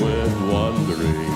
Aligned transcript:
Went 0.00 0.52
wandering. 0.52 1.26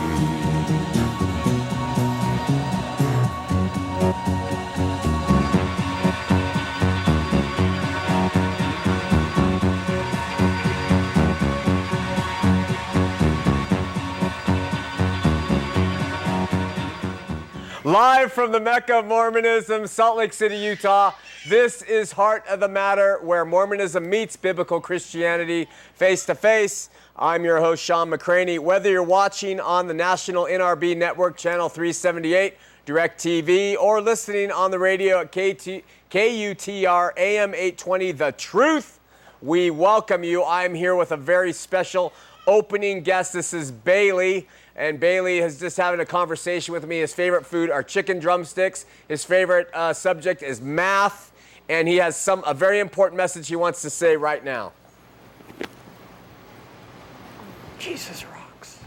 Live 17.83 18.33
from 18.33 18.52
the 18.52 18.61
Mecca 18.61 18.98
of 18.98 19.06
Mormonism, 19.06 19.86
Salt 19.86 20.19
Lake 20.19 20.33
City, 20.33 20.56
Utah. 20.56 21.12
This 21.48 21.83
is 21.83 22.12
Heart 22.12 22.45
of 22.47 22.61
the 22.61 22.69
Matter, 22.69 23.19
where 23.22 23.45
Mormonism 23.45 24.08
meets 24.08 24.36
biblical 24.36 24.80
Christianity 24.80 25.67
face 25.95 26.27
to 26.27 26.34
face. 26.34 26.91
I'm 27.22 27.44
your 27.44 27.60
host, 27.60 27.84
Shawn 27.84 28.08
McCraney. 28.08 28.58
Whether 28.58 28.90
you're 28.90 29.02
watching 29.02 29.60
on 29.60 29.86
the 29.86 29.92
National 29.92 30.44
NRB 30.44 30.96
Network, 30.96 31.36
Channel 31.36 31.68
378, 31.68 32.56
DirecTV, 32.86 33.77
or 33.77 34.00
listening 34.00 34.50
on 34.50 34.70
the 34.70 34.78
radio 34.78 35.20
at 35.20 35.30
KT, 35.30 35.84
KUTR 36.10 37.10
AM 37.18 37.52
820, 37.52 38.12
The 38.12 38.32
Truth, 38.32 39.00
we 39.42 39.70
welcome 39.70 40.24
you. 40.24 40.42
I'm 40.42 40.74
here 40.74 40.96
with 40.96 41.12
a 41.12 41.16
very 41.18 41.52
special 41.52 42.14
opening 42.46 43.02
guest. 43.02 43.34
This 43.34 43.52
is 43.52 43.70
Bailey. 43.70 44.48
And 44.74 44.98
Bailey 44.98 45.40
is 45.40 45.60
just 45.60 45.77
having 45.77 46.00
a 46.00 46.06
conversation 46.06 46.72
with 46.72 46.86
me. 46.86 47.00
His 47.00 47.12
favorite 47.12 47.44
food 47.44 47.68
are 47.68 47.82
chicken 47.82 48.18
drumsticks. 48.18 48.86
His 49.08 49.27
favorite 49.27 49.68
uh, 49.74 49.92
subject 49.92 50.42
is 50.42 50.62
math. 50.62 51.32
And 51.68 51.86
he 51.86 51.96
has 51.96 52.16
some 52.16 52.42
a 52.46 52.55
very 52.55 52.80
important 52.80 53.18
message 53.18 53.46
he 53.46 53.56
wants 53.56 53.82
to 53.82 53.90
say 53.90 54.16
right 54.16 54.42
now. 54.42 54.72
Jesus 57.81 58.25
rocks. 58.27 58.78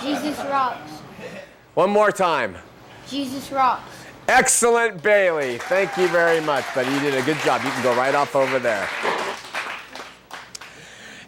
Jesus 0.00 0.38
rocks. 0.44 0.92
One 1.74 1.90
more 1.90 2.12
time. 2.12 2.56
Jesus 3.08 3.50
rocks. 3.50 3.82
Excellent, 4.28 5.02
Bailey. 5.02 5.58
Thank 5.58 5.96
you 5.96 6.06
very 6.08 6.40
much, 6.40 6.64
buddy. 6.72 6.88
You 6.92 7.00
did 7.00 7.14
a 7.14 7.22
good 7.22 7.36
job. 7.38 7.62
You 7.64 7.70
can 7.70 7.82
go 7.82 7.96
right 7.96 8.14
off 8.14 8.36
over 8.36 8.60
there. 8.60 8.88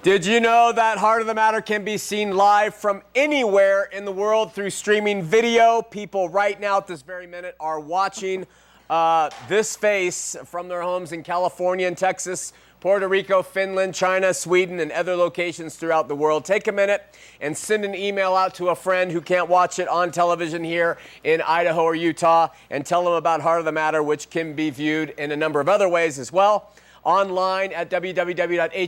Did 0.05 0.25
you 0.25 0.39
know 0.39 0.73
that 0.73 0.99
Heart 0.99 1.23
of 1.23 1.27
the 1.27 1.35
Matter 1.35 1.61
can 1.61 1.85
be 1.85 1.99
seen 1.99 2.37
live 2.37 2.77
from 2.77 3.03
anywhere 3.17 3.85
in 3.93 4.05
the 4.05 4.13
world 4.13 4.53
through 4.53 4.71
streaming 4.71 5.21
video? 5.21 5.83
People 5.83 6.29
right 6.29 6.61
now 6.61 6.79
at 6.79 6.87
this 6.87 7.03
very 7.03 7.27
minute 7.27 7.57
are 7.59 7.81
watching 7.81 8.47
uh, 8.89 9.31
this 9.49 9.75
face 9.77 10.37
from 10.45 10.69
their 10.69 10.83
homes 10.83 11.11
in 11.11 11.25
California 11.25 11.89
and 11.89 11.99
Texas, 11.99 12.53
Puerto 12.81 13.09
Rico, 13.09 13.43
Finland, 13.43 13.93
China, 13.93 14.33
Sweden, 14.33 14.79
and 14.79 14.93
other 14.93 15.17
locations 15.17 15.75
throughout 15.75 16.07
the 16.07 16.15
world. 16.15 16.45
Take 16.45 16.69
a 16.69 16.73
minute 16.73 17.03
and 17.41 17.57
send 17.57 17.85
an 17.85 17.93
email 17.93 18.37
out 18.37 18.55
to 18.55 18.69
a 18.69 18.77
friend 18.77 19.11
who 19.11 19.21
can't 19.21 19.49
watch 19.49 19.81
it 19.81 19.89
on 19.89 20.13
television 20.13 20.63
here 20.63 20.97
in 21.25 21.43
Idaho 21.43 21.83
or 21.83 21.97
Utah 21.97 22.51
and 22.71 22.87
tell 22.87 23.03
them 23.03 23.15
about 23.15 23.41
Heart 23.41 23.59
of 23.59 23.65
the 23.65 23.73
Matter, 23.73 24.01
which 24.01 24.31
can 24.31 24.55
be 24.55 24.71
viewed 24.71 25.11
in 25.19 25.33
a 25.33 25.37
number 25.37 25.59
of 25.59 25.69
other 25.69 25.89
ways 25.89 26.21
as 26.21 26.33
well 26.33 26.71
online 27.03 27.73
at 27.73 27.91
www.hotm.tv. 27.91 28.83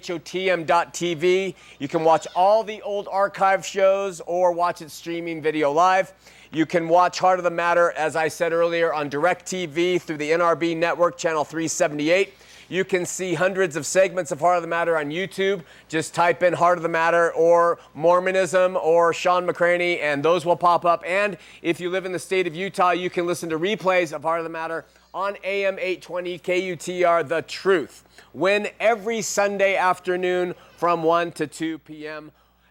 You 1.78 1.88
can 1.88 2.04
watch 2.04 2.28
all 2.36 2.62
the 2.62 2.82
old 2.82 3.08
archive 3.10 3.66
shows 3.66 4.20
or 4.20 4.52
watch 4.52 4.82
it 4.82 4.90
streaming 4.92 5.42
video 5.42 5.72
live. 5.72 6.12
You 6.52 6.66
can 6.66 6.88
watch 6.88 7.18
Heart 7.18 7.38
of 7.40 7.44
the 7.44 7.50
Matter, 7.50 7.92
as 7.92 8.14
I 8.16 8.28
said 8.28 8.52
earlier, 8.52 8.92
on 8.92 9.08
DirecTV 9.08 10.02
through 10.02 10.18
the 10.18 10.30
NRB 10.32 10.76
network, 10.76 11.16
channel 11.16 11.44
378. 11.44 12.34
You 12.70 12.84
can 12.84 13.04
see 13.04 13.34
hundreds 13.34 13.74
of 13.74 13.84
segments 13.84 14.30
of 14.30 14.38
Heart 14.38 14.58
of 14.58 14.62
the 14.62 14.68
Matter 14.68 14.96
on 14.96 15.10
YouTube. 15.10 15.64
Just 15.88 16.14
type 16.14 16.44
in 16.44 16.52
Heart 16.52 16.78
of 16.78 16.82
the 16.84 16.88
Matter 16.88 17.32
or 17.32 17.80
Mormonism 17.94 18.76
or 18.76 19.12
Shawn 19.12 19.44
McCraney, 19.44 20.00
and 20.00 20.22
those 20.22 20.46
will 20.46 20.54
pop 20.54 20.84
up. 20.84 21.02
And 21.04 21.36
if 21.62 21.80
you 21.80 21.90
live 21.90 22.06
in 22.06 22.12
the 22.12 22.18
state 22.20 22.46
of 22.46 22.54
Utah, 22.54 22.92
you 22.92 23.10
can 23.10 23.26
listen 23.26 23.50
to 23.50 23.58
replays 23.58 24.12
of 24.12 24.22
Heart 24.22 24.38
of 24.38 24.44
the 24.44 24.50
Matter 24.50 24.84
on 25.12 25.36
AM 25.42 25.80
820 25.80 26.38
KUTR 26.38 27.26
The 27.26 27.42
Truth. 27.42 28.04
When 28.32 28.68
every 28.78 29.20
Sunday 29.20 29.74
afternoon 29.74 30.54
from 30.76 31.02
1 31.02 31.32
to 31.32 31.48
2 31.48 31.78
p.m. 31.80 32.30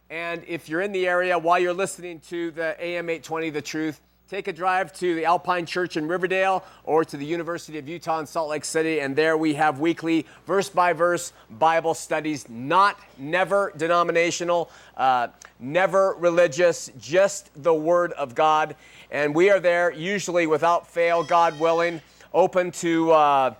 And 0.09 0.45
if 0.47 0.69
you're 0.69 0.79
in 0.79 0.93
the 0.93 1.09
area 1.09 1.37
while 1.37 1.59
you're 1.59 1.73
listening 1.73 2.21
to 2.29 2.51
the 2.51 2.77
AM 2.81 3.09
820 3.09 3.49
The 3.49 3.61
Truth, 3.61 3.99
take 4.29 4.47
a 4.47 4.53
drive 4.53 4.93
to 4.93 5.15
the 5.15 5.25
Alpine 5.25 5.65
Church 5.65 5.97
in 5.97 6.07
Riverdale 6.07 6.63
or 6.83 7.03
to 7.03 7.17
the 7.17 7.25
University 7.25 7.79
of 7.79 7.89
Utah 7.89 8.19
in 8.19 8.27
Salt 8.27 8.49
Lake 8.49 8.63
City, 8.63 8.99
and 8.99 9.15
there 9.15 9.35
we 9.35 9.55
have 9.55 9.79
weekly 9.79 10.23
verse 10.45 10.69
by 10.69 10.93
verse 10.93 11.33
Bible 11.49 11.95
studies, 11.95 12.47
not 12.47 12.99
never 13.17 13.73
denominational, 13.75 14.69
uh, 14.97 15.29
never 15.59 16.15
religious, 16.19 16.91
just 16.99 17.49
the 17.63 17.73
Word 17.73 18.11
of 18.13 18.35
God. 18.35 18.75
And 19.09 19.33
we 19.33 19.49
are 19.49 19.59
there 19.59 19.91
usually 19.91 20.45
without 20.45 20.85
fail, 20.85 21.23
God 21.23 21.59
willing, 21.59 21.99
open 22.31 22.69
to. 22.73 23.11
Uh, 23.11 23.53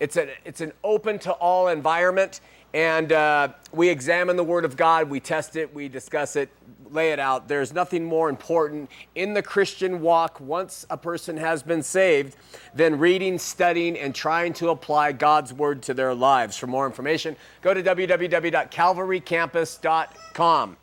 it's, 0.00 0.16
a, 0.16 0.28
it's 0.44 0.60
an 0.60 0.72
open 0.82 1.20
to 1.20 1.32
all 1.34 1.68
environment, 1.68 2.40
and 2.74 3.12
uh, 3.12 3.48
we 3.70 3.88
examine 3.88 4.34
the 4.34 4.44
Word 4.44 4.64
of 4.64 4.76
God, 4.76 5.08
we 5.08 5.20
test 5.20 5.54
it, 5.54 5.72
we 5.72 5.86
discuss 5.88 6.34
it, 6.34 6.50
lay 6.92 7.12
it 7.12 7.18
out. 7.18 7.48
There's 7.48 7.72
nothing 7.72 8.04
more 8.04 8.28
important 8.28 8.90
in 9.14 9.32
the 9.34 9.42
Christian 9.42 10.00
walk 10.00 10.40
once 10.40 10.86
a 10.90 10.96
person 10.96 11.36
has 11.36 11.62
been 11.62 11.82
saved 11.82 12.36
than 12.74 12.98
reading, 12.98 13.38
studying, 13.38 13.98
and 13.98 14.14
trying 14.14 14.54
to 14.54 14.70
apply 14.70 15.12
God's 15.12 15.52
Word 15.52 15.82
to 15.84 15.94
their 15.94 16.14
lives. 16.14 16.56
For 16.56 16.66
more 16.66 16.86
information, 16.86 17.36
go 17.62 17.72
to 17.74 17.82
www.calvarycampus.com. 17.82 20.76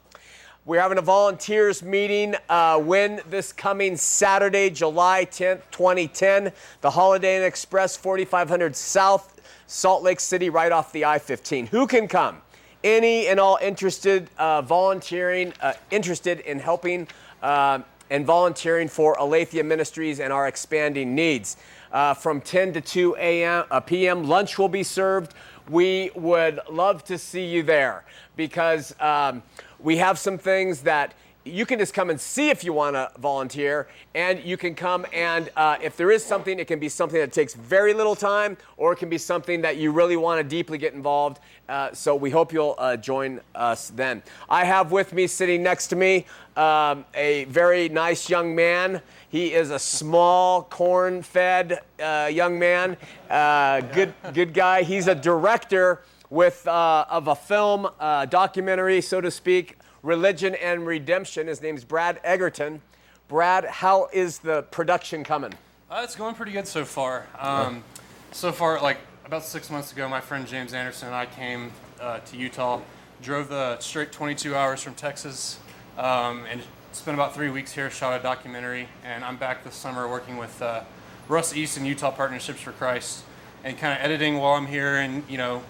We're 0.66 0.80
having 0.80 0.97
a 0.97 1.02
volunteers 1.02 1.84
meeting 1.84 2.36
uh, 2.47 2.80
when 2.80 3.19
this 3.30 3.52
coming 3.52 3.97
Saturday, 3.97 4.69
July 4.69 5.28
10th, 5.30 5.63
2010. 5.72 6.53
The 6.80 6.90
Holiday 6.90 7.36
Inn 7.36 7.44
Express, 7.44 7.97
4500 7.97 8.74
South, 8.74 9.42
Salt 9.68 10.03
Lake 10.03 10.22
City, 10.22 10.50
right 10.50 10.72
off 10.72 10.94
the 10.94 11.03
I 11.03 11.19
15. 11.19 11.68
Who 11.68 11.86
can 11.86 12.08
come? 12.08 12.42
Any 12.84 13.28
and 13.28 13.40
all 13.40 13.57
interested, 13.62 14.30
uh, 14.38 14.62
volunteering, 14.62 15.54
uh, 15.62 15.74
interested 15.92 16.42
in 16.42 16.60
helping 16.60 17.07
uh, 17.42 17.80
and 18.10 18.25
volunteering 18.25 18.88
for 18.88 19.16
Aletheia 19.19 19.63
Ministries 19.63 20.19
and 20.19 20.34
our 20.34 20.48
expanding 20.48 21.16
needs. 21.16 21.57
Uh, 21.92 22.13
from 22.13 22.42
10 22.42 22.74
to 22.74 22.81
2 22.81 23.16
a.m. 23.19 23.66
Uh, 23.69 23.80
p.m., 23.80 24.24
lunch 24.24 24.57
will 24.57 24.69
be 24.69 24.84
served. 24.84 25.34
We 25.69 26.12
would 26.16 26.60
love 26.69 27.04
to 27.06 27.18
see 27.18 27.46
you 27.46 27.63
there 27.63 28.04
because. 28.36 28.96
Um, 29.00 29.44
we 29.84 29.98
have 29.98 30.18
some 30.18 30.38
things 30.38 30.81
that 30.81 31.13
you 31.45 31.66
can 31.66 31.80
just 31.80 31.94
come 31.94 32.10
and 32.10 32.19
see 32.19 32.50
if 32.50 32.63
you 32.63 32.74
want 32.74 32.95
to 32.95 33.12
volunteer, 33.19 33.88
and 34.16 34.42
you 34.44 34.56
can 34.57 34.75
come 34.75 35.06
and 35.12 35.50
uh, 35.56 35.78
if 35.81 35.98
there 35.98 36.12
is 36.12 36.24
something, 36.24 36.60
it 36.60 36.68
can 36.68 36.80
be 36.80 36.90
something 36.90 37.19
that 37.19 37.34
takes 37.34 37.54
very 37.54 37.94
little 37.94 38.16
time, 38.16 38.57
or 38.78 38.94
it 38.94 38.98
can 38.98 39.10
be 39.10 39.18
something 39.18 39.62
that 39.62 39.78
you 39.78 39.92
really 39.92 40.16
want 40.16 40.40
to 40.40 40.44
deeply 40.44 40.78
get 40.78 40.94
involved. 40.94 41.40
Uh, 41.68 41.92
so 41.94 42.16
we 42.16 42.30
hope 42.30 42.54
you'll 42.54 42.75
uh, 42.78 42.95
join 42.95 43.40
us 43.56 43.90
then. 43.90 44.22
I 44.50 44.63
have 44.63 44.92
with 44.92 45.13
me, 45.13 45.28
sitting 45.28 45.63
next 45.63 45.88
to 45.88 45.95
me, 45.95 46.25
um, 46.56 47.06
a 47.13 47.45
very 47.45 47.90
nice 47.90 48.30
young 48.30 48.56
man. 48.56 49.01
He 49.30 49.54
is 49.54 49.72
a 49.72 49.80
small, 49.80 50.63
corn-fed 50.63 51.81
uh, 52.01 52.30
young 52.31 52.60
man, 52.60 52.98
uh, 53.30 53.81
good, 53.81 54.13
good 54.34 54.54
guy. 54.54 54.84
He's 54.84 55.07
a 55.07 55.16
director 55.16 56.04
with 56.30 56.68
uh, 56.68 57.06
of 57.10 57.28
a 57.28 57.36
film 57.36 57.90
documentary, 58.30 59.01
so 59.01 59.22
to 59.22 59.30
speak, 59.30 59.78
Religion 60.04 60.54
and 60.56 60.86
Redemption. 60.86 61.48
His 61.48 61.62
name's 61.62 61.84
Brad 61.84 62.20
Egerton. 62.24 62.82
Brad, 63.28 63.66
how 63.66 64.10
is 64.14 64.40
the 64.40 64.64
production 64.64 65.24
coming? 65.24 65.54
Uh, 65.90 66.02
it's 66.04 66.16
going 66.16 66.36
pretty 66.36 66.52
good 66.52 66.68
so 66.68 66.86
far. 66.86 67.26
Um, 67.40 67.84
so 68.32 68.52
far, 68.52 68.82
like 68.82 68.98
about 69.26 69.44
six 69.44 69.70
months 69.70 69.92
ago, 69.92 70.08
my 70.08 70.22
friend 70.22 70.46
James 70.46 70.74
Anderson 70.74 71.08
and 71.08 71.16
I 71.16 71.26
came 71.26 71.72
uh, 72.02 72.20
to 72.20 72.38
Utah, 72.38 72.82
drove 73.22 73.50
the 73.50 73.80
straight 73.80 74.12
22 74.12 74.56
hours 74.56 74.84
from 74.84 74.94
Texas, 74.96 75.58
um, 75.98 76.46
and 76.52 76.62
spent 76.92 77.16
about 77.16 77.34
three 77.34 77.50
weeks 77.50 77.72
here, 77.72 77.90
shot 77.90 78.20
a 78.20 78.22
documentary, 78.22 78.90
and 79.04 79.24
I'm 79.24 79.38
back 79.38 79.64
this 79.64 79.76
summer 79.76 80.08
working 80.08 80.38
with 80.38 80.62
uh, 80.62 80.82
Russ 81.28 81.56
East 81.56 81.78
and 81.78 81.88
Utah 81.88 82.12
Partnerships 82.12 82.60
for 82.60 82.72
Christ, 82.74 83.24
and 83.64 83.78
kind 83.78 83.98
of 83.98 84.04
editing 84.04 84.38
while 84.38 84.54
I'm 84.54 84.68
here, 84.68 84.98
and 84.98 85.24
you 85.30 85.38
know 85.38 85.64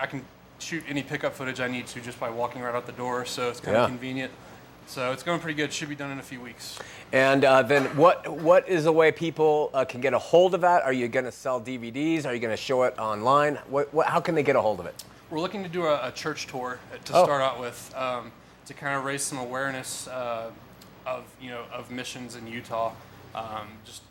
I 0.00 0.06
can 0.06 0.24
shoot 0.62 0.84
any 0.88 1.02
pickup 1.02 1.34
footage 1.34 1.60
I 1.60 1.68
need 1.68 1.86
to 1.88 2.00
just 2.00 2.18
by 2.20 2.30
walking 2.30 2.62
right 2.62 2.74
out 2.74 2.86
the 2.86 2.92
door, 2.92 3.24
so 3.24 3.48
it's 3.48 3.60
kind 3.60 3.76
Yeah. 3.76 3.82
of 3.84 3.88
convenient. 3.88 4.32
So 4.86 5.12
it's 5.12 5.22
going 5.22 5.38
pretty 5.38 5.54
good. 5.56 5.72
Should 5.72 5.88
be 5.88 5.94
done 5.94 6.10
in 6.10 6.18
a 6.18 6.22
few 6.22 6.40
weeks. 6.40 6.78
And 7.12 7.44
uh, 7.44 7.62
then 7.62 7.84
what 7.96 8.28
what 8.28 8.68
is 8.68 8.86
a 8.86 8.92
way 8.92 9.12
people 9.12 9.70
uh, 9.72 9.84
can 9.84 10.00
get 10.00 10.14
a 10.14 10.18
hold 10.18 10.54
of 10.54 10.62
that? 10.62 10.82
Are 10.82 10.92
you 10.92 11.06
going 11.06 11.24
to 11.26 11.32
sell 11.32 11.60
DVDs? 11.60 12.26
Are 12.26 12.34
you 12.34 12.40
going 12.40 12.50
to 12.56 12.56
show 12.62 12.82
it 12.82 12.98
online? 12.98 13.56
What, 13.68 13.92
what, 13.94 14.06
how 14.08 14.18
can 14.20 14.34
they 14.34 14.42
get 14.42 14.56
a 14.56 14.60
hold 14.60 14.80
of 14.80 14.86
it? 14.86 15.04
We're 15.30 15.38
looking 15.38 15.62
to 15.62 15.68
do 15.68 15.86
a, 15.86 16.08
a 16.08 16.12
church 16.12 16.48
tour 16.48 16.80
to 17.04 17.12
Oh. 17.16 17.22
start 17.24 17.40
out 17.40 17.60
with, 17.60 17.94
um, 17.96 18.32
to 18.66 18.74
kind 18.74 18.96
of 18.96 19.04
raise 19.04 19.22
some 19.22 19.38
awareness 19.38 20.08
uh, 20.08 20.50
of 21.06 21.22
you 21.40 21.50
know 21.50 21.62
of 21.72 21.90
missions 21.92 22.34
in 22.34 22.46
Utah. 22.48 22.92
Um, 23.34 23.68
just 23.84 24.02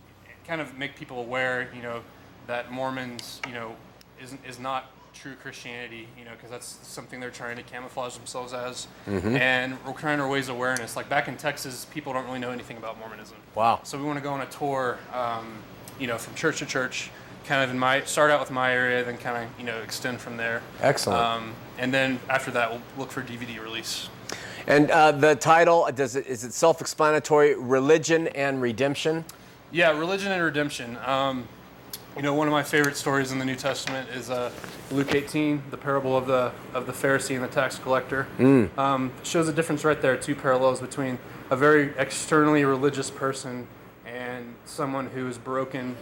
kind 0.47 0.61
of 0.61 0.77
make 0.77 0.95
people 0.95 1.19
aware, 1.19 1.69
you 1.75 1.81
know, 1.81 2.01
that 2.47 2.71
Mormons, 2.71 3.41
you 3.47 3.53
know, 3.53 3.75
is 4.21 4.33
is 4.47 4.59
not 4.59 4.91
true 5.21 5.35
Christianity, 5.41 6.07
you 6.17 6.23
know, 6.23 6.31
because 6.31 6.49
that's 6.49 6.79
something 6.87 7.19
they're 7.19 7.29
trying 7.29 7.57
to 7.57 7.63
camouflage 7.63 8.15
themselves 8.15 8.53
as. 8.53 8.87
Mm-hmm. 9.07 9.35
And 9.35 9.77
we're 9.85 9.93
trying 9.93 10.19
to 10.19 10.25
raise 10.25 10.49
awareness. 10.49 10.95
Like 10.95 11.09
back 11.09 11.27
in 11.27 11.35
Texas, 11.35 11.85
people 11.85 12.13
don't 12.13 12.25
really 12.25 12.39
know 12.39 12.51
anything 12.51 12.77
about 12.77 12.97
Mormonism. 12.99 13.37
Wow. 13.55 13.81
So 13.83 13.97
we 13.97 14.05
want 14.05 14.17
to 14.17 14.23
go 14.23 14.31
on 14.31 14.41
a 14.41 14.45
tour, 14.45 14.97
um, 15.13 15.61
you 15.99 16.07
know, 16.07 16.17
from 16.17 16.35
church 16.35 16.59
to 16.59 16.65
church, 16.65 17.11
kind 17.45 17.63
of 17.63 17.69
in 17.69 17.77
my 17.77 18.01
start 18.03 18.31
out 18.31 18.39
with 18.39 18.51
my 18.51 18.73
area, 18.73 19.03
then 19.03 19.17
kind 19.17 19.43
of 19.43 19.59
you 19.59 19.65
know 19.65 19.77
extend 19.79 20.21
from 20.21 20.37
there. 20.37 20.61
Excellent. 20.81 21.19
Um, 21.19 21.53
and 21.77 21.93
then 21.93 22.19
after 22.29 22.51
that, 22.51 22.71
we'll 22.71 22.81
look 22.97 23.11
for 23.11 23.21
DVD 23.21 23.61
release. 23.61 24.09
And 24.67 24.91
uh, 24.91 25.11
the 25.11 25.35
title 25.35 25.89
does 25.93 26.15
it 26.15 26.27
is 26.27 26.43
it 26.43 26.53
self-explanatory? 26.53 27.55
Religion 27.55 28.27
and 28.29 28.61
redemption. 28.61 29.25
Yeah, 29.71 29.97
religion 29.97 30.31
and 30.31 30.43
redemption. 30.43 30.97
Um, 31.05 31.47
you 32.15 32.21
know, 32.23 32.33
one 32.33 32.47
of 32.47 32.51
my 32.51 32.63
favorite 32.63 32.97
stories 32.97 33.31
in 33.31 33.39
the 33.39 33.45
New 33.45 33.55
Testament 33.55 34.09
is 34.09 34.29
uh, 34.29 34.51
Luke 34.91 35.13
18, 35.15 35.63
the 35.71 35.77
parable 35.77 36.17
of 36.17 36.27
the 36.27 36.51
of 36.73 36.85
the 36.85 36.91
Pharisee 36.93 37.35
and 37.35 37.43
the 37.43 37.47
tax 37.47 37.79
collector. 37.79 38.27
Um, 38.77 39.11
shows 39.23 39.47
a 39.47 39.53
difference 39.53 39.85
right 39.85 40.01
there. 40.01 40.17
Two 40.17 40.35
parallels 40.35 40.81
between 40.81 41.17
a 41.49 41.55
very 41.55 41.93
externally 41.97 42.65
religious 42.65 43.09
person 43.09 43.67
and 44.05 44.53
someone 44.65 45.07
who 45.07 45.27
is 45.27 45.37
broken, 45.37 45.95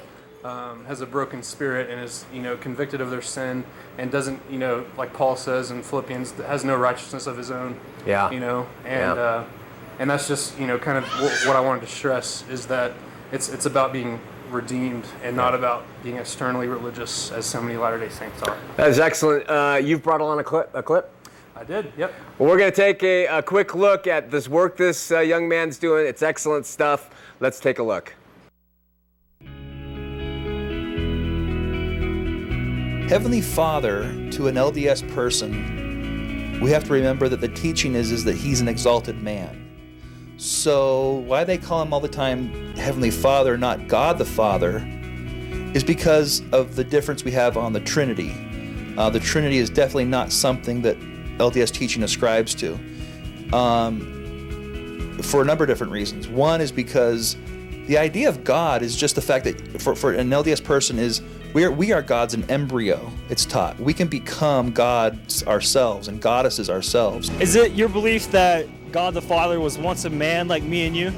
um, 0.43 0.85
has 0.85 1.01
a 1.01 1.05
broken 1.05 1.43
spirit, 1.43 1.89
and 1.89 2.01
is 2.03 2.25
you 2.33 2.41
know 2.41 2.57
convicted 2.57 2.99
of 3.01 3.11
their 3.11 3.21
sin 3.21 3.63
and 3.97 4.11
doesn't 4.11 4.41
you 4.49 4.57
know 4.57 4.85
like 4.97 5.13
Paul 5.13 5.35
says 5.35 5.71
in 5.71 5.83
Philippians 5.83 6.31
has 6.47 6.63
no 6.63 6.75
righteousness 6.77 7.27
of 7.27 7.37
his 7.37 7.51
own. 7.51 7.77
Yeah. 8.05 8.31
You 8.31 8.39
know, 8.39 8.65
and 8.85 9.15
Yeah. 9.17 9.21
uh, 9.21 9.43
and 9.99 10.09
that's 10.09 10.27
just 10.27 10.57
you 10.57 10.65
know 10.67 10.79
kind 10.79 10.97
of 10.97 11.03
wh- 11.05 11.47
what 11.47 11.55
I 11.55 11.59
wanted 11.59 11.81
to 11.81 11.87
stress 11.87 12.43
is 12.49 12.65
that 12.67 12.93
it's 13.31 13.49
it's 13.49 13.65
about 13.65 13.91
being 13.93 14.19
redeemed 14.51 15.05
and 15.23 15.35
not 15.35 15.53
about 15.53 15.85
being 16.03 16.17
externally 16.17 16.67
religious 16.67 17.31
as 17.31 17.45
so 17.45 17.61
many 17.61 17.77
Latter 17.77 17.99
Day 17.99 18.09
Saints 18.09 18.41
are. 18.43 18.57
That 18.75 18.89
is 18.89 18.99
excellent. 18.99 19.49
Uh, 19.49 19.79
you've 19.81 20.03
brought 20.03 20.21
along 20.21 20.39
a 20.39 20.43
clip. 20.43 20.69
A 20.73 20.83
clip. 20.83 21.11
I 21.55 21.63
did. 21.63 21.91
Yep. 21.97 22.13
Well, 22.37 22.49
we're 22.49 22.57
going 22.57 22.71
to 22.71 22.75
take 22.75 23.01
a, 23.03 23.25
a 23.25 23.41
quick 23.41 23.73
look 23.73 24.05
at 24.05 24.29
this 24.29 24.47
work 24.47 24.77
this 24.77 25.11
uh, 25.11 25.19
young 25.19 25.47
man's 25.49 25.77
doing. 25.77 26.05
It's 26.05 26.21
excellent 26.21 26.65
stuff. 26.65 27.09
Let's 27.39 27.59
take 27.59 27.79
a 27.79 27.83
look. 27.83 28.13
Heavenly 33.09 33.41
Father 33.41 34.01
to 34.31 34.47
an 34.47 34.55
LDS 34.55 35.09
person, 35.15 36.59
we 36.61 36.69
have 36.71 36.83
to 36.83 36.93
remember 36.93 37.29
that 37.29 37.41
the 37.41 37.47
teaching 37.47 37.95
is, 37.95 38.11
is 38.11 38.23
that 38.25 38.35
he's 38.35 38.61
an 38.61 38.67
exalted 38.67 39.21
man. 39.23 39.66
So, 40.37 41.23
why 41.25 41.43
they 41.43 41.57
call 41.57 41.81
him 41.81 41.91
all 41.91 41.99
the 41.99 42.07
time 42.07 42.75
Heavenly 42.75 43.09
Father, 43.09 43.57
not 43.57 43.87
God 43.87 44.19
the 44.19 44.25
Father, 44.25 44.87
is 45.73 45.83
because 45.83 46.43
of 46.51 46.75
the 46.75 46.83
difference 46.83 47.23
we 47.23 47.31
have 47.31 47.57
on 47.57 47.73
the 47.73 47.79
Trinity. 47.79 48.35
Uh, 48.97 49.09
the 49.09 49.19
Trinity 49.19 49.57
is 49.57 49.69
definitely 49.69 50.05
not 50.05 50.31
something 50.31 50.83
that 50.83 50.97
LDS 51.39 51.71
teaching 51.71 52.03
ascribes 52.03 52.53
to. 52.55 52.73
Um, 53.51 55.19
for 55.23 55.41
a 55.41 55.45
number 55.45 55.63
of 55.63 55.67
different 55.67 55.91
reasons. 55.91 56.27
One 56.27 56.61
is 56.61 56.71
because 56.71 57.35
the 57.87 57.97
idea 57.97 58.29
of 58.29 58.43
God 58.43 58.81
is 58.83 58.95
just 58.95 59.15
the 59.15 59.21
fact 59.21 59.45
that 59.45 59.81
for, 59.81 59.95
for 59.95 60.13
an 60.13 60.29
LDS 60.29 60.63
person 60.63 60.99
is 60.99 61.21
we 61.53 61.63
are 61.63 61.71
we 61.71 61.91
are 61.93 62.01
God's 62.01 62.33
an 62.33 62.43
embryo. 62.51 63.09
It's 63.29 63.45
taught 63.45 63.79
we 63.79 63.93
can 63.93 64.07
become 64.07 64.71
gods 64.71 65.45
ourselves 65.47 66.07
and 66.07 66.21
goddesses 66.21 66.69
ourselves. 66.69 67.29
Is 67.39 67.55
it 67.55 67.71
your 67.71 67.89
belief 67.89 68.29
that 68.31 68.67
God 68.91 69.13
the 69.13 69.21
Father 69.21 69.59
was 69.59 69.77
once 69.77 70.05
a 70.05 70.09
man 70.09 70.47
like 70.47 70.63
me 70.63 70.85
and 70.85 70.95
you? 70.95 71.11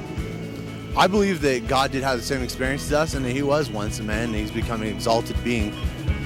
I 0.96 1.06
believe 1.06 1.40
that 1.42 1.68
God 1.68 1.92
did 1.92 2.02
have 2.02 2.18
the 2.18 2.24
same 2.24 2.42
experience 2.42 2.84
as 2.86 2.92
us, 2.92 3.14
and 3.14 3.24
that 3.24 3.30
He 3.32 3.42
was 3.42 3.70
once 3.70 4.00
a 4.00 4.02
man, 4.02 4.28
and 4.28 4.34
He's 4.34 4.50
becoming 4.50 4.88
an 4.88 4.96
exalted 4.96 5.42
being 5.44 5.72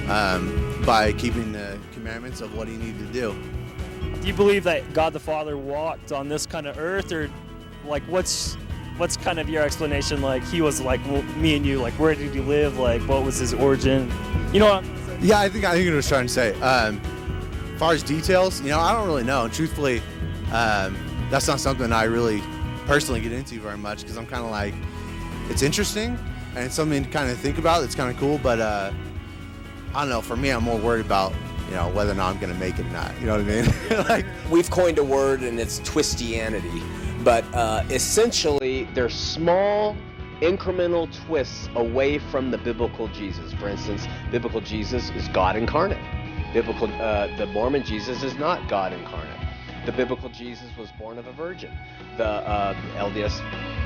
um, 0.09 0.83
by 0.85 1.13
keeping 1.13 1.51
the 1.51 1.77
commandments 1.93 2.41
of 2.41 2.55
what 2.55 2.67
He 2.67 2.75
needed 2.77 2.99
to 2.99 3.13
do. 3.13 3.35
Do 4.21 4.27
you 4.27 4.33
believe 4.33 4.63
that 4.63 4.91
God 4.93 5.13
the 5.13 5.19
Father 5.19 5.57
walked 5.57 6.11
on 6.11 6.29
this 6.29 6.45
kind 6.45 6.65
of 6.65 6.77
earth, 6.79 7.11
or 7.11 7.29
like 7.85 8.03
what's 8.03 8.55
what's 8.97 9.17
kind 9.17 9.39
of 9.39 9.49
your 9.49 9.61
explanation? 9.61 10.21
Like 10.21 10.43
he 10.45 10.61
was 10.61 10.81
like 10.81 10.99
well, 11.05 11.21
me 11.37 11.55
and 11.55 11.65
you. 11.65 11.79
Like 11.79 11.93
where 11.93 12.15
did 12.15 12.33
he 12.33 12.39
live? 12.41 12.79
Like 12.79 13.01
what 13.03 13.23
was 13.23 13.37
his 13.37 13.53
origin? 13.53 14.11
You 14.51 14.59
know 14.59 14.65
what? 14.65 14.83
I'm, 14.83 15.23
Yeah, 15.23 15.39
I 15.39 15.49
think 15.49 15.65
I 15.65 15.73
think 15.73 15.85
what 15.85 15.93
I 15.93 15.97
was 15.97 16.07
trying 16.07 16.27
to 16.27 16.33
say. 16.33 16.59
Um, 16.61 16.99
as 17.73 17.79
far 17.79 17.93
as 17.93 18.01
details, 18.03 18.61
you 18.61 18.69
know, 18.69 18.79
I 18.79 18.93
don't 18.93 19.05
really 19.05 19.23
know. 19.23 19.47
Truthfully, 19.49 20.01
um, 20.51 20.95
that's 21.35 21.49
not 21.49 21.59
something 21.59 21.91
I 21.91 22.05
really 22.05 22.41
personally 22.85 23.19
get 23.19 23.33
into 23.33 23.59
very 23.59 23.77
much 23.77 23.99
because 23.99 24.15
I'm 24.15 24.25
kind 24.25 24.45
of 24.45 24.51
like, 24.51 24.73
it's 25.49 25.63
interesting 25.63 26.17
and 26.55 26.59
it's 26.59 26.75
something 26.75 27.03
to 27.03 27.09
kind 27.09 27.29
of 27.29 27.37
think 27.37 27.57
about. 27.57 27.83
It's 27.83 27.93
kind 27.93 28.09
of 28.09 28.17
cool, 28.17 28.37
but 28.37 28.61
uh, 28.61 28.93
I 29.93 29.99
don't 29.99 30.07
know. 30.07 30.21
For 30.21 30.37
me, 30.37 30.51
I'm 30.51 30.63
more 30.63 30.77
worried 30.77 31.05
about 31.05 31.33
you 31.67 31.75
know 31.75 31.89
whether 31.89 32.13
or 32.13 32.15
not 32.15 32.33
I'm 32.33 32.39
gonna 32.39 32.53
make 32.53 32.79
it 32.79 32.85
or 32.85 32.91
not. 32.91 33.11
You 33.19 33.25
know 33.25 33.33
what 33.33 33.41
I 33.41 33.61
mean? 33.61 34.05
like, 34.07 34.25
We've 34.49 34.69
coined 34.69 34.97
a 34.97 35.03
word, 35.03 35.41
and 35.41 35.59
it's 35.59 35.79
twistianity. 35.79 36.81
But 37.21 37.43
uh, 37.53 37.83
essentially, 37.89 38.87
they're 38.93 39.09
small, 39.09 39.97
incremental 40.39 41.13
twists 41.25 41.67
away 41.75 42.17
from 42.17 42.49
the 42.49 42.57
biblical 42.57 43.09
Jesus. 43.09 43.51
For 43.55 43.67
instance, 43.67 44.07
biblical 44.31 44.61
Jesus 44.61 45.09
is 45.09 45.27
God 45.27 45.57
incarnate. 45.57 45.99
Biblical, 46.53 46.87
uh, 46.93 47.35
the 47.35 47.47
Mormon 47.47 47.83
Jesus 47.83 48.23
is 48.23 48.35
not 48.35 48.69
God 48.69 48.93
incarnate. 48.93 49.34
The 49.85 49.91
biblical 49.91 50.29
Jesus 50.29 50.75
was 50.77 50.91
born 50.93 51.19
of 51.19 51.27
a 51.27 51.33
virgin. 51.33 51.71
The 52.17 52.25
uh, 52.25 52.73
LDS 52.97 53.39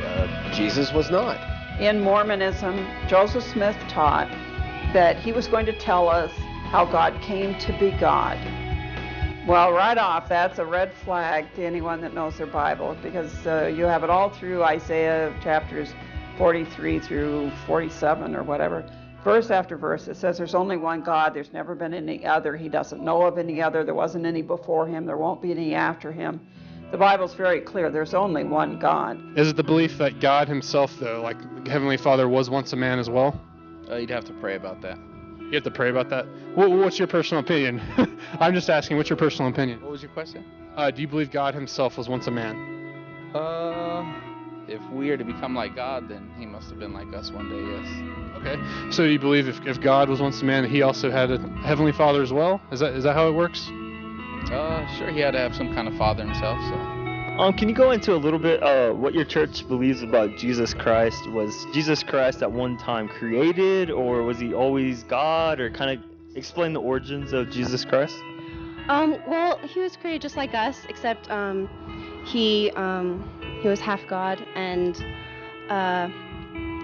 uh, 0.06 0.54
Jesus 0.54 0.94
was 0.94 1.12
not. 1.12 1.38
In 1.82 2.00
Mormonism, 2.00 2.88
Joseph 3.08 3.44
Smith 3.44 3.76
taught 3.90 4.30
that 4.94 5.18
he 5.18 5.34
was 5.34 5.48
going 5.48 5.66
to 5.66 5.74
tell 5.74 6.08
us 6.08 6.32
how 6.72 6.86
God 6.86 7.20
came 7.22 7.58
to 7.60 7.78
be 7.80 7.92
God. 7.92 8.38
Well, 9.46 9.74
right 9.74 9.98
off, 9.98 10.30
that's 10.30 10.60
a 10.60 10.66
red 10.66 10.94
flag 10.94 11.54
to 11.56 11.66
anyone 11.66 12.00
that 12.02 12.14
knows 12.14 12.38
their 12.38 12.48
Bible 12.48 12.96
because 13.02 13.46
uh, 13.46 13.66
you 13.76 13.84
have 13.84 14.04
it 14.04 14.10
all 14.10 14.30
through 14.30 14.64
Isaiah 14.64 15.36
chapters 15.42 15.94
43 16.38 17.00
through 17.00 17.52
47 17.66 18.36
or 18.36 18.44
whatever. 18.44 18.86
Verse 19.24 19.52
after 19.52 19.76
verse, 19.76 20.08
it 20.08 20.16
says 20.16 20.38
there's 20.38 20.56
only 20.56 20.78
one 20.78 21.02
God, 21.02 21.34
there's 21.34 21.52
never 21.52 21.76
been 21.76 21.94
any 21.94 22.26
other. 22.26 22.56
He 22.56 22.70
doesn't 22.70 23.04
know 23.04 23.24
of 23.24 23.38
any 23.38 23.62
other. 23.62 23.84
There 23.84 23.94
wasn't 23.94 24.26
any 24.26 24.42
before 24.42 24.88
him, 24.88 25.06
there 25.06 25.18
won't 25.18 25.42
be 25.42 25.52
any 25.52 25.76
after 25.76 26.12
him. 26.12 26.40
The 26.92 26.98
Bible's 26.98 27.36
very 27.36 27.62
clear 27.62 27.92
there's 27.92 28.16
only 28.16 28.44
one 28.44 28.80
God. 28.80 29.38
Is 29.38 29.50
it 29.50 29.56
the 29.56 29.64
belief 29.64 30.00
that 30.00 30.20
God 30.20 30.48
Himself, 30.48 30.92
though, 31.00 31.22
like 31.22 31.38
Heavenly 31.68 31.98
Father, 31.98 32.28
was 32.28 32.50
once 32.50 32.74
a 32.74 32.76
man 32.76 32.98
as 32.98 33.10
well? 33.10 33.40
Uh, 33.90 33.98
you'd 33.98 34.10
have 34.10 34.26
to 34.26 34.34
pray 34.34 34.56
about 34.56 34.82
that. 34.82 34.98
You 35.40 35.54
have 35.54 35.64
to 35.64 35.72
pray 35.72 35.90
about 35.90 36.10
that. 36.10 36.26
What, 36.56 36.72
what's 36.72 36.98
your 36.98 37.08
personal 37.08 37.44
opinion? 37.44 37.80
I'm 38.40 38.56
just 38.56 38.72
asking. 38.72 38.98
What's 38.98 39.10
your 39.10 39.18
personal 39.18 39.52
opinion? 39.52 39.82
What 39.82 39.92
was 39.92 40.02
your 40.02 40.12
question? 40.12 40.44
Uh, 40.76 40.90
do 40.90 41.02
you 41.02 41.08
believe 41.08 41.30
God 41.30 41.54
Himself 41.54 41.98
was 41.98 42.10
once 42.10 42.26
a 42.26 42.32
man? 42.32 42.56
Uh, 43.36 44.04
if 44.68 44.82
we 44.92 45.12
are 45.12 45.18
to 45.18 45.24
become 45.24 45.56
like 45.56 45.76
God, 45.76 46.10
then 46.10 46.32
He 46.40 46.48
must 46.48 46.70
have 46.70 46.80
been 46.80 46.94
like 46.94 47.14
us 47.14 47.32
one 47.32 47.50
day. 47.50 47.62
Yes. 47.62 48.29
Okay. 48.40 48.92
So 48.92 49.04
you 49.04 49.20
believe 49.20 49.48
if, 49.48 49.66
if 49.66 49.82
God 49.82 50.10
was 50.10 50.22
once 50.22 50.42
a 50.42 50.46
man, 50.46 50.64
that 50.64 50.72
He 50.72 50.82
also 50.82 51.12
had 51.12 51.30
a 51.32 51.40
Heavenly 51.64 51.92
Father 51.92 52.22
as 52.22 52.32
well? 52.32 52.62
Is 52.72 52.80
that 52.80 52.94
is 52.94 53.04
that 53.04 53.14
how 53.14 53.28
it 53.28 53.34
works? 53.34 53.70
Uh, 54.52 54.88
sure, 54.98 55.12
He 55.12 55.20
had 55.20 55.32
to 55.32 55.40
have 55.40 55.56
some 55.56 55.74
kind 55.74 55.88
of 55.88 55.96
father 55.98 56.24
Himself. 56.24 56.58
So. 56.70 56.76
um, 56.76 57.54
can 57.54 57.68
you 57.70 57.76
go 57.76 57.92
into 57.92 58.16
a 58.16 58.18
little 58.18 58.40
bit 58.40 58.64
uh, 58.64 58.92
what 58.92 59.14
your 59.14 59.26
church 59.26 59.68
believes 59.68 60.02
about 60.02 60.38
Jesus 60.38 60.74
Christ? 60.74 61.30
Was 61.32 61.54
Jesus 61.74 62.02
Christ 62.02 62.42
at 62.42 62.52
one 62.52 62.78
time 62.78 63.08
created, 63.10 63.92
or 63.92 64.24
was 64.24 64.40
he 64.40 64.54
always 64.54 65.04
God? 65.04 65.60
Or 65.60 65.70
kind 65.70 66.00
of 66.00 66.06
explain 66.36 66.74
the 66.74 66.82
origins 66.82 67.34
of 67.34 67.50
Jesus 67.50 67.84
Christ? 67.84 68.16
Um, 68.88 69.18
well, 69.28 69.58
he 69.60 69.82
was 69.82 69.96
created 69.98 70.22
just 70.22 70.36
like 70.38 70.54
us, 70.56 70.86
except 70.90 71.30
um, 71.30 71.70
he 72.26 72.72
um, 72.72 73.30
he 73.62 73.68
was 73.68 73.80
half 73.80 74.02
God, 74.08 74.44
and 74.56 75.06
uh, 75.70 76.08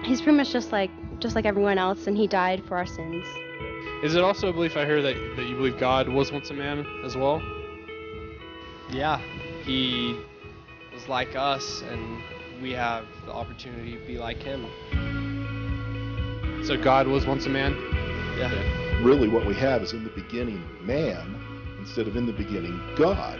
he's 0.04 0.20
pretty 0.20 0.36
much 0.36 0.52
just 0.52 0.70
like 0.70 0.90
just 1.20 1.34
like 1.34 1.46
everyone 1.46 1.78
else, 1.78 2.06
and 2.06 2.16
he 2.16 2.26
died 2.26 2.62
for 2.66 2.76
our 2.76 2.86
sins. 2.86 3.24
Is 4.02 4.14
it 4.14 4.22
also 4.22 4.48
a 4.48 4.52
belief 4.52 4.76
I 4.76 4.84
hear 4.84 5.00
that, 5.02 5.14
that 5.36 5.46
you 5.46 5.56
believe 5.56 5.78
God 5.78 6.08
was 6.08 6.30
once 6.30 6.50
a 6.50 6.54
man 6.54 6.86
as 7.04 7.16
well? 7.16 7.42
Yeah, 8.90 9.20
he 9.64 10.18
was 10.92 11.08
like 11.08 11.34
us, 11.34 11.82
and 11.90 12.22
we 12.62 12.72
have 12.72 13.06
the 13.24 13.32
opportunity 13.32 13.96
to 13.96 14.06
be 14.06 14.18
like 14.18 14.42
him. 14.42 14.66
So 16.64 16.76
God 16.76 17.06
was 17.06 17.26
once 17.26 17.46
a 17.46 17.50
man? 17.50 17.74
Yeah. 18.38 19.02
Really, 19.02 19.28
what 19.28 19.46
we 19.46 19.54
have 19.54 19.82
is 19.82 19.92
in 19.92 20.04
the 20.04 20.10
beginning 20.10 20.62
man, 20.82 21.40
instead 21.78 22.06
of 22.06 22.16
in 22.16 22.26
the 22.26 22.32
beginning, 22.32 22.80
God. 22.96 23.38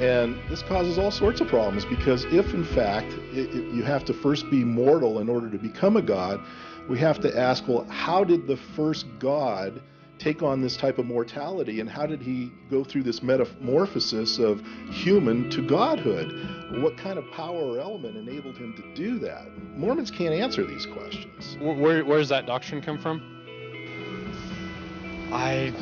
And 0.00 0.36
this 0.48 0.62
causes 0.62 0.98
all 0.98 1.10
sorts 1.10 1.40
of 1.40 1.48
problems 1.48 1.84
because 1.84 2.24
if, 2.26 2.52
in 2.52 2.64
fact, 2.64 3.12
it, 3.32 3.54
it, 3.54 3.72
you 3.72 3.82
have 3.84 4.04
to 4.06 4.14
first 4.14 4.50
be 4.50 4.64
mortal 4.64 5.20
in 5.20 5.28
order 5.28 5.48
to 5.48 5.58
become 5.58 5.96
a 5.96 6.02
God, 6.02 6.40
we 6.88 6.98
have 6.98 7.20
to 7.20 7.38
ask, 7.38 7.66
well, 7.66 7.84
how 7.88 8.24
did 8.24 8.46
the 8.46 8.56
first 8.56 9.06
God 9.18 9.82
take 10.18 10.42
on 10.42 10.60
this 10.60 10.76
type 10.76 10.98
of 10.98 11.06
mortality 11.06 11.80
and 11.80 11.90
how 11.90 12.06
did 12.06 12.22
he 12.22 12.50
go 12.70 12.84
through 12.84 13.02
this 13.02 13.22
metamorphosis 13.22 14.38
of 14.38 14.62
human 14.90 15.50
to 15.50 15.66
godhood? 15.66 16.82
What 16.82 16.96
kind 16.96 17.18
of 17.18 17.30
power 17.32 17.56
or 17.56 17.78
element 17.78 18.16
enabled 18.16 18.56
him 18.56 18.74
to 18.76 18.94
do 18.94 19.18
that? 19.20 19.46
Mormons 19.76 20.10
can't 20.10 20.34
answer 20.34 20.64
these 20.64 20.86
questions. 20.86 21.56
Where, 21.60 22.04
where 22.04 22.18
does 22.18 22.28
that 22.28 22.46
doctrine 22.46 22.80
come 22.80 22.98
from? 22.98 23.30
I 25.32 25.74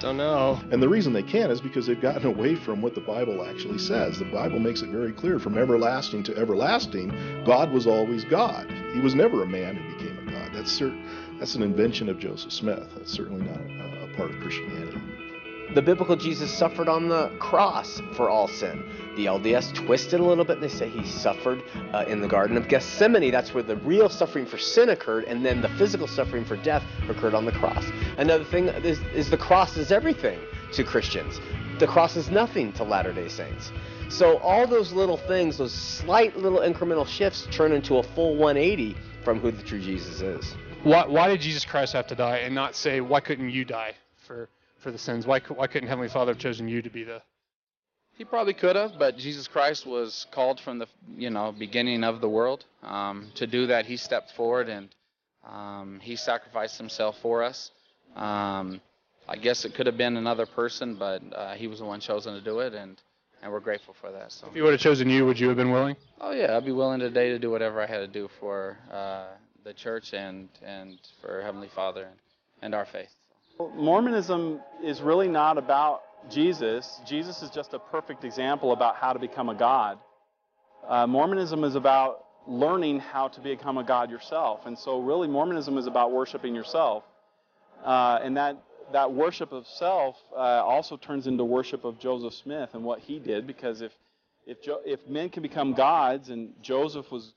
don't 0.00 0.16
know. 0.16 0.58
And 0.70 0.82
the 0.82 0.88
reason 0.88 1.12
they 1.12 1.22
can't 1.22 1.52
is 1.52 1.60
because 1.60 1.86
they've 1.86 2.00
gotten 2.00 2.26
away 2.34 2.56
from 2.56 2.82
what 2.82 2.94
the 2.94 3.00
Bible 3.00 3.44
actually 3.44 3.78
says. 3.78 4.18
The 4.18 4.24
Bible 4.24 4.58
makes 4.58 4.82
it 4.82 4.88
very 4.88 5.12
clear 5.12 5.38
from 5.38 5.56
everlasting 5.56 6.22
to 6.24 6.36
everlasting, 6.36 7.44
God 7.44 7.70
was 7.70 7.86
always 7.86 8.24
God. 8.24 8.70
He 8.92 9.00
was 9.00 9.14
never 9.14 9.42
a 9.42 9.46
man 9.46 9.76
who 9.76 9.94
became 9.94 10.18
a 10.26 10.30
God. 10.30 10.50
That's 10.52 10.72
certain. 10.72 11.38
That's 11.38 11.54
an 11.54 11.62
invention 11.62 12.08
of 12.08 12.18
Joseph 12.18 12.52
Smith. 12.52 12.88
That's 12.96 13.12
certainly 13.12 13.44
not 13.46 13.60
a, 13.60 14.10
a 14.10 14.16
part 14.16 14.30
of 14.30 14.40
Christianity. 14.40 15.00
The 15.74 15.82
biblical 15.82 16.16
Jesus 16.16 16.50
suffered 16.52 16.88
on 16.88 17.08
the 17.08 17.28
cross 17.38 18.02
for 18.14 18.28
all 18.28 18.48
sin. 18.48 18.82
The 19.14 19.26
LDS 19.26 19.72
twisted 19.72 20.18
a 20.18 20.24
little 20.24 20.44
bit 20.44 20.54
and 20.56 20.64
they 20.64 20.68
say 20.68 20.88
he 20.88 21.06
suffered 21.06 21.62
uh, 21.92 22.04
in 22.08 22.20
the 22.20 22.26
Garden 22.26 22.56
of 22.56 22.66
Gethsemane. 22.66 23.30
That's 23.30 23.54
where 23.54 23.62
the 23.62 23.76
real 23.76 24.08
suffering 24.08 24.46
for 24.46 24.58
sin 24.58 24.88
occurred, 24.88 25.24
and 25.24 25.46
then 25.46 25.60
the 25.60 25.68
physical 25.70 26.08
suffering 26.08 26.44
for 26.44 26.56
death 26.56 26.82
occurred 27.08 27.34
on 27.34 27.44
the 27.44 27.52
cross. 27.52 27.84
Another 28.18 28.42
thing 28.42 28.66
is, 28.68 28.98
is 29.14 29.30
the 29.30 29.36
cross 29.36 29.76
is 29.76 29.92
everything 29.92 30.40
to 30.72 30.82
Christians. 30.82 31.40
The 31.78 31.86
cross 31.86 32.16
is 32.16 32.30
nothing 32.30 32.72
to 32.74 32.84
Latter 32.84 33.12
day 33.12 33.28
Saints. 33.28 33.70
So 34.08 34.38
all 34.38 34.66
those 34.66 34.92
little 34.92 35.18
things, 35.18 35.58
those 35.58 35.72
slight 35.72 36.36
little 36.36 36.60
incremental 36.60 37.06
shifts, 37.06 37.46
turn 37.52 37.70
into 37.70 37.98
a 37.98 38.02
full 38.02 38.34
180 38.34 38.96
from 39.22 39.38
who 39.38 39.52
the 39.52 39.62
true 39.62 39.80
Jesus 39.80 40.20
is. 40.20 40.56
Why, 40.82 41.06
why 41.06 41.28
did 41.28 41.40
Jesus 41.40 41.64
Christ 41.64 41.92
have 41.92 42.08
to 42.08 42.16
die 42.16 42.38
and 42.38 42.54
not 42.54 42.74
say, 42.74 43.00
why 43.00 43.20
couldn't 43.20 43.50
you 43.50 43.64
die 43.64 43.94
for, 44.26 44.48
for 44.80 44.90
the 44.90 44.98
sins? 44.98 45.26
Why, 45.26 45.40
why 45.40 45.66
couldn't 45.66 45.88
Heavenly 45.88 46.08
Father 46.08 46.32
have 46.32 46.40
chosen 46.40 46.68
you 46.68 46.82
to 46.82 46.90
be 46.90 47.04
the. 47.04 47.22
He 48.16 48.24
probably 48.24 48.52
could 48.52 48.76
have, 48.76 48.98
but 48.98 49.16
Jesus 49.16 49.48
Christ 49.48 49.86
was 49.86 50.26
called 50.30 50.60
from 50.60 50.78
the 50.78 50.86
you 51.16 51.30
know 51.30 51.54
beginning 51.58 52.04
of 52.04 52.20
the 52.20 52.28
world. 52.28 52.64
Um, 52.82 53.30
to 53.36 53.46
do 53.46 53.68
that, 53.68 53.86
he 53.86 53.96
stepped 53.96 54.32
forward 54.32 54.68
and 54.68 54.88
um, 55.48 56.00
he 56.02 56.16
sacrificed 56.16 56.76
himself 56.76 57.16
for 57.22 57.42
us. 57.42 57.70
Um, 58.16 58.80
I 59.28 59.36
guess 59.36 59.64
it 59.64 59.74
could 59.74 59.86
have 59.86 59.96
been 59.96 60.16
another 60.16 60.44
person, 60.44 60.96
but 60.96 61.22
uh, 61.34 61.54
he 61.54 61.66
was 61.66 61.78
the 61.78 61.84
one 61.84 62.00
chosen 62.00 62.34
to 62.34 62.40
do 62.40 62.60
it, 62.60 62.74
and 62.74 63.00
and 63.42 63.50
we're 63.50 63.60
grateful 63.60 63.94
for 64.00 64.10
that. 64.12 64.32
So. 64.32 64.48
If 64.48 64.54
he 64.54 64.60
would 64.60 64.72
have 64.72 64.80
chosen 64.80 65.08
you, 65.08 65.24
would 65.24 65.40
you 65.40 65.48
have 65.48 65.56
been 65.56 65.70
willing? 65.70 65.96
Oh 66.20 66.32
yeah, 66.32 66.56
I'd 66.56 66.64
be 66.64 66.72
willing 66.72 67.00
today 67.00 67.30
to 67.30 67.38
do 67.38 67.50
whatever 67.50 67.80
I 67.80 67.86
had 67.86 67.98
to 68.00 68.08
do 68.08 68.28
for 68.38 68.76
uh, 68.92 69.28
the 69.64 69.72
church 69.72 70.12
and 70.12 70.48
and 70.62 70.98
for 71.22 71.40
Heavenly 71.42 71.68
Father 71.74 72.02
and, 72.02 72.18
and 72.60 72.74
our 72.74 72.84
faith. 72.84 73.14
Mormonism 73.68 74.60
is 74.82 75.00
really 75.00 75.28
not 75.28 75.58
about 75.58 76.02
Jesus. 76.30 77.00
Jesus 77.06 77.42
is 77.42 77.50
just 77.50 77.74
a 77.74 77.78
perfect 77.78 78.24
example 78.24 78.72
about 78.72 78.96
how 78.96 79.12
to 79.12 79.18
become 79.18 79.48
a 79.48 79.54
God. 79.54 79.98
Uh, 80.88 81.06
Mormonism 81.06 81.64
is 81.64 81.74
about 81.74 82.24
learning 82.46 83.00
how 83.00 83.28
to 83.28 83.40
become 83.40 83.78
a 83.78 83.84
God 83.84 84.10
yourself, 84.10 84.66
and 84.66 84.78
so 84.78 85.00
really 85.00 85.28
Mormonism 85.28 85.76
is 85.78 85.86
about 85.86 86.12
worshiping 86.12 86.54
yourself, 86.54 87.04
uh, 87.84 88.18
and 88.22 88.36
that 88.36 88.56
that 88.92 89.12
worship 89.12 89.52
of 89.52 89.66
self 89.66 90.16
uh, 90.32 90.36
also 90.64 90.96
turns 90.96 91.26
into 91.26 91.44
worship 91.44 91.84
of 91.84 91.98
Joseph 91.98 92.34
Smith 92.34 92.70
and 92.72 92.82
what 92.82 92.98
he 93.00 93.18
did, 93.18 93.46
because 93.46 93.82
if 93.82 93.92
if 94.46 94.62
jo- 94.62 94.80
if 94.84 95.06
men 95.06 95.28
can 95.28 95.42
become 95.42 95.74
gods, 95.74 96.30
and 96.30 96.54
Joseph 96.62 97.10
was 97.12 97.34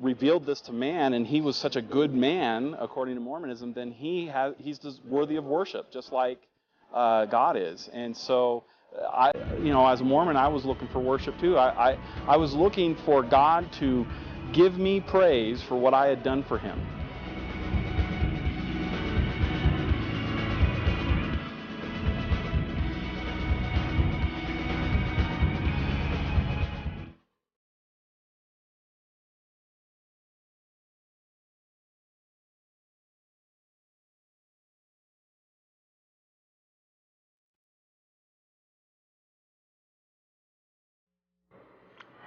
revealed 0.00 0.46
this 0.46 0.60
to 0.62 0.72
man, 0.72 1.14
and 1.14 1.26
he 1.26 1.40
was 1.40 1.56
such 1.56 1.76
a 1.76 1.82
good 1.82 2.12
man 2.12 2.76
according 2.78 3.14
to 3.14 3.20
Mormonism, 3.20 3.72
then 3.72 3.90
he 3.92 4.26
has 4.26 4.54
he's 4.58 4.80
worthy 5.04 5.36
of 5.36 5.44
worship, 5.44 5.90
just 5.90 6.12
like 6.12 6.40
uh, 6.94 7.26
God 7.26 7.56
is. 7.56 7.88
And 7.92 8.16
so, 8.16 8.64
I 9.12 9.32
you 9.58 9.72
know, 9.72 9.86
as 9.86 10.00
a 10.00 10.04
Mormon, 10.04 10.36
I 10.36 10.48
was 10.48 10.64
looking 10.64 10.88
for 10.88 11.00
worship 11.00 11.38
too. 11.38 11.56
I, 11.56 11.92
I 11.92 11.98
I 12.26 12.36
was 12.36 12.54
looking 12.54 12.96
for 12.96 13.22
God 13.22 13.72
to 13.74 14.06
give 14.52 14.78
me 14.78 15.00
praise 15.00 15.62
for 15.62 15.76
what 15.76 15.94
I 15.94 16.06
had 16.08 16.22
done 16.22 16.42
for 16.44 16.58
Him. 16.58 16.99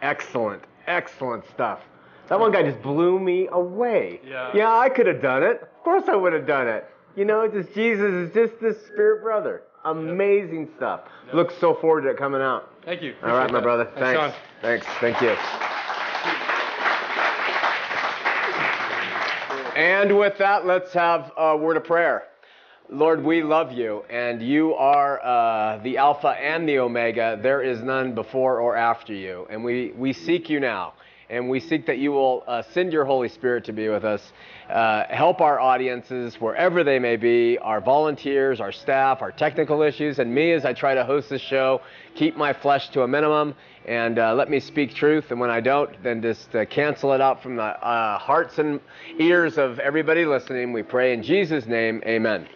Excellent, 0.04 0.62
excellent 0.86 1.46
stuff. 1.50 1.80
That 2.28 2.38
one 2.38 2.52
guy 2.52 2.62
just 2.62 2.82
blew 2.82 3.20
me 3.20 3.48
away. 3.50 4.20
Yeah. 4.28 4.52
Yeah, 4.54 4.78
I 4.78 4.90
could 4.90 5.08
have 5.08 5.22
done 5.22 5.44
it. 5.44 5.62
Of 5.62 5.84
course 5.84 6.04
I 6.10 6.16
would 6.16 6.34
have 6.34 6.46
done 6.46 6.68
it. 6.68 6.86
You 7.16 7.24
know, 7.24 7.48
just 7.48 7.74
Jesus 7.74 8.14
is 8.14 8.34
just 8.34 8.60
this 8.60 8.86
spirit 8.88 9.24
brother. 9.24 9.64
Amazing 9.86 10.70
stuff. 10.76 11.02
Look 11.34 11.52
so 11.52 11.74
forward 11.76 12.02
to 12.02 12.10
it 12.10 12.18
coming 12.18 12.42
out. 12.42 12.70
Thank 12.84 13.02
you. 13.02 13.16
All 13.24 13.30
right, 13.30 13.50
my 13.50 13.60
that. 13.60 13.64
brother. 13.64 13.86
Thanks, 13.98 14.36
Thanks. 14.62 14.86
Thanks. 15.00 15.20
Thank 15.20 15.22
you. 15.22 15.38
And 19.78 20.20
with 20.20 20.38
that, 20.38 20.66
let's 20.66 20.92
have 20.94 21.32
a 21.38 21.56
word 21.56 21.78
of 21.78 21.86
prayer. 21.86 22.26
Lord, 22.90 23.24
we 23.24 23.42
love 23.42 23.72
you, 23.72 24.04
and 24.10 24.42
you 24.42 24.74
are 24.76 25.24
uh, 25.24 25.78
the 25.84 25.98
Alpha 25.98 26.28
and 26.28 26.68
the 26.68 26.80
Omega. 26.80 27.40
There 27.42 27.62
is 27.62 27.82
none 27.82 28.14
before 28.14 28.60
or 28.60 28.76
after 28.76 29.14
you. 29.14 29.48
And 29.50 29.64
we, 29.64 29.94
we 29.98 30.12
seek 30.12 30.50
you 30.50 30.60
now. 30.60 30.94
And 31.30 31.50
we 31.50 31.62
seek 31.62 31.86
that 31.86 31.98
you 31.98 32.12
will 32.12 32.44
uh, 32.46 32.62
send 32.74 32.92
your 32.92 33.06
Holy 33.06 33.30
Spirit 33.30 33.64
to 33.66 33.74
be 33.74 33.88
with 33.88 34.04
us. 34.04 34.34
Uh, 34.70 35.06
help 35.10 35.40
our 35.40 35.62
audiences, 35.62 36.36
wherever 36.42 36.84
they 36.84 37.00
may 37.00 37.16
be, 37.16 37.58
our 37.60 37.80
volunteers, 37.80 38.60
our 38.60 38.74
staff, 38.74 39.22
our 39.22 39.32
technical 39.32 39.82
issues, 39.82 40.20
and 40.20 40.36
me 40.36 40.52
as 40.52 40.66
I 40.66 40.74
try 40.74 40.94
to 40.94 41.06
host 41.06 41.30
this 41.30 41.42
show. 41.42 41.82
Keep 42.16 42.36
my 42.36 42.52
flesh 42.52 42.90
to 42.90 43.04
a 43.04 43.08
minimum 43.08 43.56
and 43.86 44.20
uh, 44.20 44.34
let 44.36 44.50
me 44.50 44.60
speak 44.60 44.94
truth. 44.94 45.32
And 45.32 45.40
when 45.40 45.50
I 45.50 45.62
don't, 45.62 46.02
then 46.04 46.22
just 46.22 46.54
uh, 46.54 46.66
cancel 46.66 47.14
it 47.14 47.22
out 47.22 47.42
from 47.42 47.56
the 47.56 47.64
uh, 47.64 48.18
hearts 48.20 48.60
and 48.60 48.80
ears 49.20 49.58
of 49.58 49.80
everybody 49.80 50.26
listening. 50.26 50.74
We 50.74 50.84
pray 50.84 51.14
in 51.14 51.24
Jesus' 51.24 51.66
name, 51.66 52.04
amen. 52.06 52.48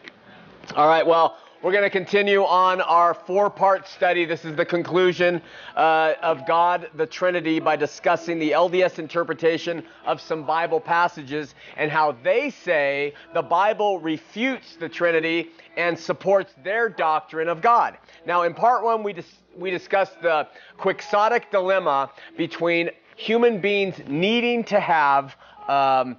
All 0.75 0.87
right, 0.87 1.07
well, 1.07 1.37
we're 1.63 1.71
going 1.71 1.85
to 1.85 1.89
continue 1.89 2.43
on 2.43 2.81
our 2.81 3.13
four 3.13 3.49
part 3.49 3.87
study. 3.87 4.25
This 4.25 4.43
is 4.43 4.55
the 4.57 4.65
conclusion 4.65 5.41
uh, 5.77 6.13
of 6.21 6.45
God, 6.45 6.89
the 6.95 7.05
Trinity, 7.05 7.61
by 7.61 7.77
discussing 7.77 8.37
the 8.37 8.51
LDS 8.51 8.99
interpretation 8.99 9.81
of 10.05 10.19
some 10.19 10.43
Bible 10.43 10.81
passages 10.81 11.55
and 11.77 11.89
how 11.89 12.17
they 12.21 12.49
say 12.49 13.13
the 13.33 13.41
Bible 13.41 13.99
refutes 13.99 14.75
the 14.75 14.89
Trinity 14.89 15.51
and 15.77 15.97
supports 15.97 16.53
their 16.65 16.89
doctrine 16.89 17.47
of 17.47 17.61
God. 17.61 17.97
Now, 18.25 18.43
in 18.43 18.53
part 18.53 18.83
one, 18.83 19.03
we, 19.03 19.13
dis- 19.13 19.39
we 19.55 19.71
discussed 19.71 20.21
the 20.21 20.49
quixotic 20.77 21.49
dilemma 21.49 22.11
between 22.35 22.89
human 23.15 23.61
beings 23.61 23.95
needing 24.05 24.65
to 24.65 24.81
have. 24.81 25.37
Um, 25.69 26.17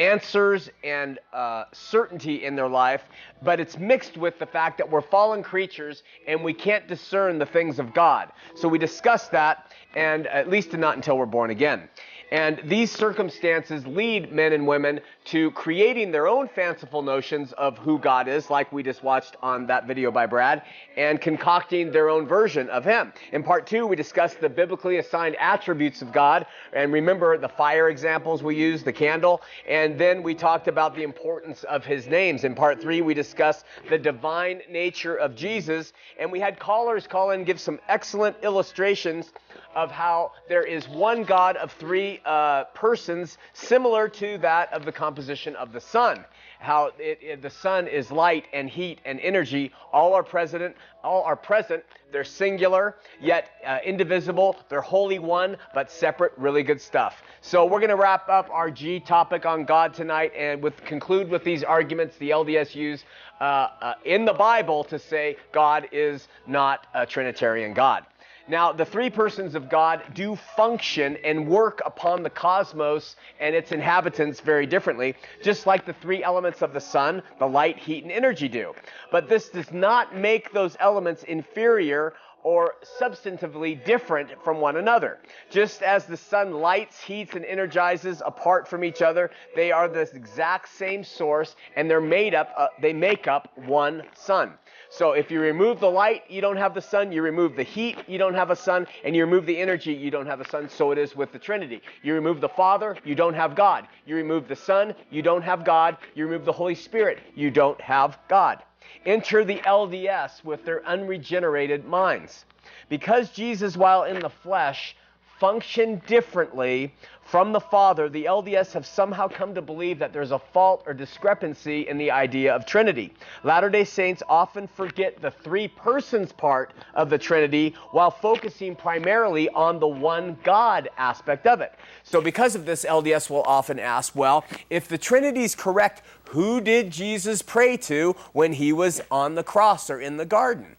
answers 0.00 0.70
and 0.82 1.18
uh, 1.32 1.64
certainty 1.72 2.44
in 2.44 2.56
their 2.56 2.68
life, 2.68 3.02
but 3.42 3.60
it's 3.60 3.76
mixed 3.76 4.16
with 4.16 4.38
the 4.38 4.46
fact 4.46 4.78
that 4.78 4.90
we're 4.90 5.02
fallen 5.02 5.42
creatures 5.42 6.02
and 6.26 6.42
we 6.42 6.54
can't 6.54 6.88
discern 6.88 7.38
the 7.38 7.44
things 7.44 7.78
of 7.78 7.92
God. 7.92 8.32
So 8.54 8.66
we 8.66 8.78
discuss 8.78 9.28
that, 9.28 9.72
and 9.94 10.26
at 10.28 10.48
least 10.48 10.72
not 10.72 10.96
until 10.96 11.18
we're 11.18 11.26
born 11.26 11.50
again. 11.50 11.88
And 12.32 12.62
these 12.64 12.90
circumstances 12.90 13.86
lead 13.86 14.32
men 14.32 14.52
and 14.52 14.66
women 14.66 15.00
to 15.30 15.52
creating 15.52 16.10
their 16.10 16.26
own 16.26 16.48
fanciful 16.48 17.02
notions 17.02 17.52
of 17.52 17.78
who 17.78 18.00
God 18.00 18.26
is, 18.26 18.50
like 18.50 18.72
we 18.72 18.82
just 18.82 19.04
watched 19.04 19.36
on 19.40 19.64
that 19.68 19.86
video 19.86 20.10
by 20.10 20.26
Brad, 20.26 20.62
and 20.96 21.20
concocting 21.20 21.92
their 21.92 22.08
own 22.08 22.26
version 22.26 22.68
of 22.68 22.84
Him. 22.84 23.12
In 23.30 23.44
part 23.44 23.64
two, 23.64 23.86
we 23.86 23.94
discussed 23.94 24.40
the 24.40 24.48
biblically 24.48 24.98
assigned 24.98 25.36
attributes 25.36 26.02
of 26.02 26.12
God, 26.12 26.46
and 26.72 26.92
remember 26.92 27.38
the 27.38 27.48
fire 27.48 27.90
examples 27.90 28.42
we 28.42 28.56
used, 28.56 28.84
the 28.84 28.92
candle, 28.92 29.40
and 29.68 29.96
then 29.96 30.24
we 30.24 30.34
talked 30.34 30.66
about 30.66 30.96
the 30.96 31.04
importance 31.04 31.62
of 31.62 31.84
His 31.84 32.08
names. 32.08 32.42
In 32.42 32.56
part 32.56 32.82
three, 32.82 33.00
we 33.00 33.14
discussed 33.14 33.66
the 33.88 33.98
divine 33.98 34.62
nature 34.68 35.14
of 35.14 35.36
Jesus, 35.36 35.92
and 36.18 36.32
we 36.32 36.40
had 36.40 36.58
callers 36.58 37.06
call 37.06 37.30
in 37.30 37.40
and 37.40 37.46
give 37.46 37.60
some 37.60 37.78
excellent 37.88 38.36
illustrations 38.42 39.32
of 39.76 39.92
how 39.92 40.32
there 40.48 40.64
is 40.64 40.88
one 40.88 41.22
God 41.22 41.54
of 41.54 41.70
three 41.70 42.20
uh, 42.24 42.64
persons, 42.74 43.38
similar 43.52 44.08
to 44.08 44.36
that 44.38 44.72
of 44.72 44.84
the 44.84 44.90
composition 44.90 45.19
of 45.56 45.72
the 45.72 45.80
sun. 45.80 46.24
how 46.60 46.90
it, 46.98 47.18
it- 47.22 47.42
the 47.42 47.48
sun 47.50 47.86
is 47.88 48.10
light 48.12 48.44
and 48.52 48.68
heat 48.68 48.98
and 49.06 49.18
energy. 49.20 49.72
All 49.92 50.12
are 50.14 50.22
present. 50.22 50.76
All 51.02 51.22
are 51.22 51.36
present. 51.36 51.82
They're 52.12 52.24
singular, 52.24 52.96
yet 53.20 53.50
uh, 53.66 53.78
indivisible. 53.84 54.56
They're 54.68 54.82
wholly 54.82 55.18
one, 55.18 55.56
but 55.74 55.90
separate. 55.90 56.32
Really 56.36 56.62
good 56.62 56.80
stuff. 56.80 57.22
So 57.40 57.64
we're 57.64 57.78
going 57.80 57.88
to 57.90 57.96
wrap 57.96 58.28
up 58.28 58.48
our 58.50 58.70
G 58.70 59.00
topic 59.00 59.46
on 59.46 59.64
God 59.64 59.94
tonight, 59.94 60.32
and 60.36 60.62
with 60.62 60.76
conclude 60.84 61.30
with 61.30 61.44
these 61.44 61.64
arguments 61.64 62.16
the 62.18 62.30
LDS 62.30 62.74
use 62.74 63.04
uh, 63.40 63.44
uh, 63.44 63.94
in 64.04 64.24
the 64.26 64.34
Bible 64.34 64.84
to 64.84 64.98
say 64.98 65.36
God 65.52 65.88
is 65.92 66.28
not 66.46 66.86
a 66.94 67.06
Trinitarian 67.06 67.72
God. 67.72 68.04
Now, 68.50 68.72
the 68.72 68.84
three 68.84 69.10
persons 69.10 69.54
of 69.54 69.68
God 69.68 70.02
do 70.12 70.34
function 70.34 71.16
and 71.22 71.46
work 71.46 71.80
upon 71.86 72.24
the 72.24 72.30
cosmos 72.30 73.14
and 73.38 73.54
its 73.54 73.70
inhabitants 73.70 74.40
very 74.40 74.66
differently, 74.66 75.14
just 75.40 75.68
like 75.68 75.86
the 75.86 75.92
three 75.92 76.24
elements 76.24 76.60
of 76.60 76.72
the 76.72 76.80
sun, 76.80 77.22
the 77.38 77.46
light, 77.46 77.78
heat, 77.78 78.02
and 78.02 78.10
energy 78.10 78.48
do. 78.48 78.74
But 79.12 79.28
this 79.28 79.50
does 79.50 79.70
not 79.70 80.16
make 80.16 80.50
those 80.50 80.76
elements 80.80 81.22
inferior 81.22 82.14
or 82.42 82.74
substantively 83.00 83.84
different 83.84 84.30
from 84.42 84.60
one 84.60 84.78
another. 84.78 85.18
Just 85.48 85.82
as 85.82 86.06
the 86.06 86.16
sun 86.16 86.54
lights, 86.54 87.00
heats, 87.00 87.36
and 87.36 87.44
energizes 87.44 88.20
apart 88.26 88.66
from 88.66 88.82
each 88.82 89.00
other, 89.00 89.30
they 89.54 89.70
are 89.70 89.86
the 89.86 90.10
exact 90.12 90.70
same 90.70 91.04
source 91.04 91.54
and 91.76 91.88
they're 91.88 92.00
made 92.00 92.34
up, 92.34 92.52
uh, 92.56 92.66
they 92.80 92.92
make 92.92 93.28
up 93.28 93.56
one 93.56 94.02
sun. 94.14 94.54
So 94.92 95.12
if 95.12 95.30
you 95.30 95.40
remove 95.40 95.78
the 95.78 95.90
light, 95.90 96.24
you 96.28 96.40
don't 96.40 96.56
have 96.56 96.74
the 96.74 96.82
sun. 96.82 97.12
You 97.12 97.22
remove 97.22 97.54
the 97.54 97.62
heat, 97.62 97.96
you 98.08 98.18
don't 98.18 98.34
have 98.34 98.50
a 98.50 98.56
sun. 98.56 98.88
And 99.04 99.14
you 99.14 99.24
remove 99.24 99.46
the 99.46 99.56
energy, 99.56 99.92
you 99.92 100.10
don't 100.10 100.26
have 100.26 100.40
a 100.40 100.48
sun. 100.50 100.68
So 100.68 100.90
it 100.90 100.98
is 100.98 101.14
with 101.14 101.30
the 101.30 101.38
Trinity. 101.38 101.80
You 102.02 102.14
remove 102.14 102.40
the 102.40 102.48
Father, 102.48 102.96
you 103.04 103.14
don't 103.14 103.34
have 103.34 103.54
God. 103.54 103.86
You 104.04 104.16
remove 104.16 104.48
the 104.48 104.56
Son, 104.56 104.94
you 105.08 105.22
don't 105.22 105.42
have 105.42 105.64
God. 105.64 105.96
You 106.16 106.26
remove 106.26 106.44
the 106.44 106.52
Holy 106.52 106.74
Spirit, 106.74 107.20
you 107.36 107.52
don't 107.52 107.80
have 107.80 108.18
God. 108.28 108.64
Enter 109.06 109.44
the 109.44 109.58
LDS 109.58 110.42
with 110.44 110.64
their 110.64 110.84
unregenerated 110.84 111.84
minds. 111.84 112.44
Because 112.88 113.30
Jesus, 113.30 113.76
while 113.76 114.02
in 114.02 114.18
the 114.18 114.28
flesh, 114.28 114.96
functioned 115.40 116.04
differently 116.06 116.94
from 117.30 117.52
the 117.52 117.60
Father, 117.60 118.08
the 118.08 118.24
LDS 118.24 118.72
have 118.72 118.84
somehow 118.84 119.28
come 119.28 119.54
to 119.54 119.62
believe 119.62 120.00
that 120.00 120.12
there's 120.12 120.32
a 120.32 120.38
fault 120.38 120.82
or 120.84 120.92
discrepancy 120.92 121.86
in 121.88 121.96
the 121.96 122.10
idea 122.10 122.52
of 122.52 122.66
Trinity. 122.66 123.14
Latter 123.44 123.70
day 123.70 123.84
Saints 123.84 124.20
often 124.28 124.66
forget 124.66 125.22
the 125.22 125.30
three 125.30 125.68
persons 125.68 126.32
part 126.32 126.72
of 126.94 127.08
the 127.08 127.16
Trinity 127.16 127.76
while 127.92 128.10
focusing 128.10 128.74
primarily 128.74 129.48
on 129.50 129.78
the 129.78 129.86
one 129.86 130.36
God 130.42 130.90
aspect 130.98 131.46
of 131.46 131.60
it. 131.60 131.72
So, 132.02 132.20
because 132.20 132.56
of 132.56 132.66
this, 132.66 132.84
LDS 132.84 133.30
will 133.30 133.44
often 133.44 133.78
ask, 133.78 134.16
well, 134.16 134.44
if 134.68 134.88
the 134.88 134.98
Trinity 134.98 135.44
is 135.44 135.54
correct, 135.54 136.02
who 136.30 136.60
did 136.60 136.90
Jesus 136.90 137.42
pray 137.42 137.76
to 137.76 138.16
when 138.32 138.54
he 138.54 138.72
was 138.72 139.00
on 139.08 139.36
the 139.36 139.44
cross 139.44 139.88
or 139.88 140.00
in 140.00 140.16
the 140.16 140.26
garden? 140.26 140.74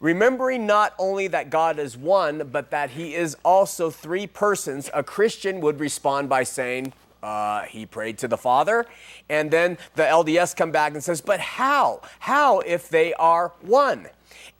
Remembering 0.00 0.64
not 0.64 0.94
only 0.98 1.26
that 1.28 1.50
God 1.50 1.78
is 1.78 1.96
one, 1.96 2.48
but 2.52 2.70
that 2.70 2.90
he 2.90 3.14
is 3.14 3.36
also 3.44 3.90
three 3.90 4.26
persons, 4.26 4.90
a 4.94 5.02
Christian 5.02 5.60
would 5.60 5.80
respond 5.80 6.28
by 6.28 6.44
saying, 6.44 6.92
uh, 7.20 7.62
he 7.62 7.84
prayed 7.84 8.16
to 8.18 8.28
the 8.28 8.36
Father. 8.36 8.86
And 9.28 9.50
then 9.50 9.76
the 9.96 10.04
LDS 10.04 10.54
come 10.54 10.70
back 10.70 10.92
and 10.92 11.02
says, 11.02 11.20
but 11.20 11.40
how? 11.40 12.00
How 12.20 12.60
if 12.60 12.88
they 12.88 13.12
are 13.14 13.52
one? 13.60 14.06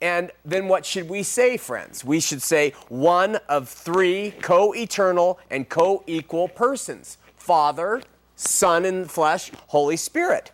And 0.01 0.31
then 0.43 0.67
what 0.67 0.85
should 0.85 1.09
we 1.09 1.23
say, 1.23 1.57
friends? 1.57 2.03
We 2.03 2.19
should 2.19 2.41
say 2.41 2.73
one 2.87 3.37
of 3.47 3.69
three 3.69 4.31
co 4.41 4.73
eternal 4.73 5.39
and 5.49 5.67
co 5.67 6.03
equal 6.07 6.47
persons 6.47 7.17
Father, 7.35 8.01
Son 8.35 8.85
in 8.85 9.03
the 9.03 9.09
flesh, 9.09 9.51
Holy 9.67 9.97
Spirit. 9.97 10.51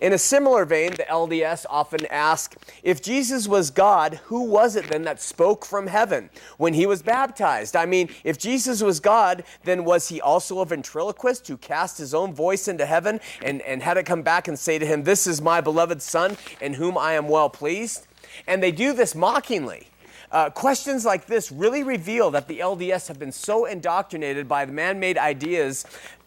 In 0.00 0.12
a 0.12 0.18
similar 0.18 0.64
vein, 0.64 0.92
the 0.92 1.04
LDS 1.04 1.66
often 1.68 2.06
ask 2.06 2.56
if 2.82 3.02
Jesus 3.02 3.48
was 3.48 3.70
God, 3.70 4.20
who 4.24 4.42
was 4.42 4.76
it 4.76 4.88
then 4.88 5.02
that 5.02 5.20
spoke 5.20 5.64
from 5.64 5.86
heaven 5.86 6.30
when 6.56 6.74
he 6.74 6.86
was 6.86 7.02
baptized? 7.02 7.76
I 7.76 7.86
mean, 7.86 8.08
if 8.24 8.38
Jesus 8.38 8.82
was 8.82 9.00
God, 9.00 9.44
then 9.64 9.84
was 9.84 10.08
he 10.08 10.20
also 10.20 10.60
a 10.60 10.66
ventriloquist 10.66 11.48
who 11.48 11.56
cast 11.56 11.98
his 11.98 12.14
own 12.14 12.34
voice 12.34 12.68
into 12.68 12.86
heaven 12.86 13.20
and, 13.42 13.62
and 13.62 13.82
had 13.82 13.96
it 13.96 14.06
come 14.06 14.22
back 14.22 14.48
and 14.48 14.58
say 14.58 14.78
to 14.78 14.86
him, 14.86 15.04
This 15.04 15.26
is 15.26 15.40
my 15.40 15.60
beloved 15.60 16.02
Son 16.02 16.36
in 16.60 16.74
whom 16.74 16.96
I 16.98 17.12
am 17.12 17.28
well 17.28 17.50
pleased? 17.50 18.06
And 18.46 18.62
they 18.62 18.72
do 18.72 18.92
this 18.92 19.14
mockingly. 19.14 19.88
Uh, 20.30 20.50
questions 20.50 21.04
like 21.04 21.26
this 21.26 21.52
really 21.52 21.82
reveal 21.82 22.30
that 22.32 22.48
the 22.48 22.58
LDS 22.58 23.06
have 23.08 23.18
been 23.18 23.32
so 23.32 23.64
indoctrinated 23.64 24.48
by 24.48 24.64
the 24.64 24.72
man 24.72 24.98
made 24.98 25.16
ideas 25.16 25.86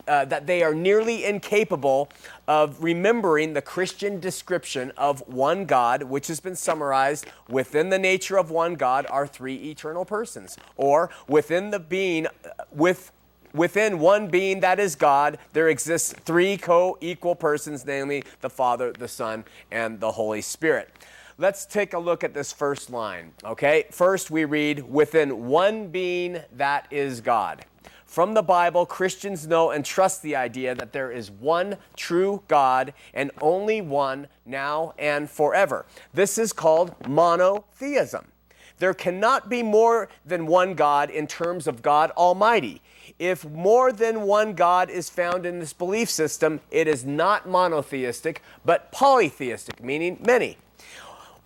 uh, 0.09 0.25
that 0.25 0.47
they 0.47 0.63
are 0.63 0.73
nearly 0.73 1.23
incapable 1.23 2.09
of 2.47 2.83
remembering 2.83 3.53
the 3.53 3.61
Christian 3.61 4.19
description 4.19 4.91
of 4.97 5.21
one 5.27 5.65
God, 5.65 6.03
which 6.03 6.27
has 6.27 6.39
been 6.39 6.55
summarized 6.55 7.27
within 7.47 7.89
the 7.89 7.99
nature 7.99 8.37
of 8.37 8.49
one 8.49 8.73
God 8.73 9.05
are 9.09 9.27
three 9.27 9.55
eternal 9.69 10.03
persons, 10.03 10.57
or 10.75 11.11
within 11.27 11.69
the 11.69 11.79
being, 11.79 12.25
uh, 12.25 12.49
with 12.71 13.11
within 13.53 13.99
one 13.99 14.27
being 14.27 14.59
that 14.59 14.79
is 14.79 14.95
God, 14.95 15.37
there 15.53 15.69
exists 15.69 16.13
three 16.13 16.57
co 16.57 16.97
equal 17.01 17.35
persons, 17.35 17.85
namely 17.85 18.23
the 18.41 18.49
Father, 18.49 18.91
the 18.91 19.07
Son, 19.07 19.45
and 19.71 19.99
the 19.99 20.11
Holy 20.11 20.41
Spirit. 20.41 20.89
Let's 21.37 21.65
take 21.65 21.93
a 21.93 21.99
look 21.99 22.23
at 22.23 22.33
this 22.33 22.51
first 22.51 22.89
line, 22.89 23.31
okay? 23.45 23.85
First, 23.91 24.29
we 24.29 24.43
read, 24.43 24.91
within 24.91 25.47
one 25.47 25.87
being 25.87 26.41
that 26.57 26.85
is 26.91 27.21
God. 27.21 27.63
From 28.09 28.33
the 28.33 28.41
Bible, 28.41 28.87
Christians 28.87 29.45
know 29.45 29.69
and 29.69 29.85
trust 29.85 30.23
the 30.23 30.35
idea 30.35 30.73
that 30.73 30.93
there 30.93 31.11
is 31.11 31.29
one 31.29 31.77
true 31.95 32.41
God 32.47 32.91
and 33.13 33.29
only 33.39 33.81
one 33.81 34.29
now 34.47 34.95
and 34.97 35.29
forever. 35.29 35.85
This 36.11 36.39
is 36.39 36.51
called 36.51 36.95
monotheism. 37.07 38.25
There 38.79 38.95
cannot 38.95 39.47
be 39.47 39.61
more 39.61 40.09
than 40.25 40.47
one 40.47 40.73
God 40.73 41.11
in 41.11 41.27
terms 41.27 41.67
of 41.67 41.83
God 41.83 42.09
Almighty. 42.17 42.81
If 43.19 43.45
more 43.45 43.91
than 43.91 44.23
one 44.23 44.53
God 44.53 44.89
is 44.89 45.07
found 45.07 45.45
in 45.45 45.59
this 45.59 45.73
belief 45.73 46.09
system, 46.09 46.61
it 46.71 46.87
is 46.87 47.05
not 47.05 47.47
monotheistic, 47.47 48.41
but 48.65 48.91
polytheistic, 48.91 49.83
meaning 49.83 50.17
many. 50.25 50.57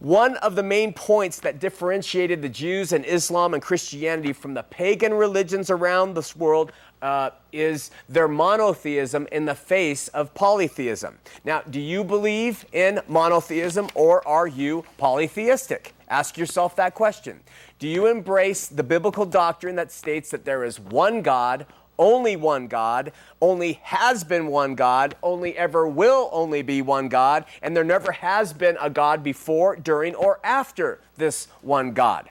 One 0.04 0.36
of 0.40 0.56
the 0.56 0.64
main 0.64 0.92
points 0.92 1.40
that 1.40 1.60
differentiated 1.60 2.42
the 2.42 2.50
Jews 2.50 2.92
and 2.92 3.06
Islam 3.06 3.54
and 3.54 3.64
Christianity 3.64 4.34
from 4.34 4.54
the 4.54 4.64
pagan 4.64 5.14
religions 5.14 5.70
around 5.70 6.14
this 6.14 6.36
world 6.36 6.74
uh, 7.02 7.30
is 7.54 7.90
their 8.10 8.28
monotheism 8.28 9.30
in 9.32 9.46
the 9.46 9.56
face 9.56 10.10
of 10.10 10.34
polytheism. 10.34 11.20
Now, 11.46 11.62
do 11.62 11.80
you 11.80 12.04
believe 12.04 12.66
in 12.74 13.00
monotheism 13.08 13.88
or 13.96 14.28
are 14.28 14.46
you 14.46 14.84
polytheistic? 14.98 15.94
Ask 16.10 16.38
yourself 16.38 16.76
that 16.76 16.96
question. 16.96 17.40
Do 17.80 17.88
you 17.88 18.08
embrace 18.08 18.68
the 18.68 18.84
biblical 18.84 19.26
doctrine 19.26 19.78
that 19.78 19.90
states 19.90 20.32
that 20.32 20.44
there 20.44 20.66
is 20.66 20.82
one 20.82 21.22
God, 21.22 21.66
only 22.04 22.36
one 22.36 22.68
God, 22.68 23.14
only 23.42 23.80
has 23.84 24.26
been 24.26 24.48
one 24.48 24.76
God, 24.76 25.16
only 25.24 25.58
ever 25.58 25.88
will 25.88 26.30
only 26.34 26.62
be 26.62 26.82
one 26.82 27.08
God, 27.08 27.46
and 27.62 27.76
there 27.76 27.84
never 27.86 28.12
has 28.12 28.52
been 28.52 28.78
a 28.82 28.90
God 28.90 29.24
before, 29.24 29.78
during, 29.78 30.14
or 30.14 30.40
after 30.44 31.00
this 31.16 31.48
one 31.62 31.94
God. 31.94 32.30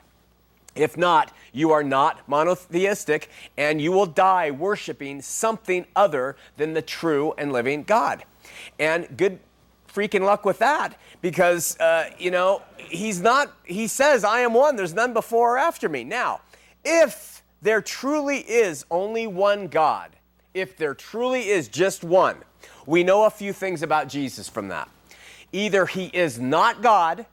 If 0.75 0.95
not, 0.95 1.31
you 1.51 1.71
are 1.71 1.83
not 1.83 2.27
monotheistic 2.27 3.29
and 3.57 3.81
you 3.81 3.91
will 3.91 4.05
die 4.05 4.51
worshiping 4.51 5.21
something 5.21 5.85
other 5.95 6.35
than 6.57 6.73
the 6.73 6.81
true 6.81 7.33
and 7.37 7.51
living 7.51 7.83
God. 7.83 8.23
And 8.79 9.17
good 9.17 9.39
freaking 9.91 10.21
luck 10.21 10.45
with 10.45 10.59
that 10.59 10.97
because, 11.21 11.79
uh, 11.79 12.09
you 12.17 12.31
know, 12.31 12.61
he's 12.77 13.21
not, 13.21 13.53
he 13.63 13.87
says, 13.87 14.23
I 14.23 14.39
am 14.39 14.53
one, 14.53 14.75
there's 14.75 14.93
none 14.93 15.13
before 15.13 15.55
or 15.55 15.57
after 15.59 15.87
me. 15.87 16.03
Now, 16.03 16.41
if 16.83 17.42
there 17.63 17.81
truly 17.81 18.39
is 18.39 18.85
only 18.91 19.25
one 19.25 19.67
God, 19.67 20.11
if 20.53 20.77
there 20.77 20.93
truly 20.93 21.49
is 21.49 21.67
just 21.67 22.03
one, 22.03 22.37
we 22.85 23.03
know 23.03 23.25
a 23.25 23.29
few 23.29 23.53
things 23.53 23.81
about 23.81 24.07
Jesus 24.07 24.47
from 24.47 24.67
that. 24.67 24.89
Either 25.51 25.85
he 25.85 26.05
is 26.07 26.39
not 26.39 26.81
God, 26.81 27.25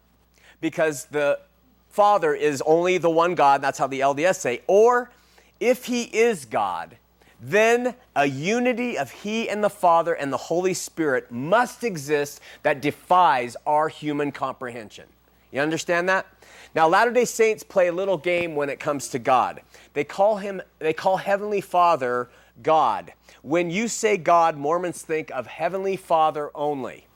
because 0.61 1.07
the 1.07 1.39
Father 1.89 2.35
is 2.35 2.63
only 2.63 2.99
the 2.99 3.11
one 3.11 3.35
God, 3.35 3.61
that's 3.61 3.79
how 3.79 3.87
the 3.87 4.01
LDS 4.01 4.37
say, 4.37 4.63
or 4.67 5.11
if 5.59 5.87
he 5.87 6.05
is 6.05 6.45
God, 6.45 6.97
then 7.41 7.95
a 8.15 8.27
unity 8.27 8.99
of 8.99 9.11
He 9.11 9.49
and 9.49 9.65
the 9.65 9.71
Father 9.71 10.13
and 10.13 10.33
the 10.33 10.37
Holy 10.37 10.75
Spirit 10.75 11.31
must 11.31 11.83
exist 11.83 12.41
that 12.63 12.83
defies 12.83 13.57
our 13.67 13.89
human 13.89 14.31
comprehension. 14.31 15.07
You 15.51 15.61
understand 15.61 16.09
that? 16.11 16.27
Now, 16.75 16.87
Latter 16.89 17.11
day 17.11 17.25
Saints 17.25 17.63
play 17.63 17.89
a 17.89 17.93
little 17.93 18.19
game 18.19 18.55
when 18.55 18.71
it 18.71 18.79
comes 18.79 19.09
to 19.09 19.19
God. 19.19 19.63
They 19.93 20.05
call 20.05 20.37
Him, 20.37 20.63
they 20.79 20.93
call 20.93 21.17
Heavenly 21.17 21.61
Father 21.61 22.31
God. 22.63 23.13
When 23.43 23.71
you 23.71 23.89
say 23.89 24.17
God, 24.17 24.57
Mormons 24.57 25.03
think 25.03 25.31
of 25.31 25.47
Heavenly 25.47 25.97
Father 25.97 26.51
only. 26.55 27.07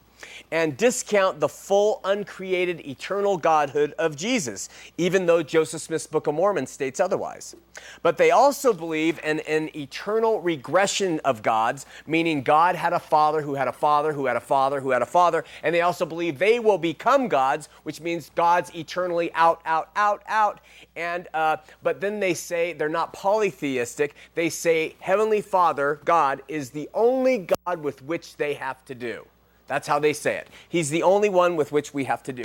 And 0.55 0.77
discount 0.77 1.41
the 1.41 1.49
full, 1.49 2.01
uncreated, 2.05 2.87
eternal 2.87 3.37
godhood 3.37 3.93
of 3.99 4.15
Jesus, 4.15 4.69
even 4.97 5.27
though 5.27 5.43
Joseph 5.43 5.83
Smith's 5.83 6.07
Book 6.07 6.29
of 6.29 6.37
Mormon 6.37 6.69
states 6.69 7.01
otherwise. 7.01 7.57
But 8.05 8.19
they 8.19 8.31
also 8.31 8.73
believe 8.73 9.19
in 9.25 9.41
an 9.41 9.69
eternal 9.75 10.41
regression 10.41 11.19
of 11.25 11.43
gods, 11.43 11.87
meaning 12.07 12.45
God 12.45 12.77
had 12.77 12.93
a 12.93 13.01
father 13.01 13.43
who 13.43 13.55
had 13.57 13.67
a 13.67 13.73
father 13.73 14.13
who 14.13 14.27
had 14.27 14.37
a 14.37 14.41
father 14.41 14.81
who 14.81 14.91
had 14.91 15.03
a 15.03 15.07
father, 15.07 15.45
and 15.65 15.75
they 15.75 15.81
also 15.81 16.07
believe 16.07 16.39
they 16.39 16.61
will 16.61 16.79
become 16.79 17.27
gods, 17.27 17.69
which 17.83 18.01
means 18.01 18.31
God's 18.37 18.73
eternally 18.77 19.35
out, 19.35 19.61
out, 19.67 19.91
out, 19.97 20.23
out. 20.29 20.61
And 20.95 21.27
uh, 21.35 21.57
but 21.83 22.01
then 22.01 22.21
they 22.21 22.33
say 22.33 22.75
they're 22.75 22.89
not 22.89 23.13
polytheistic. 23.13 24.15
They 24.37 24.51
say 24.51 24.95
Heavenly 25.01 25.41
Father, 25.41 25.99
God, 26.05 26.43
is 26.47 26.71
the 26.71 26.89
only 26.95 27.49
God 27.67 27.83
with 27.83 28.03
which 28.03 28.37
they 28.37 28.55
have 28.55 28.85
to 28.85 28.95
do. 28.95 29.27
That's 29.67 29.89
how 29.89 29.99
they 29.99 30.13
say 30.13 30.37
it. 30.37 30.49
He's 30.69 30.91
the 30.91 31.03
only 31.03 31.29
one 31.29 31.57
with 31.57 31.73
which 31.73 31.95
we 31.95 32.05
have 32.05 32.23
to 32.25 32.33
do. 32.33 32.45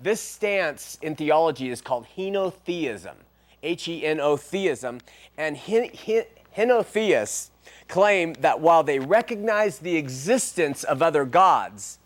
This 0.00 0.20
stance 0.20 0.98
in 1.02 1.16
theology 1.16 1.70
is 1.70 1.80
called 1.80 2.06
henotheism, 2.16 3.14
H 3.62 3.88
E 3.88 4.04
N 4.04 4.20
O 4.20 4.36
theism, 4.36 5.00
and 5.36 5.56
hen- 5.56 5.90
hen- 5.90 6.26
henotheists 6.56 7.50
claim 7.88 8.34
that 8.34 8.60
while 8.60 8.82
they 8.82 8.98
recognize 8.98 9.78
the 9.78 9.96
existence 9.96 10.84
of 10.84 11.02
other 11.02 11.24
gods, 11.24 11.98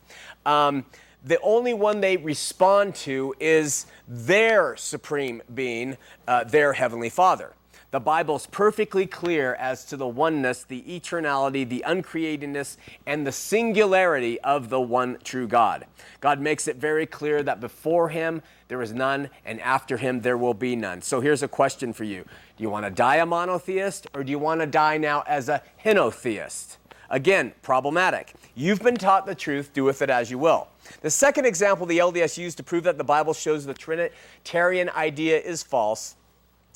um, 0.47 0.87
the 1.25 1.39
only 1.41 1.75
one 1.75 2.01
they 2.01 2.17
respond 2.17 2.95
to 2.95 3.35
is 3.39 3.87
their 4.09 4.77
supreme 4.77 5.43
being, 5.55 5.97
uh, 6.27 6.45
their 6.45 6.73
heavenly 6.73 7.11
Father. 7.11 7.53
The 7.93 8.01
Bible's 8.01 8.47
perfectly 8.47 9.07
clear 9.07 9.55
as 9.57 9.85
to 9.85 9.99
the 9.99 10.07
oneness, 10.07 10.65
the 10.65 10.81
eternality, 10.81 11.69
the 11.69 11.85
uncreatedness, 11.87 12.79
and 13.05 13.27
the 13.27 13.33
singularity 13.33 14.41
of 14.41 14.71
the 14.71 14.81
one 14.81 15.19
true 15.23 15.47
God. 15.47 15.85
God 16.23 16.41
makes 16.41 16.67
it 16.67 16.77
very 16.77 17.05
clear 17.05 17.43
that 17.43 17.61
before 17.61 18.09
Him 18.09 18.41
there 18.69 18.81
is 18.81 18.95
none, 18.95 19.29
and 19.45 19.61
after 19.61 19.99
Him 19.99 20.23
there 20.23 20.39
will 20.39 20.55
be 20.55 20.75
none. 20.75 21.03
So 21.03 21.21
here's 21.21 21.43
a 21.43 21.49
question 21.49 21.93
for 21.93 22.05
you 22.05 22.25
Do 22.57 22.63
you 22.63 22.71
want 22.71 22.87
to 22.87 22.91
die 22.91 23.17
a 23.17 23.27
monotheist, 23.27 24.07
or 24.15 24.25
do 24.25 24.31
you 24.31 24.39
want 24.39 24.63
to 24.63 24.67
die 24.67 24.97
now 24.97 25.23
as 25.27 25.51
a 25.51 25.63
henotheist? 25.85 26.79
Again, 27.11 27.53
problematic. 27.61 28.33
You've 28.55 28.81
been 28.81 28.97
taught 28.97 29.27
the 29.27 29.35
truth, 29.35 29.75
do 29.75 29.85
with 29.85 30.01
it 30.01 30.09
as 30.09 30.31
you 30.31 30.39
will. 30.39 30.69
The 31.03 31.11
second 31.11 31.45
example 31.45 31.85
the 31.85 31.99
LDS 31.99 32.39
used 32.39 32.57
to 32.57 32.63
prove 32.63 32.85
that 32.85 32.97
the 32.97 33.05
Bible 33.05 33.35
shows 33.35 33.67
the 33.67 33.75
Trinitarian 33.75 34.89
idea 34.89 35.39
is 35.39 35.63
false 35.63 36.17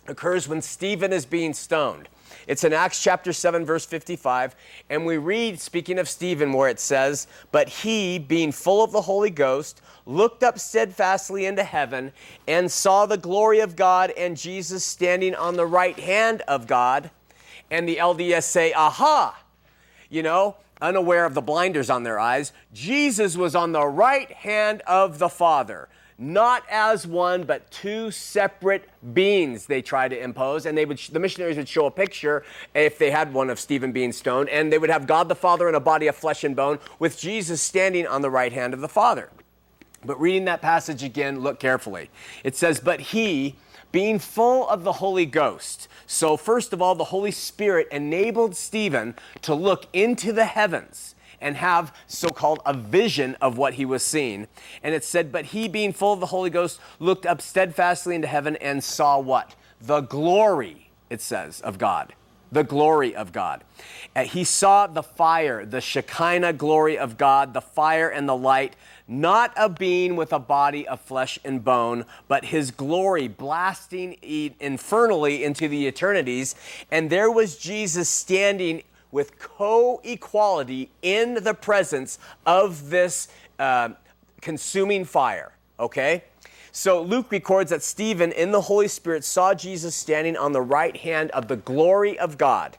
occurs 0.08 0.48
when 0.48 0.62
Stephen 0.62 1.12
is 1.12 1.26
being 1.26 1.54
stoned. 1.54 2.08
It's 2.46 2.64
in 2.64 2.72
Acts 2.72 3.02
chapter 3.02 3.32
7, 3.32 3.64
verse 3.64 3.84
55. 3.84 4.54
And 4.88 5.04
we 5.04 5.16
read, 5.16 5.60
speaking 5.60 5.98
of 5.98 6.08
Stephen, 6.08 6.52
where 6.52 6.68
it 6.68 6.78
says, 6.78 7.26
But 7.50 7.68
he, 7.68 8.18
being 8.18 8.52
full 8.52 8.84
of 8.84 8.92
the 8.92 9.02
Holy 9.02 9.30
Ghost, 9.30 9.82
looked 10.06 10.42
up 10.44 10.58
steadfastly 10.58 11.46
into 11.46 11.64
heaven 11.64 12.12
and 12.46 12.70
saw 12.70 13.06
the 13.06 13.18
glory 13.18 13.60
of 13.60 13.74
God 13.74 14.12
and 14.16 14.36
Jesus 14.36 14.84
standing 14.84 15.34
on 15.34 15.56
the 15.56 15.66
right 15.66 15.98
hand 15.98 16.42
of 16.42 16.66
God. 16.66 17.10
And 17.70 17.88
the 17.88 17.96
LDS 17.96 18.44
say, 18.44 18.72
Aha! 18.72 19.42
You 20.08 20.22
know, 20.22 20.56
unaware 20.80 21.24
of 21.24 21.34
the 21.34 21.42
blinders 21.42 21.90
on 21.90 22.04
their 22.04 22.20
eyes, 22.20 22.52
Jesus 22.72 23.36
was 23.36 23.56
on 23.56 23.72
the 23.72 23.86
right 23.86 24.30
hand 24.30 24.82
of 24.86 25.18
the 25.18 25.28
Father 25.28 25.88
not 26.18 26.64
as 26.70 27.06
one, 27.06 27.44
but 27.44 27.70
two 27.70 28.10
separate 28.10 28.88
beings 29.12 29.66
they 29.66 29.82
try 29.82 30.08
to 30.08 30.18
impose. 30.18 30.64
And 30.64 30.76
they 30.76 30.86
would, 30.86 30.98
the 30.98 31.20
missionaries 31.20 31.56
would 31.56 31.68
show 31.68 31.86
a 31.86 31.90
picture, 31.90 32.44
if 32.74 32.98
they 32.98 33.10
had 33.10 33.32
one 33.32 33.50
of 33.50 33.60
Stephen 33.60 33.92
being 33.92 34.12
stoned, 34.12 34.48
and 34.48 34.72
they 34.72 34.78
would 34.78 34.90
have 34.90 35.06
God 35.06 35.28
the 35.28 35.34
Father 35.34 35.68
in 35.68 35.74
a 35.74 35.80
body 35.80 36.06
of 36.06 36.16
flesh 36.16 36.44
and 36.44 36.56
bone, 36.56 36.78
with 36.98 37.18
Jesus 37.18 37.60
standing 37.60 38.06
on 38.06 38.22
the 38.22 38.30
right 38.30 38.52
hand 38.52 38.72
of 38.72 38.80
the 38.80 38.88
Father. 38.88 39.30
But 40.04 40.20
reading 40.20 40.44
that 40.46 40.62
passage 40.62 41.02
again, 41.02 41.40
look 41.40 41.58
carefully. 41.58 42.10
It 42.44 42.56
says, 42.56 42.80
But 42.80 43.00
he, 43.00 43.56
being 43.92 44.18
full 44.18 44.68
of 44.68 44.84
the 44.84 44.92
Holy 44.92 45.26
Ghost. 45.26 45.88
So, 46.06 46.36
first 46.36 46.72
of 46.72 46.80
all, 46.80 46.94
the 46.94 47.04
Holy 47.04 47.30
Spirit 47.30 47.88
enabled 47.90 48.56
Stephen 48.56 49.14
to 49.42 49.54
look 49.54 49.86
into 49.92 50.32
the 50.32 50.44
heavens 50.44 51.15
and 51.40 51.56
have 51.56 51.94
so 52.06 52.28
called 52.28 52.60
a 52.66 52.74
vision 52.74 53.36
of 53.40 53.58
what 53.58 53.74
he 53.74 53.84
was 53.84 54.02
seeing. 54.02 54.48
And 54.82 54.94
it 54.94 55.04
said, 55.04 55.32
But 55.32 55.46
he, 55.46 55.68
being 55.68 55.92
full 55.92 56.12
of 56.12 56.20
the 56.20 56.26
Holy 56.26 56.50
Ghost, 56.50 56.80
looked 56.98 57.26
up 57.26 57.40
steadfastly 57.40 58.14
into 58.14 58.28
heaven 58.28 58.56
and 58.56 58.82
saw 58.82 59.18
what? 59.18 59.54
The 59.80 60.00
glory, 60.00 60.90
it 61.10 61.20
says, 61.20 61.60
of 61.60 61.78
God. 61.78 62.14
The 62.52 62.64
glory 62.64 63.14
of 63.14 63.32
God. 63.32 63.64
He 64.16 64.44
saw 64.44 64.86
the 64.86 65.02
fire, 65.02 65.66
the 65.66 65.80
Shekinah 65.80 66.54
glory 66.54 66.96
of 66.96 67.18
God, 67.18 67.52
the 67.52 67.60
fire 67.60 68.08
and 68.08 68.28
the 68.28 68.36
light, 68.36 68.76
not 69.08 69.52
a 69.56 69.68
being 69.68 70.16
with 70.16 70.32
a 70.32 70.38
body 70.38 70.86
of 70.86 71.00
flesh 71.00 71.38
and 71.44 71.62
bone, 71.62 72.04
but 72.28 72.46
his 72.46 72.70
glory 72.70 73.28
blasting 73.28 74.16
infernally 74.22 75.44
into 75.44 75.68
the 75.68 75.86
eternities. 75.86 76.54
And 76.90 77.10
there 77.10 77.30
was 77.30 77.58
Jesus 77.58 78.08
standing 78.08 78.82
with 79.12 79.38
co 79.38 80.00
equality 80.04 80.90
in 81.02 81.42
the 81.42 81.54
presence 81.54 82.18
of 82.44 82.90
this 82.90 83.28
uh, 83.58 83.90
consuming 84.40 85.04
fire. 85.04 85.52
Okay? 85.78 86.24
So 86.72 87.00
Luke 87.00 87.32
records 87.32 87.70
that 87.70 87.82
Stephen 87.82 88.32
in 88.32 88.52
the 88.52 88.60
Holy 88.60 88.88
Spirit 88.88 89.24
saw 89.24 89.54
Jesus 89.54 89.94
standing 89.94 90.36
on 90.36 90.52
the 90.52 90.60
right 90.60 90.96
hand 90.96 91.30
of 91.30 91.48
the 91.48 91.56
glory 91.56 92.18
of 92.18 92.36
God. 92.36 92.76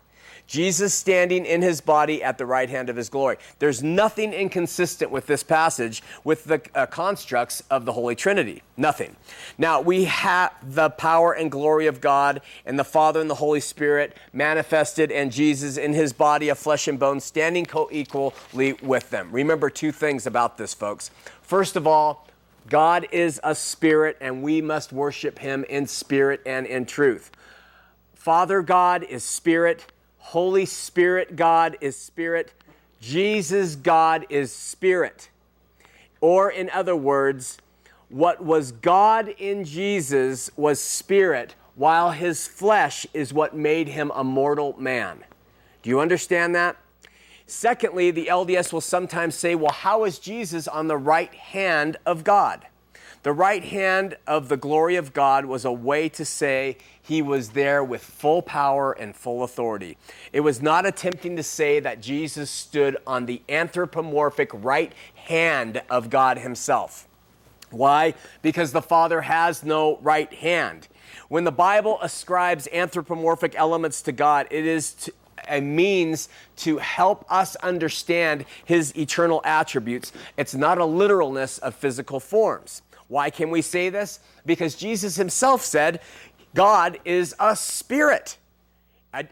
Jesus 0.47 0.93
standing 0.93 1.45
in 1.45 1.61
his 1.61 1.81
body 1.81 2.23
at 2.23 2.37
the 2.37 2.45
right 2.45 2.69
hand 2.69 2.89
of 2.89 2.95
his 2.95 3.09
glory. 3.09 3.37
There's 3.59 3.83
nothing 3.83 4.33
inconsistent 4.33 5.11
with 5.11 5.27
this 5.27 5.43
passage 5.43 6.01
with 6.23 6.45
the 6.45 6.61
uh, 6.73 6.85
constructs 6.85 7.61
of 7.69 7.85
the 7.85 7.93
Holy 7.93 8.15
Trinity. 8.15 8.63
Nothing. 8.77 9.17
Now, 9.57 9.81
we 9.81 10.05
have 10.05 10.53
the 10.63 10.89
power 10.89 11.33
and 11.33 11.51
glory 11.51 11.87
of 11.87 11.99
God 11.99 12.41
and 12.65 12.79
the 12.79 12.85
Father 12.85 13.19
and 13.19 13.29
the 13.29 13.35
Holy 13.35 13.59
Spirit 13.59 14.15
manifested 14.31 15.11
and 15.11 15.31
Jesus 15.31 15.77
in 15.77 15.93
his 15.93 16.13
body 16.13 16.49
of 16.49 16.57
flesh 16.57 16.87
and 16.87 16.97
bone 16.97 17.19
standing 17.19 17.65
co 17.65 17.89
equally 17.91 18.73
with 18.81 19.09
them. 19.09 19.29
Remember 19.31 19.69
two 19.69 19.91
things 19.91 20.25
about 20.25 20.57
this, 20.57 20.73
folks. 20.73 21.11
First 21.41 21.75
of 21.75 21.85
all, 21.85 22.27
God 22.69 23.07
is 23.11 23.39
a 23.43 23.55
spirit 23.55 24.17
and 24.19 24.43
we 24.43 24.61
must 24.61 24.91
worship 24.91 25.39
him 25.39 25.65
in 25.69 25.87
spirit 25.87 26.41
and 26.45 26.65
in 26.65 26.85
truth. 26.85 27.31
Father 28.13 28.61
God 28.61 29.03
is 29.03 29.23
spirit. 29.23 29.91
Holy 30.27 30.65
Spirit 30.65 31.37
God 31.37 31.77
is 31.79 31.95
spirit. 31.95 32.53
Jesus 32.99 33.77
God 33.77 34.25
is 34.27 34.51
spirit. 34.51 35.29
Or, 36.19 36.51
in 36.51 36.69
other 36.71 36.97
words, 36.97 37.59
what 38.09 38.43
was 38.43 38.73
God 38.73 39.29
in 39.37 39.63
Jesus 39.63 40.51
was 40.57 40.81
spirit, 40.81 41.55
while 41.75 42.11
his 42.11 42.45
flesh 42.45 43.07
is 43.13 43.33
what 43.33 43.55
made 43.55 43.87
him 43.87 44.11
a 44.13 44.23
mortal 44.25 44.75
man. 44.77 45.23
Do 45.81 45.89
you 45.89 46.01
understand 46.01 46.53
that? 46.55 46.75
Secondly, 47.45 48.11
the 48.11 48.25
LDS 48.25 48.73
will 48.73 48.81
sometimes 48.81 49.33
say, 49.33 49.55
well, 49.55 49.71
how 49.71 50.03
is 50.03 50.19
Jesus 50.19 50.67
on 50.67 50.89
the 50.89 50.97
right 50.97 51.33
hand 51.33 51.95
of 52.05 52.25
God? 52.25 52.67
The 53.23 53.31
right 53.31 53.63
hand 53.63 54.17
of 54.27 54.49
the 54.49 54.57
glory 54.57 54.97
of 54.97 55.13
God 55.13 55.45
was 55.45 55.63
a 55.63 55.71
way 55.71 56.09
to 56.09 56.25
say 56.25 56.77
he 57.07 57.21
was 57.21 57.49
there 57.49 57.83
with 57.83 58.03
full 58.03 58.41
power 58.41 58.91
and 58.91 59.15
full 59.15 59.43
authority. 59.43 59.97
It 60.33 60.41
was 60.41 60.61
not 60.61 60.85
attempting 60.85 61.37
to 61.37 61.43
say 61.43 61.79
that 61.79 62.01
Jesus 62.01 62.49
stood 62.49 62.97
on 63.07 63.25
the 63.25 63.41
anthropomorphic 63.47 64.51
right 64.53 64.91
hand 65.15 65.81
of 65.89 66.09
God 66.09 66.37
himself. 66.37 67.07
Why? 67.69 68.13
Because 68.41 68.73
the 68.73 68.81
Father 68.81 69.21
has 69.21 69.63
no 69.63 69.97
right 70.01 70.31
hand. 70.33 70.87
When 71.29 71.45
the 71.45 71.51
Bible 71.51 71.97
ascribes 72.01 72.67
anthropomorphic 72.73 73.55
elements 73.55 74.01
to 74.03 74.11
God, 74.11 74.47
it 74.51 74.65
is 74.65 74.93
to, 74.93 75.13
a 75.47 75.61
means 75.61 76.27
to 76.57 76.77
help 76.77 77.25
us 77.31 77.55
understand 77.57 78.45
his 78.65 78.97
eternal 78.97 79.41
attributes. 79.45 80.11
It's 80.35 80.55
not 80.55 80.77
a 80.77 80.85
literalness 80.85 81.57
of 81.59 81.73
physical 81.73 82.19
forms. 82.19 82.81
Why 83.07 83.29
can 83.29 83.49
we 83.49 83.61
say 83.61 83.89
this? 83.89 84.19
Because 84.45 84.75
Jesus 84.75 85.15
himself 85.15 85.63
said, 85.63 86.01
God 86.53 86.99
is 87.05 87.35
a 87.39 87.55
spirit. 87.55 88.37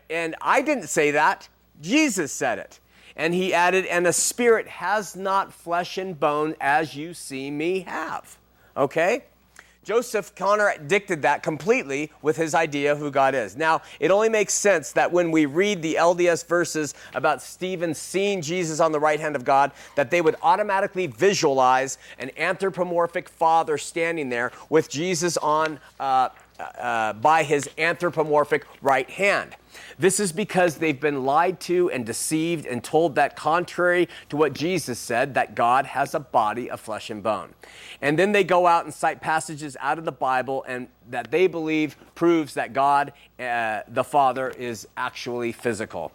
And 0.10 0.36
I 0.42 0.62
didn't 0.62 0.88
say 0.88 1.12
that, 1.12 1.50
Jesus 1.82 2.32
said 2.32 2.60
it. 2.60 2.80
And 3.16 3.34
he 3.34 3.54
added, 3.54 3.86
and 3.86 4.06
a 4.08 4.14
spirit 4.14 4.68
has 4.68 5.16
not 5.16 5.54
flesh 5.54 5.98
and 5.98 6.20
bone 6.20 6.56
as 6.60 6.96
you 6.96 7.14
see 7.14 7.50
me 7.50 7.82
have. 7.82 8.38
Okay? 8.76 9.24
Joseph 9.86 10.34
contradicted 10.34 11.22
that 11.22 11.44
completely 11.44 12.12
with 12.24 12.36
his 12.36 12.56
idea 12.56 12.92
of 12.92 12.98
who 12.98 13.12
God 13.12 13.36
is. 13.36 13.56
Now, 13.56 13.84
it 14.00 14.10
only 14.10 14.30
makes 14.30 14.54
sense 14.56 14.92
that 14.94 15.12
when 15.12 15.30
we 15.30 15.46
read 15.46 15.84
the 15.84 15.96
LDS 16.00 16.46
verses 16.48 16.96
about 17.14 17.40
Stephen 17.40 17.94
seeing 17.94 18.42
Jesus 18.42 18.80
on 18.80 18.92
the 18.92 19.00
right 19.00 19.20
hand 19.20 19.36
of 19.36 19.46
God, 19.46 19.72
that 19.94 20.10
they 20.10 20.22
would 20.22 20.36
automatically 20.42 21.06
visualize 21.06 22.00
an 22.18 22.32
anthropomorphic 22.36 23.30
father 23.30 23.78
standing 23.78 24.30
there 24.30 24.52
with 24.70 24.90
Jesus 24.90 25.38
on 25.38 25.80
uh, 26.00 26.30
uh, 26.60 27.14
by 27.14 27.44
his 27.44 27.70
anthropomorphic 27.78 28.66
right 28.82 29.10
hand. 29.10 29.56
This 29.98 30.20
is 30.20 30.32
because 30.32 30.76
they've 30.76 31.00
been 31.00 31.26
lied 31.26 31.60
to 31.62 31.90
and 31.92 32.06
deceived 32.06 32.66
and 32.66 32.84
told 32.84 33.16
that 33.16 33.36
contrary 33.36 34.08
to 34.30 34.38
what 34.38 34.54
Jesus 34.54 35.00
said, 35.00 35.34
that 35.34 35.56
God 35.56 35.86
has 35.86 36.14
a 36.14 36.20
body 36.20 36.70
of 36.70 36.80
flesh 36.80 37.10
and 37.10 37.22
bone. 37.22 37.54
And 38.02 38.18
then 38.20 38.32
they 38.32 38.44
go 38.44 38.68
out 38.68 38.86
and 38.86 38.94
cite 38.94 39.22
passages 39.22 39.76
out 39.80 39.98
of 39.98 40.06
the 40.06 40.12
Bible 40.12 40.64
and 40.68 40.88
that 41.10 41.32
they 41.32 41.48
believe 41.48 41.96
proves 42.16 42.54
that 42.56 42.74
God, 42.74 43.14
uh, 43.40 43.82
the 43.88 44.04
Father, 44.04 44.50
is 44.50 44.88
actually 44.98 45.52
physical. 45.52 46.12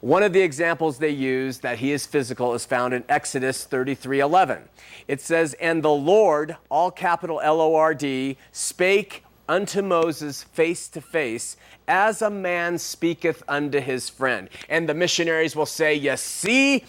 One 0.00 0.22
of 0.22 0.32
the 0.32 0.40
examples 0.40 0.98
they 0.98 1.10
use 1.10 1.58
that 1.58 1.78
he 1.78 1.92
is 1.92 2.06
physical 2.06 2.54
is 2.54 2.64
found 2.64 2.94
in 2.94 3.04
Exodus 3.08 3.64
33:11. 3.64 4.68
It 5.06 5.20
says, 5.20 5.54
"And 5.54 5.82
the 5.82 5.90
Lord, 5.90 6.56
all 6.70 6.90
capital 6.90 7.40
L 7.40 7.60
O 7.60 7.74
R 7.74 7.94
D, 7.94 8.36
spake 8.52 9.24
unto 9.48 9.82
Moses 9.82 10.42
face 10.42 10.88
to 10.88 11.00
face, 11.00 11.56
as 11.86 12.20
a 12.22 12.30
man 12.30 12.78
speaketh 12.78 13.42
unto 13.48 13.80
his 13.80 14.08
friend. 14.08 14.48
And 14.68 14.88
the 14.88 14.94
missionaries 14.94 15.56
will 15.56 15.66
say, 15.66 15.94
You 15.94 16.16
see, 16.16 16.84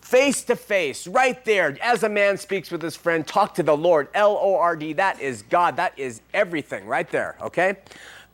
face 0.00 0.42
to 0.44 0.56
face, 0.56 1.06
right 1.06 1.42
there, 1.44 1.76
as 1.82 2.02
a 2.02 2.08
man 2.08 2.36
speaks 2.36 2.70
with 2.70 2.82
his 2.82 2.96
friend, 2.96 3.26
talk 3.26 3.54
to 3.54 3.62
the 3.62 3.76
Lord. 3.76 4.08
L 4.14 4.38
O 4.40 4.56
R 4.56 4.76
D, 4.76 4.92
that 4.94 5.20
is 5.20 5.42
God, 5.42 5.76
that 5.76 5.98
is 5.98 6.20
everything 6.34 6.86
right 6.86 7.10
there, 7.10 7.36
okay? 7.40 7.76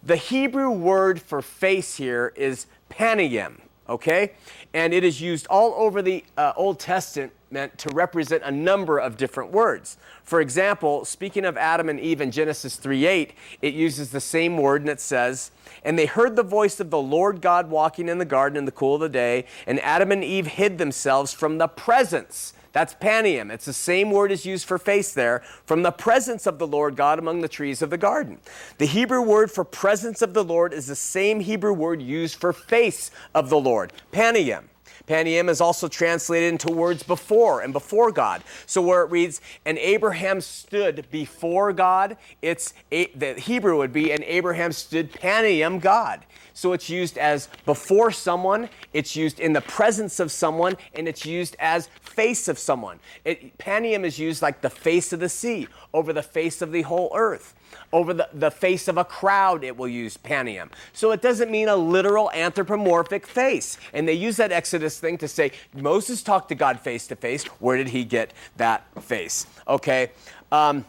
The 0.03 0.17
Hebrew 0.17 0.71
word 0.71 1.21
for 1.21 1.43
face 1.43 1.97
here 1.97 2.33
is 2.37 2.67
panium, 2.91 3.59
okay? 3.89 4.33
And 4.75 4.93
it 4.93 5.05
is 5.05 5.21
used 5.21 5.47
all 5.49 5.75
over 5.75 6.03
the 6.03 6.25
uh, 6.37 6.53
Old 6.57 6.79
Testament 6.79 7.33
meant 7.51 7.79
to 7.79 7.89
represent 7.95 8.43
a 8.45 8.51
number 8.51 8.99
of 8.99 9.17
different 9.17 9.51
words. 9.51 9.97
For 10.23 10.41
example, 10.41 11.05
speaking 11.05 11.45
of 11.45 11.57
Adam 11.57 11.89
and 11.89 11.99
Eve 11.99 12.21
in 12.21 12.31
Genesis 12.31 12.77
3:8, 12.77 13.33
it 13.63 13.75
uses 13.75 14.11
the 14.11 14.21
same 14.21 14.57
word 14.57 14.83
and 14.83 14.91
it 14.91 15.01
says, 15.01 15.51
"And 15.85 15.99
they 15.99 16.07
heard 16.07 16.37
the 16.37 16.43
voice 16.43 16.81
of 16.81 16.91
the 16.91 17.01
Lord 17.01 17.41
God 17.41 17.71
walking 17.71 18.09
in 18.09 18.19
the 18.19 18.25
garden 18.25 18.59
in 18.59 18.65
the 18.65 18.73
cool 18.73 18.97
of 18.97 19.01
the 19.01 19.09
day, 19.09 19.47
and 19.67 19.81
Adam 19.81 20.13
and 20.13 20.23
Eve 20.23 20.47
hid 20.47 20.79
themselves 20.79 21.33
from 21.33 21.59
the 21.59 21.69
presence 21.69 22.53
that's 22.73 22.95
panium. 22.95 23.51
It's 23.51 23.65
the 23.65 23.73
same 23.73 24.11
word 24.11 24.31
as 24.31 24.45
used 24.45 24.67
for 24.67 24.79
face 24.79 25.13
there, 25.13 25.43
from 25.65 25.83
the 25.83 25.91
presence 25.91 26.47
of 26.47 26.59
the 26.59 26.67
Lord 26.67 26.97
God 26.97 27.19
among 27.19 27.41
the 27.41 27.49
trees 27.49 27.83
of 27.83 27.91
the 27.91 27.99
garden. 27.99 28.39
The 28.79 28.87
Hebrew 28.87 29.23
word 29.23 29.51
for 29.51 29.65
presence 29.65 30.23
of 30.23 30.35
the 30.35 30.45
Lord 30.45 30.73
is 30.73 30.87
the 30.87 30.95
same 30.95 31.41
Hebrew 31.41 31.73
word 31.73 32.03
used 32.03 32.37
for 32.37 32.53
face 32.53 33.11
of 33.35 33.49
the 33.51 33.59
Lord, 33.59 33.93
panium. 34.13 34.65
Panium 35.07 35.49
is 35.49 35.61
also 35.61 35.89
translated 35.89 36.53
into 36.53 36.71
words 36.71 37.03
before 37.03 37.61
and 37.61 37.73
before 37.73 38.11
God. 38.13 38.43
So 38.67 38.83
where 38.83 39.03
it 39.03 39.11
reads, 39.11 39.41
and 39.65 39.79
Abraham 39.79 40.41
stood 40.41 41.07
before 41.11 41.73
God, 41.73 42.17
it's 42.43 42.75
the 42.91 43.35
Hebrew 43.39 43.77
would 43.79 43.93
be, 43.93 44.13
and 44.13 44.23
Abraham 44.25 44.73
stood 44.73 45.13
panium 45.13 45.81
God. 45.81 46.25
So 46.55 46.73
it's 46.73 46.91
used 46.91 47.19
as 47.19 47.49
before 47.67 48.11
someone, 48.11 48.69
it's 48.93 49.15
used 49.15 49.39
in 49.39 49.53
the 49.53 49.61
presence 49.61 50.19
of 50.19 50.33
someone, 50.33 50.77
and 50.93 51.07
it's 51.07 51.25
used 51.25 51.55
as 51.61 51.89
face 52.01 52.49
of 52.49 52.59
someone. 52.59 52.99
It, 53.25 53.53
is 53.65 54.19
used 54.19 54.43
like 54.43 54.61
the 54.61 54.71
face 54.71 55.13
of 55.13 55.21
the 55.21 55.29
sea, 55.29 55.69
over 55.95 56.13
the 56.13 56.23
face 56.23 56.61
of 56.61 56.73
the 56.73 56.83
whole 56.83 57.13
earth. 57.15 57.55
Over 57.93 58.15
the, 58.15 58.29
the 58.33 58.51
face 58.51 58.89
of 58.89 58.99
a 58.99 59.05
crowd, 59.05 59.65
it 59.65 59.77
will 59.77 59.89
use 59.89 60.17
panium. 60.17 60.71
So 60.93 61.11
it 61.13 61.23
doesn't 61.23 61.51
mean 61.51 61.69
a 61.69 61.77
literal 61.77 62.31
anthropomorphic 62.33 63.27
face. 63.27 63.79
And 63.93 64.07
they 64.07 64.15
use 64.15 64.37
that 64.37 64.53
Exodus 64.53 64.99
thing 64.99 65.19
to 65.19 65.29
say 65.29 65.53
Moses 65.75 66.23
talked 66.23 66.49
to 66.51 66.55
God 66.55 66.81
face 66.81 67.07
to 67.09 67.17
face. 67.17 67.45
Where 67.45 67.77
did 67.77 67.89
he 67.89 68.05
get 68.05 68.33
that 68.57 68.85
face? 69.03 69.47
Okay. 69.67 70.11
Um, 70.53 70.85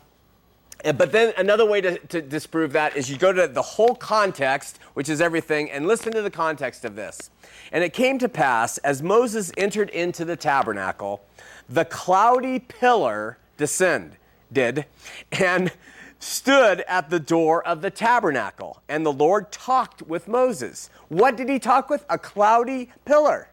but 0.84 1.12
then 1.12 1.34
another 1.38 1.65
way 1.65 1.82
to, 1.82 1.98
to, 1.98 2.22
disprove 2.22 2.72
that 2.72 2.96
is 2.96 3.10
you 3.10 3.18
go 3.18 3.34
to 3.34 3.48
the 3.48 3.62
whole 3.62 3.96
context, 3.96 4.80
which 4.94 5.10
is 5.10 5.20
everything, 5.20 5.70
and 5.70 5.86
listen 5.86 6.13
to 6.13 6.22
the 6.22 6.32
context 6.32 6.86
of 6.86 6.96
this. 6.96 7.30
And 7.74 7.84
it 7.84 7.92
came 7.92 8.18
to 8.20 8.30
pass, 8.30 8.78
as 8.80 9.04
Moses 9.04 9.52
entered 9.58 9.89
into 9.89 10.24
the 10.24 10.38
tabernacle, 10.38 11.22
the 11.68 11.84
cloudy 11.84 12.60
pillar 12.60 13.38
descended, 13.58 14.18
did, 14.52 14.86
and 15.34 15.72
stood 16.19 16.82
at 16.82 17.10
the 17.10 17.19
door 17.19 17.65
of 17.65 17.82
the 17.82 17.89
tabernacle, 17.89 18.82
and 18.88 19.05
the 19.05 19.13
Lord 19.13 19.51
talked 19.51 20.01
with 20.03 20.27
Moses. 20.27 20.89
What 21.08 21.38
did 21.38 21.49
he 21.49 21.60
talk 21.60 21.89
with? 21.89 22.05
A 22.10 22.17
cloudy 22.17 22.91
pillar. 23.05 23.49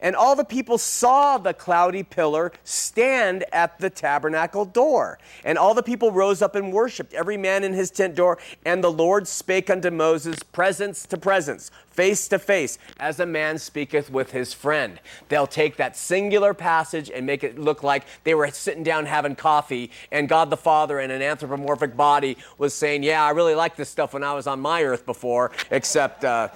And 0.00 0.16
all 0.16 0.34
the 0.34 0.44
people 0.44 0.78
saw 0.78 1.38
the 1.38 1.54
cloudy 1.54 2.02
pillar 2.02 2.52
stand 2.64 3.44
at 3.52 3.78
the 3.78 3.90
tabernacle 3.90 4.64
door. 4.64 5.18
And 5.44 5.58
all 5.58 5.74
the 5.74 5.82
people 5.82 6.10
rose 6.10 6.42
up 6.42 6.54
and 6.54 6.72
worshiped, 6.72 7.14
every 7.14 7.36
man 7.36 7.64
in 7.64 7.72
his 7.72 7.90
tent 7.90 8.14
door. 8.14 8.38
And 8.64 8.82
the 8.82 8.90
Lord 8.90 9.28
spake 9.28 9.70
unto 9.70 9.90
Moses, 9.90 10.42
presence 10.42 11.04
to 11.06 11.16
presence, 11.16 11.70
face 11.90 12.28
to 12.28 12.38
face, 12.38 12.78
as 12.98 13.20
a 13.20 13.26
man 13.26 13.58
speaketh 13.58 14.10
with 14.10 14.30
his 14.30 14.54
friend. 14.54 15.00
They'll 15.28 15.46
take 15.46 15.76
that 15.76 15.96
singular 15.96 16.54
passage 16.54 17.10
and 17.10 17.26
make 17.26 17.44
it 17.44 17.58
look 17.58 17.82
like 17.82 18.06
they 18.24 18.34
were 18.34 18.48
sitting 18.48 18.82
down 18.82 19.06
having 19.06 19.36
coffee, 19.36 19.90
and 20.10 20.28
God 20.28 20.50
the 20.50 20.56
Father 20.56 21.00
in 21.00 21.10
an 21.10 21.20
anthropomorphic 21.20 21.96
body 21.96 22.36
was 22.58 22.74
saying, 22.74 23.02
Yeah, 23.02 23.22
I 23.22 23.30
really 23.30 23.54
liked 23.54 23.76
this 23.76 23.90
stuff 23.90 24.14
when 24.14 24.24
I 24.24 24.34
was 24.34 24.46
on 24.46 24.60
my 24.60 24.82
earth 24.82 25.04
before, 25.04 25.50
except. 25.70 26.24
Uh, 26.24 26.48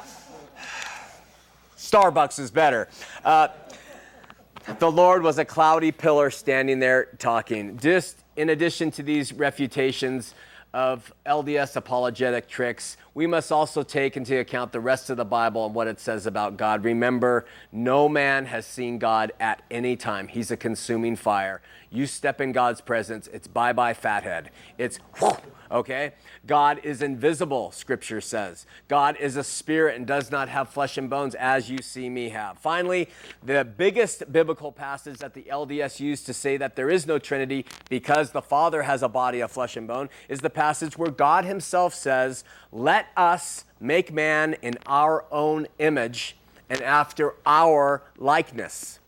Starbucks 1.85 2.39
is 2.39 2.51
better. 2.51 2.89
Uh, 3.25 3.49
the 4.79 4.91
Lord 4.91 5.23
was 5.23 5.39
a 5.39 5.45
cloudy 5.45 5.93
pillar 5.93 6.31
standing 6.31 6.79
there 6.79 7.09
talking. 7.19 7.77
Just 7.79 8.25
in 8.37 8.49
addition 8.49 8.91
to 8.93 9.03
these 9.03 9.33
refutations 9.33 10.35
of 10.75 11.15
LDS 11.25 11.77
apologetic 11.77 12.49
tricks, 12.49 12.97
we 13.15 13.29
must 13.29 13.53
also 13.53 13.85
take 13.85 14.17
into 14.17 14.37
account 14.41 14.73
the 14.73 14.81
rest 14.81 15.09
of 15.09 15.17
the 15.17 15.25
Bible 15.25 15.67
and 15.67 15.75
what 15.75 15.87
it 15.87 16.01
says 16.01 16.27
about 16.27 16.57
God. 16.57 16.83
Remember, 16.83 17.47
no 17.71 18.09
man 18.09 18.47
has 18.47 18.67
seen 18.67 18.99
God 18.99 19.31
at 19.39 19.63
any 19.71 19.97
time. 19.97 20.27
He's 20.27 20.51
a 20.51 20.57
consuming 20.57 21.15
fire. 21.15 21.63
You 21.91 22.09
step 22.09 22.41
in 22.41 22.51
God's 22.51 22.81
presence, 22.81 23.29
it's 23.29 23.47
bye 23.47 23.73
bye, 23.73 23.95
fathead. 23.95 24.51
It's 24.77 24.99
okay? 25.71 26.15
God 26.45 26.81
is 26.83 27.03
invisible, 27.03 27.71
scripture 27.71 28.21
says. 28.21 28.67
God 28.89 29.17
is 29.21 29.37
a 29.37 29.45
spirit 29.45 29.95
and 29.95 30.05
does 30.05 30.33
not 30.33 30.49
have 30.49 30.69
flesh 30.71 30.99
and 30.99 31.09
bones 31.09 31.37
as 31.37 31.71
you 31.71 31.79
see 31.79 32.11
me 32.11 32.31
have. 32.31 32.59
Finally, 32.59 33.11
the 33.45 33.65
biggest 33.65 34.33
biblical 34.33 34.73
passage 34.73 35.19
that 35.19 35.35
the 35.35 35.45
LDS 35.45 36.01
used 36.01 36.27
to 36.27 36.35
say 36.35 36.57
that 36.57 36.75
there 36.75 36.91
is 36.91 37.07
no 37.07 37.21
Trinity 37.21 37.65
because 37.89 38.33
the 38.33 38.43
Father 38.43 38.83
has 38.83 39.05
a 39.05 39.09
body 39.09 39.39
of 39.39 39.53
flesh 39.53 39.77
and 39.77 39.87
bone 39.87 40.09
is 40.29 40.41
the 40.41 40.51
passage 40.51 40.64
where 40.97 41.11
God 41.11 41.45
Himself 41.45 41.95
says, 41.95 42.45
Let 42.73 43.07
us 43.17 43.65
make 43.81 44.13
man 44.13 44.55
in 44.63 44.79
our 44.87 45.25
own 45.31 45.67
image 45.79 46.37
and 46.71 46.81
after 46.81 47.35
our 47.45 48.03
likeness. 48.19 48.99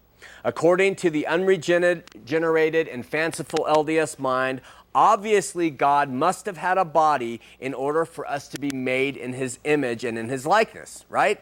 According 0.45 0.97
to 0.97 1.11
the 1.11 1.27
unregenerated 1.27 2.89
and 2.89 3.05
fanciful 3.05 3.67
LDS 3.69 4.19
mind, 4.19 4.61
Obviously, 4.97 5.69
God 5.69 6.09
must 6.09 6.47
have 6.47 6.57
had 6.57 6.79
a 6.79 6.85
body 6.85 7.43
in 7.61 7.75
order 7.75 8.07
for 8.07 8.27
us 8.27 8.49
to 8.49 8.59
be 8.59 8.71
made 8.71 9.19
in 9.19 9.35
his 9.35 9.59
image 9.65 10.05
and 10.05 10.17
in 10.17 10.31
his 10.31 10.47
likeness, 10.47 11.05
right? 11.11 11.39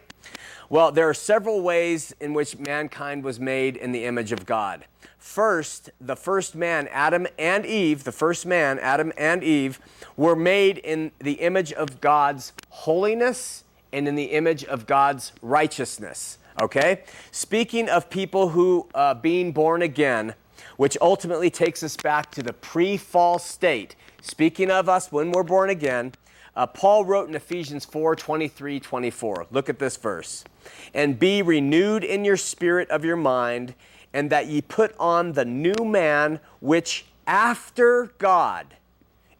Well, 0.68 0.90
there 0.90 1.08
are 1.08 1.14
several 1.14 1.60
ways 1.60 2.12
in 2.18 2.34
which 2.34 2.58
mankind 2.58 3.22
was 3.22 3.38
made 3.38 3.76
in 3.76 3.92
the 3.92 4.06
image 4.06 4.32
of 4.32 4.44
God. 4.44 4.86
First, 5.24 5.88
the 6.02 6.16
first 6.16 6.54
man, 6.54 6.86
Adam 6.92 7.26
and 7.38 7.64
Eve, 7.64 8.04
the 8.04 8.12
first 8.12 8.44
man, 8.44 8.78
Adam 8.78 9.10
and 9.16 9.42
Eve, 9.42 9.80
were 10.18 10.36
made 10.36 10.76
in 10.76 11.12
the 11.18 11.32
image 11.32 11.72
of 11.72 12.02
God's 12.02 12.52
holiness 12.68 13.64
and 13.90 14.06
in 14.06 14.16
the 14.16 14.26
image 14.26 14.64
of 14.64 14.86
God's 14.86 15.32
righteousness. 15.40 16.36
Okay? 16.60 17.04
Speaking 17.32 17.88
of 17.88 18.10
people 18.10 18.50
who, 18.50 18.86
uh, 18.94 19.14
being 19.14 19.50
born 19.50 19.80
again, 19.80 20.34
which 20.76 20.96
ultimately 21.00 21.48
takes 21.48 21.82
us 21.82 21.96
back 21.96 22.30
to 22.32 22.42
the 22.42 22.52
pre 22.52 22.98
fall 22.98 23.38
state. 23.38 23.96
Speaking 24.20 24.70
of 24.70 24.90
us 24.90 25.10
when 25.10 25.32
we're 25.32 25.42
born 25.42 25.70
again, 25.70 26.12
uh, 26.54 26.66
Paul 26.66 27.06
wrote 27.06 27.30
in 27.30 27.34
Ephesians 27.34 27.86
4 27.86 28.14
23 28.14 28.78
24. 28.78 29.46
Look 29.50 29.70
at 29.70 29.78
this 29.78 29.96
verse. 29.96 30.44
And 30.92 31.18
be 31.18 31.40
renewed 31.40 32.04
in 32.04 32.26
your 32.26 32.36
spirit 32.36 32.90
of 32.90 33.06
your 33.06 33.16
mind, 33.16 33.74
and 34.14 34.30
that 34.30 34.46
ye 34.46 34.62
put 34.62 34.94
on 34.98 35.32
the 35.32 35.44
new 35.44 35.84
man, 35.84 36.40
which 36.60 37.04
after 37.26 38.12
God 38.16 38.76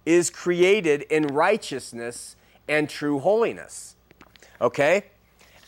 is 0.05 0.29
created 0.29 1.03
in 1.03 1.29
righteousness 1.29 2.37
and 2.69 2.91
true 2.91 3.19
holiness. 3.21 3.97
Okay? 4.61 5.05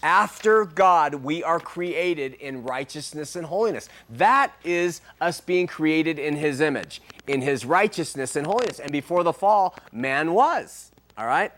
after 0.06 0.64
God, 0.64 1.14
we 1.16 1.42
are 1.42 1.58
created 1.58 2.34
in 2.34 2.62
righteousness 2.62 3.34
and 3.34 3.44
holiness. 3.44 3.88
That 4.08 4.52
is 4.62 5.00
us 5.20 5.40
being 5.40 5.66
created 5.66 6.20
in 6.20 6.36
His 6.36 6.60
image, 6.60 7.02
in 7.26 7.40
His 7.40 7.64
righteousness 7.64 8.36
and 8.36 8.46
holiness. 8.46 8.78
And 8.78 8.92
before 8.92 9.24
the 9.24 9.32
fall, 9.32 9.74
man 9.92 10.32
was. 10.32 10.92
All 11.18 11.26
right? 11.26 11.50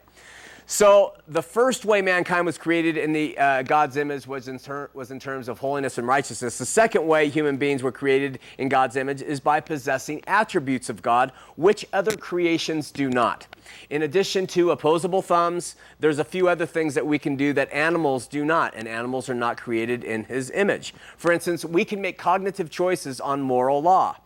So 0.70 1.14
the 1.26 1.40
first 1.40 1.86
way 1.86 2.02
mankind 2.02 2.44
was 2.44 2.58
created 2.58 2.98
in 2.98 3.14
the 3.14 3.38
uh, 3.38 3.62
God's 3.62 3.96
image 3.96 4.26
was 4.26 4.48
in, 4.48 4.58
ter- 4.58 4.90
was 4.92 5.10
in 5.10 5.18
terms 5.18 5.48
of 5.48 5.58
holiness 5.58 5.96
and 5.96 6.06
righteousness. 6.06 6.58
The 6.58 6.66
second 6.66 7.06
way 7.06 7.30
human 7.30 7.56
beings 7.56 7.82
were 7.82 7.90
created 7.90 8.38
in 8.58 8.68
God's 8.68 8.94
image 8.96 9.22
is 9.22 9.40
by 9.40 9.60
possessing 9.60 10.22
attributes 10.26 10.90
of 10.90 11.00
God, 11.00 11.32
which 11.56 11.86
other 11.94 12.14
creations 12.14 12.90
do 12.90 13.08
not. 13.08 13.46
In 13.88 14.02
addition 14.02 14.46
to 14.48 14.70
opposable 14.70 15.22
thumbs, 15.22 15.74
there's 16.00 16.18
a 16.18 16.24
few 16.24 16.48
other 16.48 16.66
things 16.66 16.94
that 16.96 17.06
we 17.06 17.18
can 17.18 17.34
do 17.34 17.54
that 17.54 17.72
animals 17.72 18.26
do 18.26 18.44
not, 18.44 18.74
and 18.76 18.86
animals 18.86 19.30
are 19.30 19.34
not 19.34 19.56
created 19.56 20.04
in 20.04 20.24
his 20.24 20.50
image. 20.50 20.92
For 21.16 21.32
instance, 21.32 21.64
we 21.64 21.86
can 21.86 22.02
make 22.02 22.18
cognitive 22.18 22.68
choices 22.68 23.22
on 23.22 23.40
moral 23.40 23.80
law. 23.80 24.16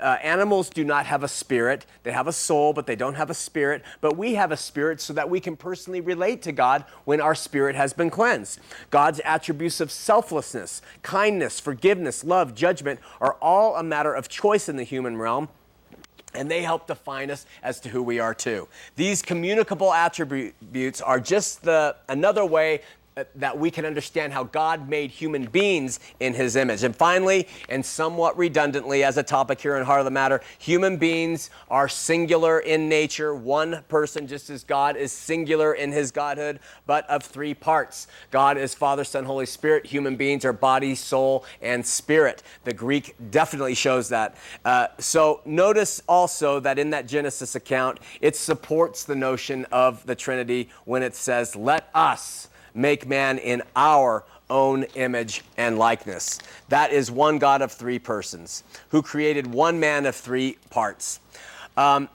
Uh, 0.00 0.16
animals 0.22 0.68
do 0.68 0.84
not 0.84 1.06
have 1.06 1.22
a 1.22 1.28
spirit. 1.28 1.86
They 2.02 2.12
have 2.12 2.26
a 2.26 2.32
soul, 2.32 2.72
but 2.72 2.86
they 2.86 2.96
don't 2.96 3.14
have 3.14 3.30
a 3.30 3.34
spirit. 3.34 3.82
But 4.00 4.16
we 4.16 4.34
have 4.34 4.50
a 4.50 4.56
spirit 4.56 5.00
so 5.00 5.12
that 5.12 5.30
we 5.30 5.40
can 5.40 5.56
personally 5.56 6.00
relate 6.00 6.42
to 6.42 6.52
God 6.52 6.84
when 7.04 7.20
our 7.20 7.34
spirit 7.34 7.76
has 7.76 7.92
been 7.92 8.10
cleansed. 8.10 8.58
God's 8.90 9.20
attributes 9.24 9.80
of 9.80 9.90
selflessness, 9.90 10.82
kindness, 11.02 11.60
forgiveness, 11.60 12.24
love, 12.24 12.54
judgment 12.54 13.00
are 13.20 13.34
all 13.40 13.76
a 13.76 13.82
matter 13.82 14.12
of 14.12 14.28
choice 14.28 14.68
in 14.68 14.76
the 14.76 14.82
human 14.82 15.16
realm 15.16 15.48
and 16.34 16.50
they 16.50 16.62
help 16.62 16.86
define 16.86 17.30
us 17.30 17.46
as 17.62 17.80
to 17.80 17.88
who 17.88 18.02
we 18.02 18.20
are 18.20 18.34
too. 18.34 18.68
These 18.96 19.22
communicable 19.22 19.92
attributes 19.92 21.00
are 21.00 21.18
just 21.18 21.62
the 21.62 21.96
another 22.08 22.44
way 22.44 22.82
that 23.34 23.58
we 23.58 23.70
can 23.70 23.86
understand 23.86 24.30
how 24.30 24.44
God 24.44 24.90
made 24.90 25.10
human 25.10 25.46
beings 25.46 26.00
in 26.20 26.34
his 26.34 26.54
image. 26.54 26.82
And 26.82 26.94
finally, 26.94 27.48
and 27.70 27.82
somewhat 27.82 28.36
redundantly 28.36 29.02
as 29.04 29.16
a 29.16 29.22
topic 29.22 29.58
here 29.58 29.78
in 29.78 29.86
Heart 29.86 30.00
of 30.00 30.04
the 30.04 30.10
Matter, 30.10 30.42
human 30.58 30.98
beings 30.98 31.48
are 31.70 31.88
singular 31.88 32.58
in 32.58 32.90
nature, 32.90 33.34
one 33.34 33.82
person, 33.88 34.26
just 34.26 34.50
as 34.50 34.64
God 34.64 34.98
is 34.98 35.12
singular 35.12 35.72
in 35.72 35.92
his 35.92 36.10
godhood, 36.10 36.60
but 36.86 37.08
of 37.08 37.22
three 37.22 37.54
parts. 37.54 38.06
God 38.30 38.58
is 38.58 38.74
Father, 38.74 39.02
Son, 39.02 39.24
Holy 39.24 39.46
Spirit. 39.46 39.86
Human 39.86 40.16
beings 40.16 40.44
are 40.44 40.52
body, 40.52 40.94
soul, 40.94 41.46
and 41.62 41.86
spirit. 41.86 42.42
The 42.64 42.74
Greek 42.74 43.16
definitely 43.30 43.76
shows 43.76 44.10
that. 44.10 44.36
Uh, 44.62 44.88
so 44.98 45.40
notice 45.46 46.02
also 46.06 46.60
that 46.60 46.78
in 46.78 46.90
that 46.90 47.08
Genesis 47.08 47.54
account, 47.54 47.98
it 48.20 48.36
supports 48.36 49.04
the 49.04 49.16
notion 49.16 49.64
of 49.72 50.04
the 50.04 50.14
Trinity 50.14 50.68
when 50.84 51.02
it 51.02 51.14
says, 51.14 51.56
Let 51.56 51.88
us 51.94 52.48
make 52.76 53.06
man 53.08 53.38
in 53.38 53.62
our 53.74 54.24
own 54.48 54.84
image 54.94 55.42
and 55.56 55.78
likeness. 55.78 56.38
That 56.68 56.92
is 56.92 57.10
one 57.10 57.38
God 57.38 57.62
of 57.62 57.72
three 57.72 57.98
persons 57.98 58.62
who 58.90 59.02
created 59.02 59.46
one 59.46 59.80
man 59.80 60.06
of 60.06 60.14
three 60.14 60.56
parts. 60.70 61.20
Um, 61.76 62.08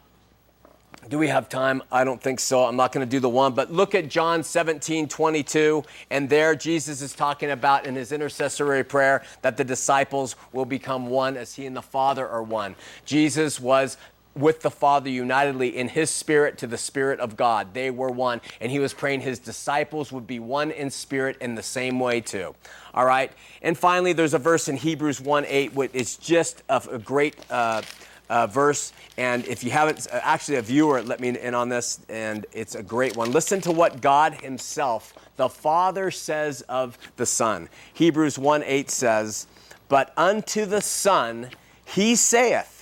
do 1.10 1.18
we 1.18 1.28
have 1.30 1.50
time? 1.50 1.82
I 1.92 2.04
don't 2.04 2.22
think 2.22 2.40
so. 2.40 2.64
I'm 2.64 2.76
not 2.76 2.92
going 2.92 3.06
to 3.06 3.10
do 3.10 3.20
the 3.20 3.28
one, 3.28 3.54
but 3.54 3.72
look 3.72 3.96
at 3.96 4.08
John 4.08 4.44
17, 4.44 5.08
22. 5.08 5.84
And 6.12 6.30
there, 6.30 6.56
Jesus 6.56 7.02
is 7.02 7.14
talking 7.14 7.50
about 7.50 7.88
in 7.88 7.96
his 7.96 8.12
intercessory 8.12 8.84
prayer 8.84 9.24
that 9.42 9.58
the 9.58 9.64
disciples 9.64 10.36
will 10.54 10.66
become 10.66 11.08
one 11.08 11.38
as 11.38 11.56
he 11.56 11.66
and 11.66 11.76
the 11.76 11.82
Father 11.82 12.28
are 12.28 12.44
one. 12.44 12.76
Jesus 13.04 13.60
was 13.60 13.98
with 14.36 14.62
the 14.62 14.72
Father 14.72 15.10
unitedly 15.10 15.78
in 15.78 15.90
his 15.90 16.10
spirit 16.10 16.58
to 16.60 16.68
the 16.68 16.78
Spirit 16.78 17.20
of 17.20 17.36
God. 17.36 17.74
They 17.74 17.92
were 17.92 18.10
one. 18.10 18.42
And 18.60 18.72
he 18.72 18.80
was 18.80 18.94
praying 18.94 19.22
his 19.22 19.40
disciples 19.40 20.12
would 20.12 20.28
be 20.28 20.40
one 20.40 20.72
in 20.72 20.90
spirit 20.90 21.38
in 21.42 21.56
the 21.56 21.64
same 21.64 22.00
way, 22.00 22.22
too. 22.22 22.56
All 22.94 23.06
right. 23.06 23.32
And 23.62 23.78
finally, 23.78 24.14
there's 24.14 24.34
a 24.34 24.40
verse 24.40 24.68
in 24.68 24.78
Hebrews 24.78 25.22
1 25.22 25.46
8, 25.48 25.74
which 25.74 25.94
is 25.94 26.16
just 26.18 26.64
a, 26.70 26.82
a 26.92 27.00
great. 27.00 27.36
Uh, 27.50 27.82
uh, 28.32 28.48
verse. 28.48 28.94
And 29.18 29.46
if 29.46 29.62
you 29.62 29.72
haven't, 29.72 30.08
actually, 30.10 30.56
a 30.56 30.62
viewer, 30.62 31.02
let 31.04 31.20
me 31.20 31.38
in 31.38 31.54
on 31.54 31.68
this, 31.68 32.00
and 32.08 32.46
it's 32.54 32.76
a 32.76 32.82
great 32.82 33.18
one. 33.18 33.34
Listen 33.34 33.60
to 33.62 33.74
what 33.74 34.00
God 34.00 34.36
Himself, 34.36 35.14
the 35.36 35.50
Father, 35.50 36.10
says 36.10 36.62
of 36.62 36.98
the 37.18 37.26
Son. 37.26 37.68
Hebrews 37.94 38.40
1 38.40 38.64
8 38.64 38.90
says, 38.90 39.48
But 39.90 40.14
unto 40.16 40.66
the 40.66 40.80
Son 40.80 41.50
He 41.84 42.16
saith, 42.16 42.81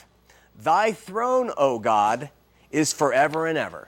Thy 0.61 0.91
throne, 0.91 1.51
O 1.57 1.79
God, 1.79 2.29
is 2.71 2.93
forever 2.93 3.47
and 3.47 3.57
ever. 3.57 3.87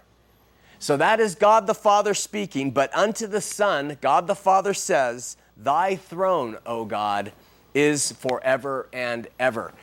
So 0.80 0.98
that 0.98 1.20
is 1.20 1.36
God 1.36 1.68
the 1.68 1.76
Father 1.76 2.14
speaking, 2.14 2.72
but 2.72 2.96
unto 2.96 3.28
the 3.28 3.42
Son, 3.42 3.98
God 4.02 4.28
the 4.28 4.36
Father 4.36 4.74
says, 4.74 5.38
Thy 5.56 5.96
throne, 5.96 6.58
O 6.66 6.86
God, 6.86 7.34
is 7.74 8.12
forever 8.14 8.88
and 8.92 9.28
ever. 9.40 9.74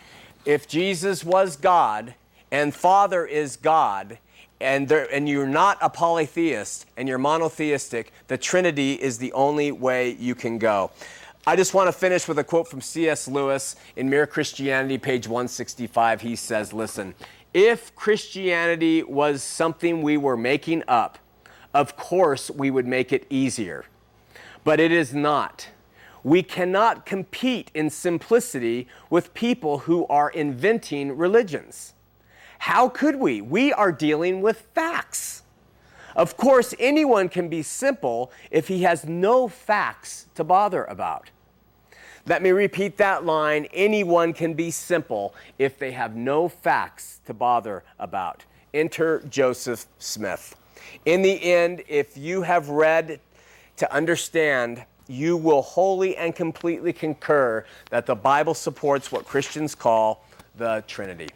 If 0.45 0.67
Jesus 0.67 1.25
was 1.25 1.57
God 1.57 2.15
and 2.51 2.75
Father 2.75 3.27
is 3.27 3.57
God, 3.57 4.19
and, 4.61 4.89
there, 4.89 5.13
and 5.13 5.29
you're 5.29 5.47
not 5.47 5.79
a 5.81 5.89
polytheist 5.89 6.87
and 6.97 7.09
you're 7.09 7.19
monotheistic, 7.19 8.13
the 8.27 8.37
Trinity 8.37 8.95
is 8.95 9.19
the 9.19 9.33
only 9.33 9.71
way 9.71 10.11
you 10.19 10.35
can 10.35 10.59
go. 10.59 10.91
I 11.49 11.57
just 11.57 11.73
want 11.73 11.89
to 11.89 11.93
finish 11.93 12.29
with 12.29 12.39
a 12.39 12.45
quote 12.45 12.69
from 12.69 12.83
C.S. 12.83 13.27
Lewis 13.27 13.75
in 13.97 14.11
Mere 14.11 14.27
Christianity, 14.27 14.99
page 14.99 15.27
165. 15.27 16.21
He 16.21 16.37
says, 16.37 16.75
Listen, 16.75 17.15
if 17.55 17.95
Christianity 17.97 19.03
was 19.03 19.43
something 19.43 20.03
we 20.03 20.19
were 20.19 20.37
making 20.37 20.83
up, 20.87 21.19
of 21.73 21.97
course 21.97 22.51
we 22.51 22.71
would 22.71 22.87
make 22.87 23.15
it 23.15 23.27
easier. 23.31 23.87
But 24.63 24.79
it 24.79 24.93
is 24.93 25.15
not. 25.15 25.71
We 26.23 26.43
cannot 26.43 27.07
compete 27.07 27.71
in 27.73 27.89
simplicity 27.89 28.87
with 29.09 29.33
people 29.33 29.79
who 29.79 30.07
are 30.09 30.29
inventing 30.29 31.17
religions. 31.17 31.95
How 32.59 32.91
could 32.91 33.17
we? 33.17 33.41
We 33.41 33.73
are 33.73 33.91
dealing 33.91 34.43
with 34.43 34.67
facts. 34.75 35.45
Of 36.15 36.37
course, 36.37 36.75
anyone 36.79 37.31
can 37.31 37.49
be 37.49 37.63
simple 37.63 38.31
if 38.51 38.69
he 38.69 38.83
has 38.83 39.07
no 39.07 39.49
facts 39.49 40.27
to 40.35 40.45
bother 40.45 40.85
about. 40.85 41.31
Let 42.29 42.43
me 42.43 42.51
repeat 42.51 42.99
that 42.99 43.25
line. 43.25 43.67
Anyone 43.73 44.35
can 44.35 44.53
be 44.53 44.71
simple 44.71 45.35
if 45.59 45.79
they 45.79 45.93
have 45.93 46.15
no 46.15 46.47
facts 46.47 47.21
to 47.25 47.33
bother 47.33 47.85
about. 47.99 48.45
Enter 48.75 49.23
Joseph 49.31 49.87
Smith. 49.99 50.55
In 51.07 51.23
the 51.23 51.43
end, 51.43 51.85
if 51.89 52.19
you 52.19 52.43
have 52.43 52.69
read 52.69 53.21
to 53.79 53.91
understand, 53.91 54.85
you 55.07 55.39
will 55.39 55.63
wholly 55.63 56.19
and 56.19 56.37
completely 56.37 56.93
concur 56.93 57.65
that 57.89 58.05
the 58.05 58.15
Bible 58.15 58.53
supports 58.53 59.11
what 59.11 59.25
Christians 59.25 59.75
call 59.75 60.27
the 60.59 60.85
Trinity. 60.87 61.31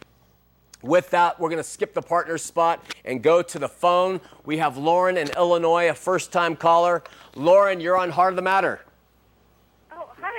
With 0.83 1.09
that, 1.09 1.39
we're 1.39 1.49
going 1.49 1.57
to 1.57 1.67
skip 1.67 1.95
the 1.95 2.03
partner 2.03 2.37
spot 2.37 2.85
and 3.03 3.23
go 3.23 3.41
to 3.41 3.57
the 3.57 3.69
phone. 3.69 4.21
We 4.45 4.57
have 4.57 4.77
Lauren 4.77 5.17
in 5.17 5.29
Illinois, 5.29 5.89
a 5.89 5.95
first 5.95 6.31
time 6.31 6.55
caller. 6.55 7.03
Lauren, 7.35 7.79
you're 7.79 7.97
on 7.97 8.11
Heart 8.11 8.33
of 8.33 8.35
the 8.35 8.43
Matter. 8.43 8.81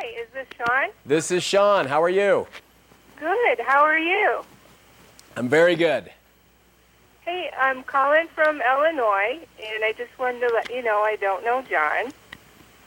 Hi, 0.05 0.21
is 0.21 0.29
this 0.35 0.47
Shawn? 0.59 0.91
This 1.07 1.31
is 1.31 1.43
Shawn. 1.43 1.87
How 1.87 2.03
are 2.03 2.11
you? 2.11 2.47
Good. 3.19 3.61
How 3.61 3.83
are 3.85 3.99
you? 3.99 4.43
I'm 5.35 5.49
very 5.49 5.77
good. 5.77 6.11
Hey, 7.23 7.51
I'm 7.59 7.83
calling 7.85 8.27
from 8.35 8.61
Illinois, 8.61 9.41
and 9.59 9.83
I 9.83 9.95
just 9.97 10.11
wanted 10.19 10.41
to 10.47 10.53
let 10.53 10.71
you 10.71 10.83
know 10.83 10.99
I 10.99 11.17
don't 11.17 11.43
know 11.43 11.63
John. 11.63 12.13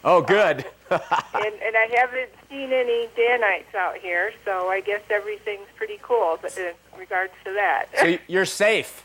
Oh, 0.03 0.21
good. 0.21 0.63
and, 0.91 1.01
and 1.43 1.75
I 1.75 1.89
haven't 1.95 2.29
seen 2.51 2.71
any 2.71 3.09
Danites 3.15 3.73
out 3.73 3.97
here, 3.97 4.31
so 4.45 4.67
I 4.69 4.81
guess 4.81 5.01
everything's 5.09 5.67
pretty 5.75 5.99
cool 6.03 6.37
in 6.55 6.73
regards 6.99 7.33
to 7.45 7.53
that. 7.53 7.85
so 7.99 8.17
you're 8.27 8.45
safe? 8.45 9.03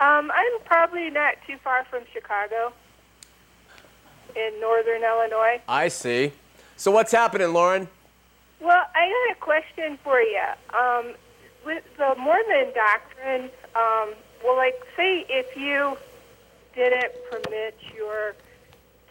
Um, 0.00 0.32
I'm 0.34 0.60
probably 0.64 1.08
not 1.10 1.36
too 1.46 1.56
far 1.62 1.84
from 1.84 2.02
Chicago 2.12 2.72
in 4.34 4.60
northern 4.60 5.04
Illinois. 5.04 5.60
I 5.68 5.86
see. 5.86 6.32
So 6.80 6.90
what's 6.90 7.12
happening, 7.12 7.52
Lauren? 7.52 7.88
Well, 8.58 8.82
I 8.94 9.12
got 9.28 9.36
a 9.36 9.38
question 9.38 9.98
for 10.02 10.18
you. 10.18 10.42
Um, 10.72 11.12
with 11.62 11.84
the 11.98 12.14
Mormon 12.18 12.72
doctrine, 12.74 13.50
um, 13.76 14.14
well, 14.42 14.56
like, 14.56 14.80
say 14.96 15.26
if 15.28 15.54
you 15.54 15.98
didn't 16.74 17.12
permit 17.30 17.76
your 17.94 18.34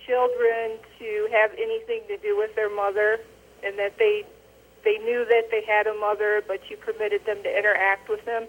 children 0.04 0.80
to 0.98 1.30
have 1.32 1.52
anything 1.60 2.02
to 2.08 2.18
do 2.18 2.36
with 2.36 2.56
their 2.56 2.76
mother, 2.76 3.20
and 3.64 3.78
that 3.78 4.00
they 4.00 4.26
they 4.84 4.98
knew 4.98 5.24
that 5.26 5.52
they 5.52 5.64
had 5.64 5.86
a 5.86 5.94
mother, 5.94 6.44
but 6.48 6.72
you 6.72 6.78
permitted 6.78 7.24
them 7.28 7.38
to 7.44 7.56
interact 7.56 8.10
with 8.10 8.26
them, 8.26 8.48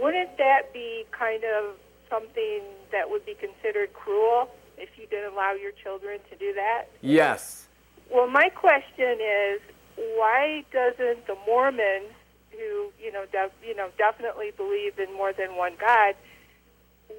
wouldn't 0.00 0.38
that 0.38 0.72
be 0.72 1.04
kind 1.10 1.42
of 1.42 1.74
something 2.08 2.60
that 2.92 3.10
would 3.10 3.26
be 3.26 3.34
considered 3.34 3.92
cruel 3.94 4.48
if 4.76 4.90
you 4.96 5.08
didn't 5.08 5.32
allow 5.32 5.54
your 5.54 5.72
children 5.72 6.20
to 6.30 6.36
do 6.36 6.54
that? 6.54 6.84
Yes. 7.00 7.67
Well, 8.10 8.28
my 8.28 8.48
question 8.48 9.18
is, 9.20 9.60
why 9.96 10.64
doesn't 10.72 11.26
the 11.26 11.36
Mormons, 11.46 12.12
who 12.52 12.90
you 13.02 13.12
know, 13.12 13.24
def- 13.30 13.52
you 13.66 13.74
know, 13.74 13.88
definitely 13.98 14.52
believe 14.56 14.98
in 14.98 15.12
more 15.14 15.32
than 15.32 15.56
one 15.56 15.72
God, 15.78 16.14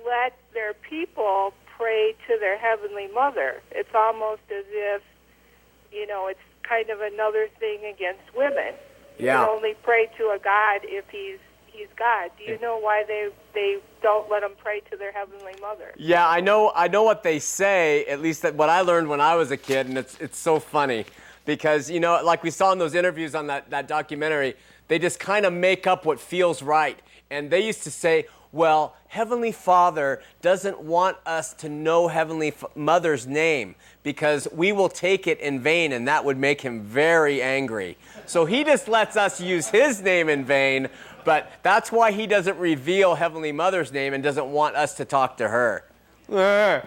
let 0.05 0.37
their 0.53 0.73
people 0.73 1.53
pray 1.77 2.15
to 2.27 2.37
their 2.39 2.57
heavenly 2.57 3.07
Mother? 3.13 3.61
It's 3.71 3.93
almost 3.93 4.41
as 4.49 4.65
if, 4.69 5.01
you 5.91 6.07
know, 6.07 6.27
it's 6.27 6.39
kind 6.63 6.89
of 6.89 7.01
another 7.01 7.49
thing 7.59 7.85
against 7.85 8.35
women. 8.35 8.73
Yeah. 9.17 9.41
You 9.41 9.45
can 9.45 9.55
only 9.55 9.73
pray 9.83 10.09
to 10.17 10.25
a 10.29 10.39
God 10.41 10.81
if 10.83 11.05
he's 11.09 11.39
he's 11.72 11.88
God. 11.97 12.32
Do 12.38 12.43
you 12.43 12.59
know 12.59 12.78
why 12.78 13.03
they 13.07 13.30
they 13.53 13.78
don't 14.01 14.30
let 14.30 14.41
them 14.41 14.53
pray 14.57 14.82
to 14.91 14.97
their 14.97 15.11
heavenly 15.11 15.53
mother? 15.61 15.93
Yeah, 15.97 16.28
I 16.28 16.39
know. 16.39 16.72
I 16.76 16.88
know 16.88 17.03
what 17.03 17.24
they 17.24 17.39
say. 17.39 18.05
At 18.05 18.22
least 18.22 18.41
that 18.43 18.55
what 18.55 18.70
I 18.70 18.82
learned 18.82 19.09
when 19.09 19.22
I 19.22 19.36
was 19.36 19.51
a 19.51 19.57
kid, 19.57 19.88
and 19.88 19.97
it's 19.97 20.17
it's 20.20 20.38
so 20.38 20.59
funny 20.59 21.05
because 21.45 21.89
you 21.89 21.99
know, 21.99 22.20
like 22.24 22.43
we 22.43 22.51
saw 22.51 22.72
in 22.72 22.80
those 22.80 22.95
interviews 22.95 23.36
on 23.36 23.47
that 23.47 23.70
that 23.70 23.88
documentary, 23.88 24.55
they 24.88 24.99
just 24.99 25.20
kind 25.20 25.45
of 25.45 25.53
make 25.53 25.88
up 25.88 26.05
what 26.05 26.20
feels 26.20 26.61
right. 26.61 26.99
And 27.32 27.49
they 27.49 27.65
used 27.65 27.84
to 27.84 27.91
say, 27.91 28.26
Well, 28.51 28.95
Heavenly 29.07 29.51
Father 29.51 30.22
doesn't 30.41 30.80
want 30.80 31.17
us 31.26 31.53
to 31.55 31.70
know 31.70 32.07
Heavenly 32.07 32.49
F- 32.49 32.65
Mother's 32.76 33.26
name 33.26 33.76
because 34.03 34.47
we 34.51 34.72
will 34.72 34.89
take 34.89 35.28
it 35.28 35.39
in 35.39 35.59
vain 35.59 35.91
and 35.91 36.07
that 36.07 36.24
would 36.26 36.38
make 36.38 36.61
him 36.61 36.82
very 36.82 37.41
angry. 37.41 37.97
So 38.26 38.45
he 38.45 38.63
just 38.63 38.88
lets 38.88 39.17
us 39.17 39.41
use 39.41 39.67
his 39.67 40.01
name 40.01 40.30
in 40.30 40.45
vain, 40.45 40.89
but 41.26 41.51
that's 41.63 41.91
why 41.91 42.11
he 42.11 42.28
doesn't 42.28 42.57
reveal 42.57 43.15
Heavenly 43.15 43.51
Mother's 43.51 43.91
name 43.91 44.13
and 44.13 44.24
doesn't 44.24 44.47
want 44.51 44.76
us 44.76 44.93
to 44.95 45.05
talk 45.05 45.38
to 45.38 45.47
her. 45.47 45.86
Eh. 46.32 46.82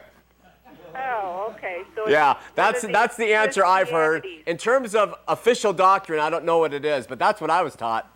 Oh, 0.95 1.53
okay. 1.57 1.83
So 1.95 2.09
Yeah, 2.09 2.39
that's 2.55 2.83
one 2.83 2.91
of 2.91 2.93
that's 2.93 3.16
the 3.16 3.35
answer 3.35 3.64
I've 3.64 3.91
heard. 3.91 4.26
In 4.47 4.57
terms 4.59 4.95
of 4.95 5.14
official 5.28 5.72
doctrine, 5.72 6.20
I 6.20 6.30
don't 6.30 6.45
know 6.45 6.59
what 6.59 6.74
it 6.74 6.85
is, 6.85 7.07
but 7.07 7.18
that's 7.18 7.41
what 7.41 7.51
I 7.51 7.62
was 7.62 7.74
taught. 7.74 8.09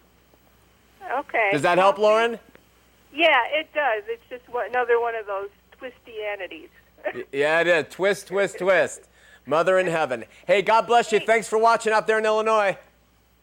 Okay. 1.19 1.51
Does 1.53 1.63
that 1.63 1.79
help, 1.79 1.99
Lauren? 1.99 2.39
Yeah, 3.15 3.41
it 3.53 3.73
does. 3.73 4.03
It's 4.09 4.23
just 4.29 4.47
one, 4.53 4.67
another 4.69 5.01
one 5.01 5.15
of 5.15 5.27
those 5.27 5.49
twistianities. 5.79 6.69
Y- 7.15 7.25
Yeah, 7.33 7.61
it 7.61 7.67
is. 7.67 7.87
Twist, 7.95 8.27
twist, 8.29 8.59
twist. 8.59 9.09
Mother 9.47 9.79
in 9.79 9.87
heaven. 9.87 10.25
Hey, 10.47 10.61
God 10.61 10.87
bless 10.87 11.13
you. 11.13 11.21
Thanks 11.21 11.49
for 11.49 11.59
watching 11.59 11.93
out 11.93 12.07
there 12.07 12.19
in 12.19 12.27
Illinois. 12.27 12.77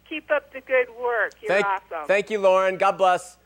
Keep 0.08 0.30
up 0.32 0.52
the 0.52 0.60
good 0.62 0.88
work. 1.02 1.32
You're 1.42 1.48
Thank, 1.48 1.66
awesome. 1.66 1.93
Thank 2.08 2.30
you, 2.30 2.40
Lauren. 2.40 2.78
God 2.78 2.98
bless. 2.98 3.38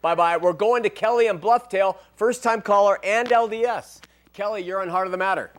Bye 0.00 0.14
bye. 0.14 0.36
We're 0.36 0.52
going 0.52 0.82
to 0.82 0.90
Kelly 0.90 1.28
and 1.28 1.40
Bluffdale, 1.40 1.96
first 2.16 2.42
time 2.42 2.60
caller 2.60 2.98
and 3.04 3.28
LDS. 3.28 4.00
Kelly, 4.32 4.62
you're 4.62 4.80
on 4.80 4.88
Heart 4.88 5.06
of 5.06 5.12
the 5.12 5.18
Matter. 5.18 5.50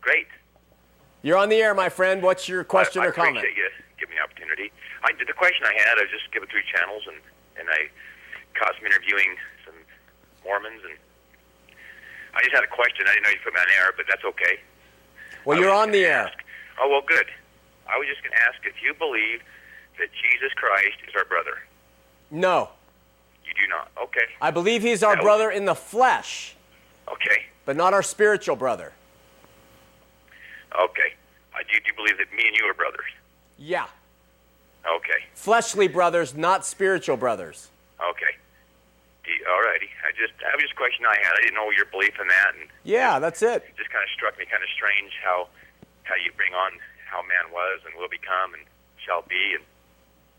Great. 0.00 0.26
You're 1.22 1.36
on 1.36 1.48
the 1.48 1.56
air, 1.56 1.74
my 1.74 1.88
friend. 1.88 2.22
What's 2.22 2.48
your 2.48 2.64
question 2.64 3.02
I, 3.02 3.06
I 3.06 3.08
or 3.08 3.12
comment? 3.12 3.38
appreciate 3.38 3.56
you 3.56 3.68
giving 3.98 4.14
me 4.14 4.20
the 4.20 4.24
opportunity. 4.24 4.72
I 5.02 5.12
did 5.12 5.28
the 5.28 5.34
question 5.34 5.66
I 5.66 5.74
had. 5.74 5.98
I 5.98 6.02
was 6.02 6.10
just 6.10 6.32
given 6.32 6.48
three 6.48 6.64
channels, 6.72 7.02
and 7.06 7.18
and 7.58 7.68
I 7.68 7.90
caught 8.58 8.74
some 8.78 8.86
interviewing 8.86 9.36
some 9.66 9.74
Mormons, 10.44 10.80
and 10.88 10.96
I 12.34 12.42
just 12.42 12.54
had 12.54 12.64
a 12.64 12.72
question. 12.72 13.06
I 13.06 13.12
didn't 13.12 13.24
know 13.24 13.30
you 13.30 13.42
put 13.44 13.52
me 13.52 13.60
on 13.60 13.66
air, 13.76 13.92
but 13.96 14.06
that's 14.08 14.24
okay. 14.24 14.60
Well, 15.44 15.58
you're 15.58 15.74
on 15.74 15.90
the 15.90 16.04
air. 16.06 16.30
Oh 16.80 16.88
well, 16.88 17.02
good. 17.06 17.26
I 17.88 17.98
was 17.98 18.06
just 18.06 18.22
going 18.22 18.36
to 18.36 18.42
ask 18.42 18.60
if 18.64 18.80
you 18.82 18.94
believe 18.94 19.40
that 19.98 20.08
Jesus 20.12 20.52
Christ 20.56 20.96
is 21.08 21.14
our 21.16 21.24
brother. 21.24 21.58
No. 22.30 22.70
You 23.44 23.52
do 23.54 23.66
not. 23.68 23.90
Okay. 24.02 24.26
I 24.40 24.50
believe 24.50 24.82
he's 24.82 25.02
our 25.02 25.16
was- 25.16 25.22
brother 25.24 25.50
in 25.50 25.64
the 25.64 25.74
flesh, 25.74 26.54
Okay. 27.08 27.46
but 27.64 27.76
not 27.76 27.94
our 27.94 28.02
spiritual 28.02 28.56
brother. 28.56 28.92
Okay. 30.78 31.14
I 31.54 31.62
do, 31.64 31.78
do 31.84 31.92
believe 31.96 32.18
that 32.18 32.30
me 32.32 32.46
and 32.46 32.56
you 32.56 32.64
are 32.64 32.74
brothers. 32.74 33.10
Yeah. 33.58 33.86
Okay. 34.86 35.24
Fleshly 35.34 35.88
brothers, 35.88 36.34
not 36.36 36.64
spiritual 36.64 37.16
brothers. 37.16 37.68
Okay. 38.00 38.36
All 39.50 39.60
righty. 39.60 39.88
I 40.06 40.12
just 40.16 40.32
that 40.40 40.54
was 40.54 40.62
just 40.62 40.72
a 40.72 40.76
question 40.80 41.04
I 41.04 41.16
had. 41.20 41.34
I 41.36 41.40
didn't 41.42 41.54
know 41.54 41.68
your 41.70 41.84
belief 41.86 42.16
in 42.20 42.28
that, 42.28 42.52
and 42.58 42.68
Yeah, 42.84 43.18
that's 43.18 43.42
it. 43.42 43.60
it 43.68 43.76
just 43.76 43.90
kind 43.90 44.02
of 44.04 44.08
struck 44.16 44.38
me 44.38 44.44
kind 44.46 44.62
of 44.62 44.68
strange 44.72 45.12
how 45.22 45.48
how 46.04 46.14
you 46.16 46.32
bring 46.32 46.54
on 46.54 46.72
how 47.04 47.20
man 47.22 47.52
was 47.52 47.80
and 47.84 47.92
will 48.00 48.08
become 48.08 48.54
and 48.54 48.64
shall 49.04 49.20
be, 49.28 49.52
and 49.56 49.64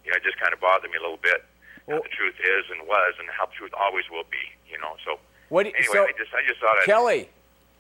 you 0.10 0.12
know, 0.12 0.18
it 0.18 0.24
just 0.26 0.40
kind 0.42 0.54
of 0.54 0.60
bothered 0.60 0.90
me 0.90 0.98
a 0.98 1.02
little 1.02 1.22
bit 1.22 1.46
how 1.88 2.02
the 2.02 2.10
truth 2.10 2.34
is 2.42 2.66
and 2.74 2.88
was, 2.88 3.14
and 3.20 3.30
how 3.30 3.46
the 3.46 3.54
truth 3.54 3.72
always 3.78 4.06
will 4.10 4.26
be. 4.30 4.42
You 4.72 4.80
know, 4.80 4.98
so 5.06 5.20
What 5.50 5.64
do 5.64 5.70
you- 5.70 5.76
anyway, 5.78 5.94
so- 5.94 6.04
I 6.06 6.12
just 6.18 6.34
I 6.34 6.42
just 6.48 6.60
thought 6.60 6.78
I'd, 6.80 6.86
Kelly. 6.86 7.30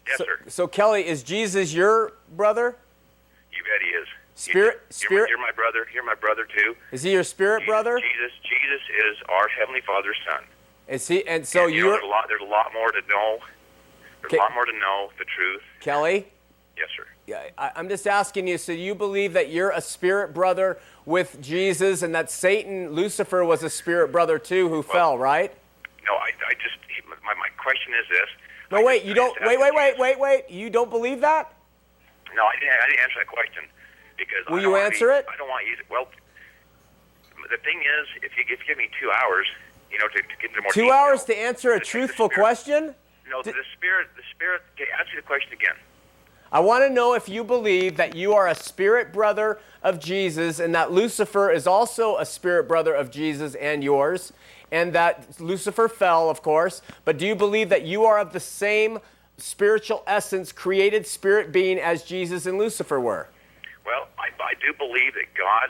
Yes, 0.07 0.17
so, 0.17 0.25
sir. 0.25 0.39
so 0.47 0.67
Kelly, 0.67 1.07
is 1.07 1.21
Jesus 1.23 1.73
your 1.73 2.13
brother? 2.35 2.75
You 3.51 3.63
bet 3.63 3.81
he 3.81 3.89
is. 3.89 4.07
Spirit, 4.35 4.75
You're, 4.75 4.91
spirit. 4.91 5.21
my, 5.23 5.27
you're 5.29 5.37
my 5.39 5.51
brother. 5.51 5.87
You're 5.93 6.05
my 6.05 6.15
brother 6.15 6.45
too. 6.45 6.75
Is 6.91 7.01
he 7.03 7.11
your 7.11 7.23
spirit 7.23 7.65
brother? 7.65 7.99
Jesus, 7.99 8.31
Jesus 8.43 8.81
is 9.05 9.17
our 9.27 9.47
heavenly 9.49 9.81
Father's 9.81 10.17
son. 10.29 10.43
Is 10.87 11.07
he? 11.07 11.27
And 11.27 11.45
so 11.47 11.65
and, 11.65 11.73
you 11.73 11.81
know, 11.81 11.87
you're 11.87 11.93
there's 11.97 12.03
a 12.03 12.07
lot. 12.07 12.25
There's 12.29 12.41
a 12.41 12.45
lot 12.45 12.71
more 12.73 12.91
to 12.91 13.01
know. 13.07 13.39
There's 14.21 14.33
Okay. 14.33 14.37
a 14.37 14.39
lot 14.39 14.53
more 14.53 14.65
to 14.65 14.71
know. 14.73 15.11
The 15.19 15.25
truth. 15.25 15.61
Kelly. 15.81 16.27
Yes, 16.77 16.87
sir. 16.95 17.05
I, 17.35 17.71
I'm 17.75 17.89
just 17.89 18.07
asking 18.07 18.47
you. 18.47 18.57
So 18.57 18.71
you 18.71 18.95
believe 18.95 19.33
that 19.33 19.49
you're 19.49 19.71
a 19.71 19.81
spirit 19.81 20.33
brother 20.33 20.79
with 21.05 21.41
Jesus, 21.41 22.01
and 22.01 22.13
that 22.15 22.29
Satan, 22.29 22.91
Lucifer, 22.91 23.43
was 23.43 23.63
a 23.63 23.69
spirit 23.69 24.11
brother 24.11 24.37
too, 24.39 24.69
who 24.69 24.83
fell, 24.83 25.17
right? 25.17 25.53
No, 26.05 26.13
I, 26.13 26.29
I 26.47 26.53
just 26.53 26.77
my, 27.07 27.33
my 27.35 27.49
question 27.57 27.93
is 27.93 28.07
this. 28.09 28.29
No, 28.71 28.83
wait. 28.83 29.03
You 29.03 29.13
don't. 29.13 29.35
Wait, 29.41 29.59
wait, 29.59 29.73
wait, 29.73 29.97
wait, 29.97 30.19
wait. 30.19 30.49
You 30.49 30.69
don't 30.69 30.89
believe 30.89 31.21
that? 31.21 31.53
No, 32.35 32.45
I 32.45 32.53
didn't. 32.59 32.73
I 32.73 32.85
didn't 32.89 33.01
answer 33.01 33.19
that 33.19 33.27
question 33.27 33.63
because 34.17 34.45
Will 34.49 34.59
I 34.59 34.61
you 34.61 34.75
answer 34.75 35.07
be, 35.07 35.13
it? 35.13 35.25
I 35.31 35.37
don't 35.37 35.49
want 35.49 35.65
you. 35.67 35.75
To, 35.77 35.83
well, 35.89 36.07
the 37.49 37.57
thing 37.57 37.81
is, 37.81 38.07
if 38.23 38.37
you, 38.37 38.43
if 38.47 38.59
you 38.61 38.65
give 38.67 38.77
me 38.77 38.89
two 39.01 39.09
hours, 39.11 39.47
you 39.91 39.97
know, 39.97 40.07
to, 40.07 40.21
to 40.21 40.35
get 40.41 40.51
into 40.51 40.61
more 40.61 40.71
Two 40.71 40.81
detail, 40.81 40.93
hours 40.93 41.23
to 41.25 41.37
answer 41.37 41.73
a 41.73 41.79
truthful 41.79 42.29
question? 42.29 42.93
No, 43.29 43.41
the 43.41 43.53
spirit. 43.77 44.07
The 44.15 44.23
spirit. 44.33 44.61
Okay, 44.75 44.89
answer 44.97 45.15
the 45.15 45.25
question 45.25 45.53
again. 45.53 45.75
I 46.51 46.59
want 46.61 46.83
to 46.83 46.89
know 46.89 47.13
if 47.13 47.29
you 47.29 47.43
believe 47.43 47.97
that 47.97 48.15
you 48.15 48.33
are 48.33 48.47
a 48.47 48.55
spirit 48.55 49.13
brother 49.13 49.59
of 49.83 49.99
Jesus 49.99 50.59
and 50.59 50.73
that 50.73 50.91
Lucifer 50.91 51.51
is 51.51 51.67
also 51.67 52.17
a 52.17 52.25
spirit 52.25 52.67
brother 52.67 52.93
of 52.93 53.11
Jesus 53.11 53.53
and 53.55 53.83
yours, 53.83 54.33
and 54.71 54.93
that 54.93 55.39
Lucifer 55.39 55.87
fell, 55.87 56.29
of 56.29 56.41
course. 56.41 56.81
But 57.05 57.17
do 57.17 57.27
you 57.27 57.35
believe 57.35 57.69
that 57.69 57.83
you 57.83 58.03
are 58.05 58.17
of 58.17 58.33
the 58.33 58.39
same 58.39 58.99
spiritual 59.37 60.03
essence, 60.07 60.51
created 60.51 61.05
spirit 61.05 61.51
being 61.51 61.79
as 61.79 62.03
Jesus 62.03 62.45
and 62.45 62.57
Lucifer 62.57 62.99
were? 62.99 63.27
Well, 63.85 64.07
I, 64.17 64.29
I 64.43 64.53
do 64.55 64.73
believe 64.77 65.13
that 65.13 65.33
God 65.37 65.69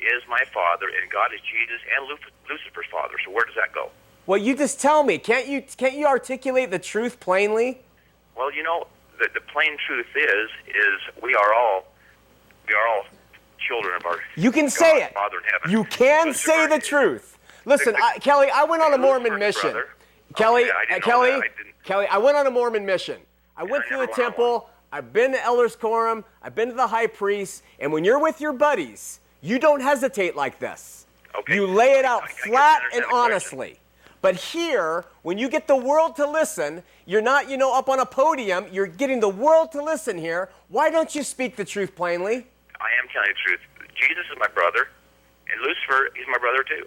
is 0.00 0.22
my 0.28 0.42
Father, 0.52 0.86
and 1.00 1.10
God 1.10 1.32
is 1.32 1.40
Jesus 1.40 1.80
and 1.96 2.08
Luc- 2.08 2.32
Lucifer's 2.48 2.86
Father. 2.90 3.14
So 3.24 3.30
where 3.30 3.44
does 3.44 3.54
that 3.54 3.72
go? 3.72 3.90
Well, 4.26 4.38
you 4.38 4.56
just 4.56 4.80
tell 4.80 5.02
me. 5.02 5.18
Can't 5.18 5.46
you 5.46 5.62
can't 5.76 5.94
you 5.94 6.06
articulate 6.06 6.70
the 6.70 6.78
truth 6.78 7.20
plainly? 7.20 7.80
Well, 8.36 8.52
you 8.52 8.62
know, 8.62 8.86
the, 9.20 9.28
the 9.34 9.40
plain 9.52 9.76
truth 9.86 10.06
is, 10.16 10.50
is 10.68 11.22
we 11.22 11.34
are 11.34 11.54
all, 11.54 11.84
we 12.66 12.74
are 12.74 12.88
all 12.88 13.04
children 13.58 13.94
of 13.96 14.04
our 14.06 14.18
You 14.36 14.50
can 14.50 14.64
God, 14.64 14.72
say 14.72 15.02
it. 15.04 15.14
Father 15.14 15.36
in 15.38 15.44
heaven. 15.44 15.70
You 15.70 15.84
can 15.84 16.34
say 16.34 16.66
the 16.66 16.78
truth. 16.78 17.38
Listen, 17.66 17.94
I, 17.96 18.18
Kelly, 18.18 18.48
I 18.52 18.64
went 18.64 18.82
on 18.82 18.94
a 18.94 18.98
Mormon 18.98 19.38
mission. 19.38 19.74
Kelly, 20.34 20.62
Okay, 20.64 20.72
I 20.72 20.84
didn't 20.86 21.04
uh, 21.04 21.10
know 21.10 21.24
Kelly. 21.26 21.30
I 21.32 21.48
Kelly, 21.84 22.06
I 22.06 22.18
went 22.18 22.36
on 22.36 22.46
a 22.46 22.50
Mormon 22.50 22.86
mission. 22.86 23.18
I 23.56 23.64
went 23.64 23.84
through 23.86 24.00
the 24.00 24.12
temple. 24.12 24.68
I've 24.92 25.12
been 25.12 25.32
to 25.32 25.42
Elders 25.44 25.76
Quorum. 25.76 26.24
I've 26.42 26.54
been 26.54 26.68
to 26.70 26.74
the 26.74 26.86
high 26.86 27.06
priest. 27.06 27.62
And 27.78 27.92
when 27.92 28.04
you're 28.04 28.18
with 28.18 28.40
your 28.40 28.52
buddies, 28.52 29.20
you 29.40 29.58
don't 29.58 29.80
hesitate 29.80 30.34
like 30.36 30.58
this. 30.58 31.06
okay. 31.38 31.54
You 31.54 31.66
lay 31.66 31.98
it 31.98 32.04
out 32.04 32.28
flat 32.30 32.82
and 32.94 33.04
honestly. 33.12 33.78
But 34.22 34.36
here, 34.36 35.06
when 35.22 35.38
you 35.38 35.48
get 35.48 35.66
the 35.66 35.76
world 35.76 36.16
to 36.16 36.26
listen, 36.28 36.82
you're 37.06 37.22
not, 37.22 37.48
you 37.48 37.56
know, 37.56 37.74
up 37.74 37.88
on 37.88 38.00
a 38.00 38.06
podium. 38.06 38.66
You're 38.70 38.86
getting 38.86 39.20
the 39.20 39.28
world 39.28 39.72
to 39.72 39.82
listen 39.82 40.18
here. 40.18 40.50
Why 40.68 40.90
don't 40.90 41.14
you 41.14 41.22
speak 41.22 41.56
the 41.56 41.64
truth 41.64 41.94
plainly? 41.96 42.46
I 42.80 42.88
am 43.02 43.08
telling 43.12 43.28
the 43.28 43.48
truth. 43.48 43.60
Jesus 43.94 44.24
is 44.30 44.38
my 44.38 44.48
brother, 44.48 44.88
and 45.50 45.60
Lucifer 45.62 46.06
is 46.18 46.26
my 46.30 46.38
brother 46.38 46.62
too. 46.64 46.86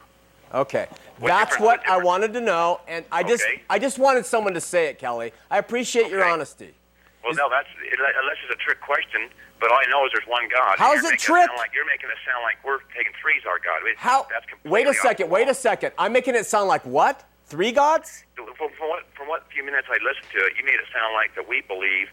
Okay, 0.53 0.88
What 1.17 1.29
that's 1.29 1.59
what 1.59 1.88
I 1.89 1.97
wanted 1.97 2.31
to 2.34 2.41
know, 2.41 2.79
and 2.88 3.03
I 3.11 3.23
just, 3.23 3.43
I 3.71 3.79
just 3.79 3.97
wanted 3.97 4.23
someone 4.23 4.53
to 4.53 4.61
say 4.61 4.86
it, 4.86 4.99
Kelly. 4.99 5.34
I 5.49 5.57
appreciate 5.57 6.11
your 6.11 6.23
honesty. 6.23 6.75
Well, 7.24 7.34
no, 7.39 7.47
that's 7.47 7.71
unless 7.80 8.38
it's 8.43 8.51
a 8.53 8.59
trick 8.59 8.82
question. 8.84 9.32
But 9.63 9.71
all 9.71 9.80
I 9.80 9.88
know 9.89 10.03
is 10.05 10.11
there's 10.11 10.28
one 10.28 10.43
God. 10.51 10.76
How's 10.78 10.99
it 11.07 11.17
trick? 11.17 11.47
sound 11.47 11.55
like, 11.57 11.71
you're 11.74 11.88
making 11.88 12.11
it 12.11 12.19
sound 12.28 12.43
like 12.43 12.59
we're 12.67 12.84
taking 12.91 13.15
three's 13.15 13.47
our 13.47 13.63
God. 13.63 13.80
It- 13.88 13.95
How? 13.95 14.28
That's 14.30 14.45
completely 14.45 14.71
Wait 14.71 14.88
a 14.88 14.93
second. 14.93 15.30
Wait 15.30 15.47
a 15.47 15.55
second. 15.55 15.93
I'm 15.97 16.11
making 16.11 16.36
it 16.36 16.45
sound 16.45 16.67
like 16.67 16.84
what? 16.86 17.24
Three 17.47 17.71
gods? 17.71 18.26
From, 18.36 18.51
from 18.76 18.89
what 18.89 19.07
from 19.15 19.28
what 19.28 19.47
few 19.53 19.63
minutes 19.63 19.88
I 19.88 20.03
listened 20.03 20.28
to 20.36 20.39
it, 20.43 20.53
you 20.59 20.65
made 20.65 20.76
it 20.76 20.89
sound 20.91 21.13
like 21.13 21.36
that 21.36 21.47
we 21.47 21.61
believe 21.61 22.11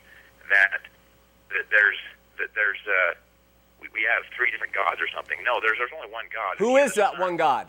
that 0.50 0.86
that 1.50 1.66
there's 1.70 1.98
that 2.38 2.54
there's 2.54 2.78
uh 2.86 3.14
we, 3.80 3.88
we 3.94 4.02
have 4.06 4.22
three 4.36 4.50
different 4.50 4.74
gods 4.74 5.00
or 5.00 5.08
something. 5.14 5.38
No, 5.42 5.58
there's 5.60 5.78
there's 5.78 5.90
only 5.96 6.10
one 6.12 6.26
God. 6.34 6.58
Who 6.58 6.76
is 6.76 6.94
that 6.94 7.18
one 7.18 7.36
God? 7.36 7.66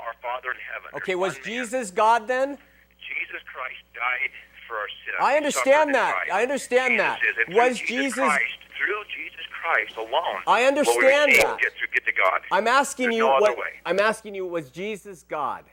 Our 0.00 0.14
Father 0.20 0.50
in 0.50 0.60
heaven. 0.60 0.90
Okay, 0.96 1.14
was 1.14 1.38
Jesus 1.38 1.90
God 1.90 2.28
then? 2.28 2.58
Jesus 3.00 3.40
Christ 3.48 3.80
died 3.94 4.32
for 4.66 4.76
our 4.76 4.88
sins. 4.88 5.16
I 5.20 5.36
understand 5.36 5.94
that. 5.94 6.14
I 6.32 6.42
understand 6.42 6.92
Jesus 6.92 7.04
that. 7.04 7.50
is, 7.50 7.56
Was 7.56 7.78
Jesus? 7.78 8.14
Christ, 8.14 8.44
through 8.76 9.04
Jesus 9.16 9.46
Christ 9.62 9.96
alone? 9.96 10.42
I 10.46 10.64
understand 10.64 11.32
that. 11.32 11.58
Get 11.60 11.72
to 11.78 11.86
get 11.92 12.04
to 12.06 12.12
God. 12.12 12.40
I'm 12.50 12.68
asking 12.68 13.06
There's 13.06 13.16
you 13.16 13.24
no 13.24 13.40
what? 13.40 13.56
way. 13.56 13.80
I'm 13.86 14.00
asking 14.00 14.34
you. 14.34 14.46
Was 14.46 14.70
Jesus 14.70 15.24
God? 15.28 15.64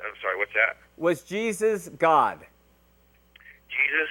I'm 0.00 0.12
sorry. 0.22 0.36
What's 0.38 0.52
that? 0.54 0.76
Was 0.96 1.22
Jesus 1.22 1.88
God? 1.98 2.38
Jesus 3.68 4.08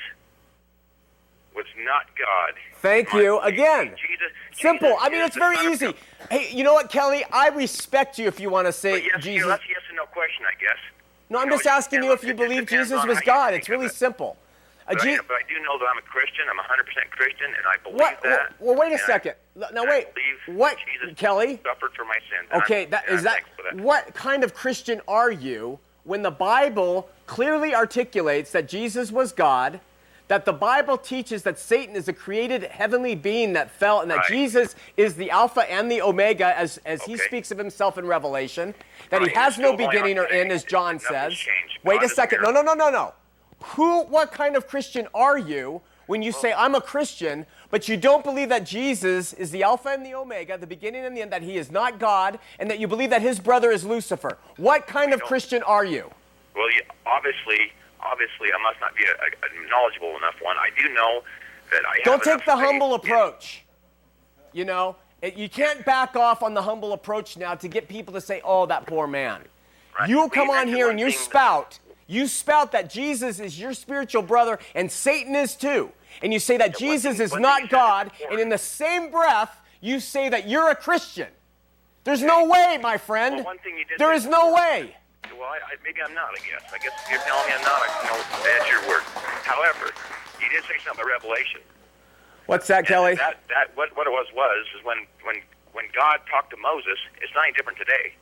was 1.56 1.66
not 1.84 2.06
God. 2.18 2.54
Thank 2.82 3.12
you 3.14 3.40
again. 3.40 3.96
Jesus. 3.98 4.32
Simple. 4.54 4.90
Jesus 4.90 5.02
I 5.02 5.10
mean, 5.10 5.22
it's 5.22 5.36
very 5.36 5.72
easy. 5.72 5.94
Hey, 6.30 6.50
you 6.52 6.64
know 6.64 6.74
what, 6.74 6.90
Kelly? 6.90 7.24
I 7.32 7.50
respect 7.50 8.20
you 8.20 8.28
if 8.28 8.40
you 8.40 8.50
want 8.50 8.68
to 8.68 8.74
say 8.74 8.92
yes, 8.92 9.04
you 9.06 9.12
know, 9.12 9.20
Jesus. 9.20 9.48
that's 9.48 9.64
a 9.64 9.70
yes 9.70 9.82
or 9.92 9.96
no 9.96 10.06
question, 10.06 10.46
I 10.46 10.60
guess. 10.62 10.78
No, 11.30 11.40
I'm 11.40 11.46
You 11.46 11.50
know, 11.52 11.56
just 11.58 11.66
it 11.66 11.70
asking 11.70 12.04
you 12.04 12.14
if 12.14 12.24
you 12.24 12.34
believe 12.34 12.66
Jesus 12.68 13.06
was 13.06 13.20
God. 13.22 13.54
It's 13.54 13.70
really 13.70 13.88
it. 13.88 13.94
simple. 13.94 14.38
But, 14.88 15.00
Je- 15.02 15.16
I, 15.16 15.18
but 15.28 15.34
I 15.36 15.42
do 15.50 15.62
know 15.64 15.78
that 15.80 15.86
I'm 15.92 15.98
a 15.98 16.02
Christian. 16.04 16.46
I'm 16.50 16.58
100% 16.58 17.10
Christian, 17.12 17.48
and 17.48 17.66
I 17.68 17.76
believe 17.84 18.00
What? 18.00 18.22
that. 18.24 18.54
Well, 18.60 18.76
wait 18.76 18.92
a 18.94 18.96
I- 18.96 19.06
second. 19.06 19.34
L- 19.62 19.70
Now 19.74 19.84
wait. 19.86 20.08
What, 20.46 20.78
Jesus 21.02 21.18
Kelly? 21.18 21.60
suffered 21.64 21.92
for 21.94 22.06
my 22.06 22.16
sins. 22.30 22.64
Okay, 22.64 22.82
I'm- 22.82 22.90
that 22.92 23.10
is 23.10 23.24
that. 23.24 23.42
that. 23.66 23.76
What 23.76 24.14
kind 24.14 24.46
of 24.46 24.54
Christian 24.54 25.02
are 25.08 25.30
you 25.32 25.80
when 26.06 26.22
the 26.22 26.32
Bible 26.32 27.10
clearly 27.26 27.76
articulates 27.76 28.52
that 28.54 28.70
Jesus 28.70 29.12
was 29.12 29.34
God? 29.34 29.82
That 30.28 30.44
the 30.44 30.54
Bible 30.54 30.98
teaches 30.98 31.44
that 31.44 31.58
Satan 31.58 31.96
is 31.96 32.08
a 32.08 32.14
created 32.14 32.64
heavenly 32.64 33.16
being 33.16 33.54
that 33.54 33.72
fell, 33.72 34.02
and 34.02 34.12
that 34.12 34.18
Right. 34.18 34.28
Jesus 34.28 34.76
is 34.98 35.16
the 35.16 35.32
Alpha 35.32 35.70
and 35.72 35.90
the 35.90 36.02
Omega, 36.02 36.58
as, 36.58 36.80
as 36.86 37.04
he 37.04 37.18
speaks 37.18 37.50
of 37.52 37.58
himself 37.58 37.98
in 37.98 38.06
Revelation. 38.06 38.76
That 39.10 39.22
he 39.22 39.30
has 39.30 39.58
no 39.58 39.78
beginning 39.78 40.18
or 40.18 40.26
end, 40.28 40.52
as 40.52 40.64
John 40.64 41.00
says. 41.00 41.34
changed. 41.34 41.80
Wait 41.84 42.02
God 42.02 42.06
a 42.06 42.10
second. 42.10 42.42
No, 42.42 42.52
no, 42.52 42.62
no, 42.62 42.74
no, 42.74 42.90
no. 42.90 43.14
Who? 43.62 44.04
What 44.04 44.32
kind 44.32 44.56
of 44.56 44.68
Christian 44.68 45.08
are 45.14 45.38
you 45.38 45.82
when 46.08 46.22
you 46.22 46.32
say 46.32 46.54
I'm 46.54 46.76
a 46.76 46.82
Christian, 46.82 47.46
but 47.70 47.88
you 47.88 47.98
don't 47.98 48.24
believe 48.24 48.50
that 48.50 48.66
Jesus 48.66 49.34
is 49.34 49.52
the 49.52 49.64
Alpha 49.64 49.90
and 49.90 50.06
the 50.06 50.14
Omega, 50.16 50.58
the 50.58 50.68
beginning 50.68 51.06
and 51.06 51.16
the 51.16 51.22
end, 51.22 51.32
that 51.32 51.42
He 51.42 51.58
is 51.58 51.72
not 51.72 52.00
God, 52.00 52.40
and 52.60 52.70
that 52.70 52.80
you 52.80 52.88
believe 52.88 53.10
that 53.12 53.22
His 53.22 53.40
brother 53.40 53.72
is 53.72 53.86
Lucifer? 53.86 54.38
What 54.58 54.88
kind 54.88 55.14
of 55.14 55.22
Christian 55.22 55.64
are 55.64 55.86
you? 55.86 56.10
Well, 56.56 56.72
you, 56.72 56.82
obviously, 57.06 57.72
obviously, 58.12 58.50
I 58.54 58.62
must 58.64 58.80
not 58.80 58.96
be 58.96 59.04
a, 59.04 59.12
a, 59.12 59.70
knowledgeable 59.70 60.16
enough 60.18 60.36
one. 60.42 60.56
I 60.58 60.70
do 60.80 60.94
know 60.94 61.22
that 61.72 61.82
I 61.86 62.04
Don't 62.04 62.24
take 62.24 62.46
the 62.46 62.56
humble 62.56 62.96
in- 62.96 63.02
approach. 63.02 63.64
You 64.54 64.66
know, 64.66 64.96
you 65.22 65.50
can't 65.50 65.86
back 65.86 66.16
off 66.16 66.42
on 66.42 66.54
the 66.54 66.62
humble 66.62 66.94
approach 66.94 67.38
now 67.38 67.56
to 67.56 67.68
get 67.68 67.88
people 67.88 68.14
to 68.14 68.22
say, 68.22 68.42
"Oh, 68.44 68.66
that 68.68 68.86
poor 68.86 69.08
man." 69.08 69.42
You 70.08 70.30
come 70.30 70.50
on 70.50 70.68
here 70.68 70.90
and 70.90 71.00
you 71.00 71.12
spout, 71.12 71.80
you 72.06 72.28
spout 72.28 72.72
that 72.72 72.90
Jesus 72.90 73.40
is 73.40 73.60
your 73.60 73.74
spiritual 73.74 74.22
brother 74.22 74.60
and 74.76 74.92
Satan 74.92 75.36
is 75.36 75.56
too, 75.56 75.92
and 76.22 76.32
you 76.32 76.40
say 76.40 76.58
that 76.58 76.78
Jesus 76.78 77.20
is 77.20 77.34
not 77.34 77.70
God, 77.70 78.12
and 78.30 78.40
in 78.40 78.50
the 78.50 78.60
same 78.60 79.10
breath 79.10 79.60
you 79.82 80.00
say 80.00 80.30
that 80.30 80.48
you're 80.48 80.70
a 80.70 80.76
Christian. 80.76 81.28
There's 82.04 82.24
no 82.24 82.46
way, 82.46 82.80
my 82.82 82.98
friend. 82.98 83.36
Well, 83.36 83.46
one 83.46 83.58
thing 83.60 83.78
you 83.78 83.86
did 83.86 84.00
There 84.00 84.18
no 84.30 84.54
way. 84.54 84.96
Well, 85.34 85.50
I, 85.50 85.60
I, 85.64 85.74
maybe 85.84 86.02
I'm 86.02 86.14
not. 86.14 86.32
I 86.32 86.42
guess. 86.44 86.64
I 86.72 86.78
guess 86.78 86.94
if 87.06 87.12
you're 87.12 87.24
telling 87.26 87.48
me 87.48 87.54
I'm 87.58 87.66
not. 87.66 87.80
I, 87.82 87.88
you 88.02 88.08
know, 88.12 88.20
that's 88.44 88.68
your 88.70 88.82
word. 88.88 89.04
However, 89.44 89.92
you 90.42 90.48
did 90.50 90.64
say 90.64 90.78
something 90.86 91.04
about 91.04 91.08
Revelation. 91.08 91.62
What's 92.48 92.68
that, 92.68 92.88
Kelly? 92.88 93.16
That 93.16 93.44
that 93.50 93.76
what 93.76 93.96
what 93.98 94.08
it 94.08 94.12
was 94.12 94.28
was 94.34 94.66
is 94.78 94.84
when 94.86 95.04
when 95.24 95.44
when 95.74 95.86
God 95.94 96.24
talked 96.32 96.50
to 96.52 96.58
Moses, 96.58 96.98
it's 97.22 97.34
not 97.36 97.46
any 97.46 97.54
different 97.54 97.78
today. 97.78 98.16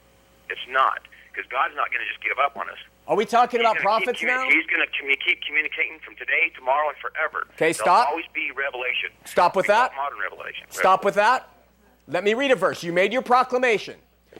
It's 0.49 0.65
not 0.69 1.05
because 1.31 1.49
God's 1.51 1.75
not 1.75 1.91
going 1.91 2.01
to 2.01 2.09
just 2.09 2.23
give 2.23 2.39
up 2.39 2.57
on 2.57 2.69
us. 2.69 2.77
Are 3.07 3.15
we 3.15 3.25
talking 3.25 3.59
about 3.59 3.75
He's 3.77 3.83
gonna 3.83 4.01
prophets 4.01 4.19
keep, 4.19 4.27
now? 4.27 4.43
He's 4.49 4.65
going 4.65 4.81
to 4.81 4.89
commu- 4.89 5.19
keep 5.23 5.41
communicating 5.45 5.99
from 5.99 6.15
today, 6.15 6.51
tomorrow, 6.55 6.89
and 6.89 6.97
forever. 6.97 7.45
Okay, 7.53 7.71
There'll 7.71 7.85
stop. 7.85 8.09
always 8.09 8.25
be 8.33 8.51
revelation. 8.55 9.11
Stop 9.25 9.55
with 9.55 9.67
that. 9.67 9.91
Modern 9.95 10.19
revelation. 10.19 10.65
Stop 10.69 11.05
with 11.05 11.15
that. 11.15 11.49
Let 12.07 12.23
me 12.23 12.33
read 12.33 12.51
a 12.51 12.55
verse. 12.55 12.83
You 12.83 12.93
made 12.93 13.13
your 13.13 13.21
proclamation. 13.21 13.95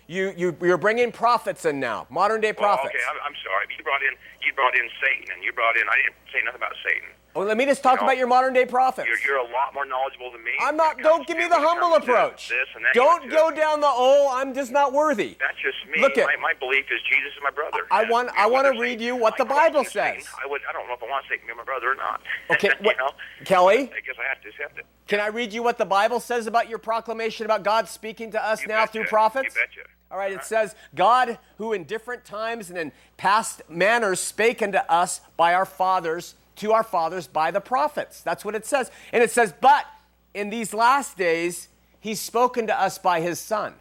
You, 0.08 0.34
you, 0.38 0.56
you're 0.62 0.78
bringing 0.78 1.12
prophets 1.12 1.66
in 1.66 1.80
now, 1.80 2.06
modern 2.10 2.39
day 2.41 2.53
Well, 2.53 2.70
oh, 2.70 2.78
prophets. 2.78 2.93
okay, 2.93 3.03
I'm, 3.10 3.18
I'm 3.26 3.38
sorry. 3.43 3.66
You 3.78 3.84
brought 3.84 4.01
in 4.03 4.14
you 4.45 4.53
brought 4.53 4.78
in 4.78 4.88
Satan, 5.01 5.34
and 5.34 5.43
you 5.43 5.51
brought 5.51 5.76
in. 5.76 5.84
I 5.89 5.95
didn't 5.97 6.16
say 6.32 6.39
nothing 6.45 6.62
about 6.62 6.78
Satan. 6.86 7.10
Well, 7.36 7.46
let 7.46 7.58
me 7.58 7.66
just 7.66 7.84
talk 7.84 7.96
You 7.96 7.98
know, 7.98 8.04
about 8.08 8.18
your 8.18 8.28
modern 8.28 8.54
day 8.54 8.66
prophets. 8.66 9.10
You're, 9.10 9.20
you're 9.20 9.46
a 9.46 9.52
lot 9.52 9.74
more 9.74 9.86
knowledgeable 9.86 10.32
than 10.32 10.42
me. 10.44 10.52
I'm 10.62 10.78
not. 10.78 11.00
Don't 11.00 11.28
give 11.28 11.38
me 11.38 11.48
the 11.48 11.56
humble 11.60 11.96
approach. 11.96 12.48
This 12.48 12.58
and 12.76 12.86
that. 12.86 12.94
Don't 12.94 13.30
go 13.30 13.52
down 13.52 13.82
the 13.82 13.88
oh, 13.90 14.30
I'm 14.34 14.54
just 14.54 14.72
not 14.72 14.94
worthy. 14.94 15.36
That's 15.40 15.58
just 15.62 15.76
me. 15.94 16.02
Look 16.02 16.18
at- 16.18 16.26
my, 16.28 16.36
my 16.42 16.54
belief 16.60 16.86
is 16.86 17.02
Jesus 17.10 17.34
is 17.36 17.44
my 17.44 17.52
brother. 17.52 17.80
I 17.92 18.04
And, 18.04 18.10
want. 18.10 18.30
I 18.38 18.48
want 18.48 18.74
to 18.74 18.80
read 18.80 19.02
you 19.02 19.18
what 19.18 19.36
the 19.38 19.44
Bible 19.46 19.84
says. 19.84 20.26
I 20.42 20.48
would. 20.48 20.62
I 20.70 20.72
don't 20.72 20.88
know 20.88 20.94
if 20.94 21.04
I 21.04 21.08
want 21.10 21.26
to 21.26 21.32
be 21.46 21.54
my 21.54 21.64
brother 21.64 21.92
or 21.92 21.96
not. 21.96 22.22
Okay, 22.52 22.72
what- 22.80 22.98
know, 22.98 23.10
Kelly, 23.44 23.92
I 23.96 24.00
guess 24.00 24.16
I 24.18 24.28
have 24.30 24.42
to 24.42 24.50
accept 24.50 24.80
it. 24.80 24.86
can 25.08 25.20
I 25.20 25.28
read 25.28 25.52
you 25.52 25.62
what 25.62 25.78
the 25.78 25.86
Bible 25.86 26.22
says 26.22 26.48
about 26.48 26.70
your 26.70 26.80
proclamation 26.80 27.46
about 27.46 27.64
God 27.64 27.90
speaking 27.90 28.32
to 28.32 28.42
us 28.44 28.62
You 28.62 28.70
now 28.70 28.84
betcha. 28.84 28.92
through 28.94 29.06
prophets? 29.08 29.56
You 29.56 29.62
betcha. 29.62 29.90
All 30.10 30.18
right, 30.20 30.32
it 30.32 30.44
says, 30.46 30.76
God, 30.94 31.38
who 31.58 31.74
in 31.74 31.84
different 31.84 32.24
times 32.24 32.70
and 32.70 32.78
in 32.80 32.92
past 33.18 33.62
manners 33.68 34.20
spake 34.22 34.62
unto 34.62 34.78
us 34.78 35.20
by 35.36 35.54
our 35.54 35.66
fathers, 35.66 36.36
to 36.58 36.74
our 36.74 36.84
fathers 36.84 37.28
by 37.28 37.51
the 37.51 37.62
prophets. 37.62 38.22
That's 38.22 38.45
what 38.45 38.56
it 38.56 38.66
says. 38.66 38.91
And 39.12 39.24
it 39.24 39.32
says, 39.32 39.53
but 39.60 39.86
in 40.34 40.49
these 40.49 40.74
last 40.74 41.18
days, 41.18 41.70
he's 41.99 42.20
spoken 42.20 42.68
to 42.68 42.80
us 42.80 42.97
by 42.97 43.22
his 43.22 43.39
son. 43.39 43.74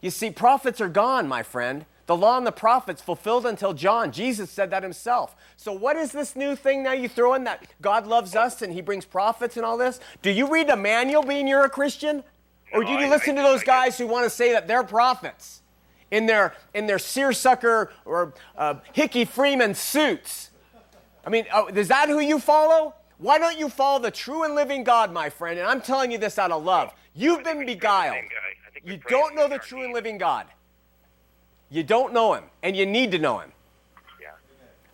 You 0.00 0.10
see, 0.10 0.30
prophets 0.30 0.80
are 0.80 0.88
gone, 0.88 1.28
my 1.28 1.42
friend. 1.42 1.84
The 2.06 2.16
law 2.16 2.36
and 2.36 2.46
the 2.46 2.52
prophets 2.52 3.00
fulfilled 3.00 3.46
until 3.46 3.72
John. 3.72 4.10
Jesus 4.10 4.50
said 4.50 4.70
that 4.70 4.82
himself. 4.82 5.36
So, 5.56 5.72
what 5.72 5.96
is 5.96 6.10
this 6.10 6.34
new 6.34 6.56
thing 6.56 6.82
now 6.82 6.92
you 6.92 7.08
throw 7.08 7.34
in 7.34 7.44
that 7.44 7.64
God 7.80 8.04
loves 8.04 8.34
us 8.34 8.62
and 8.62 8.72
he 8.72 8.80
brings 8.80 9.04
prophets 9.04 9.56
and 9.56 9.64
all 9.64 9.78
this? 9.78 10.00
Do 10.20 10.30
you 10.30 10.50
read 10.50 10.68
the 10.68 10.76
manual 10.76 11.22
being 11.22 11.46
you're 11.46 11.64
a 11.64 11.70
Christian? 11.70 12.24
Or 12.72 12.82
do 12.82 12.90
you 12.90 13.08
listen 13.08 13.36
to 13.36 13.42
those 13.42 13.62
guys 13.62 13.98
who 13.98 14.06
want 14.06 14.24
to 14.24 14.30
say 14.30 14.52
that 14.52 14.66
they're 14.66 14.84
prophets 14.84 15.62
in 16.10 16.26
their, 16.26 16.54
in 16.74 16.86
their 16.86 16.98
seersucker 16.98 17.92
or 18.04 18.34
uh, 18.56 18.74
Hickey 18.92 19.24
Freeman 19.24 19.74
suits? 19.74 20.49
I 21.24 21.30
mean, 21.30 21.46
oh, 21.52 21.66
is 21.68 21.88
that 21.88 22.08
who 22.08 22.20
you 22.20 22.38
follow? 22.38 22.94
Why 23.18 23.38
don't 23.38 23.58
you 23.58 23.68
follow 23.68 23.98
the 23.98 24.10
true 24.10 24.44
and 24.44 24.54
living 24.54 24.84
God, 24.84 25.12
my 25.12 25.28
friend? 25.28 25.58
And 25.58 25.68
I'm 25.68 25.80
telling 25.80 26.10
you 26.10 26.18
this 26.18 26.38
out 26.38 26.50
of 26.50 26.64
love. 26.64 26.94
You've 27.14 27.44
been 27.44 27.66
beguiled. 27.66 28.24
You 28.84 28.98
don't 29.08 29.34
know 29.34 29.46
the 29.46 29.58
true 29.58 29.84
and 29.84 29.92
living 29.92 30.16
God. 30.16 30.46
You 31.68 31.82
don't 31.82 32.12
know 32.12 32.34
him, 32.34 32.44
and 32.62 32.74
you 32.76 32.86
need 32.86 33.12
to 33.12 33.18
know 33.18 33.38
him. 33.38 33.52
Yeah. 34.20 34.30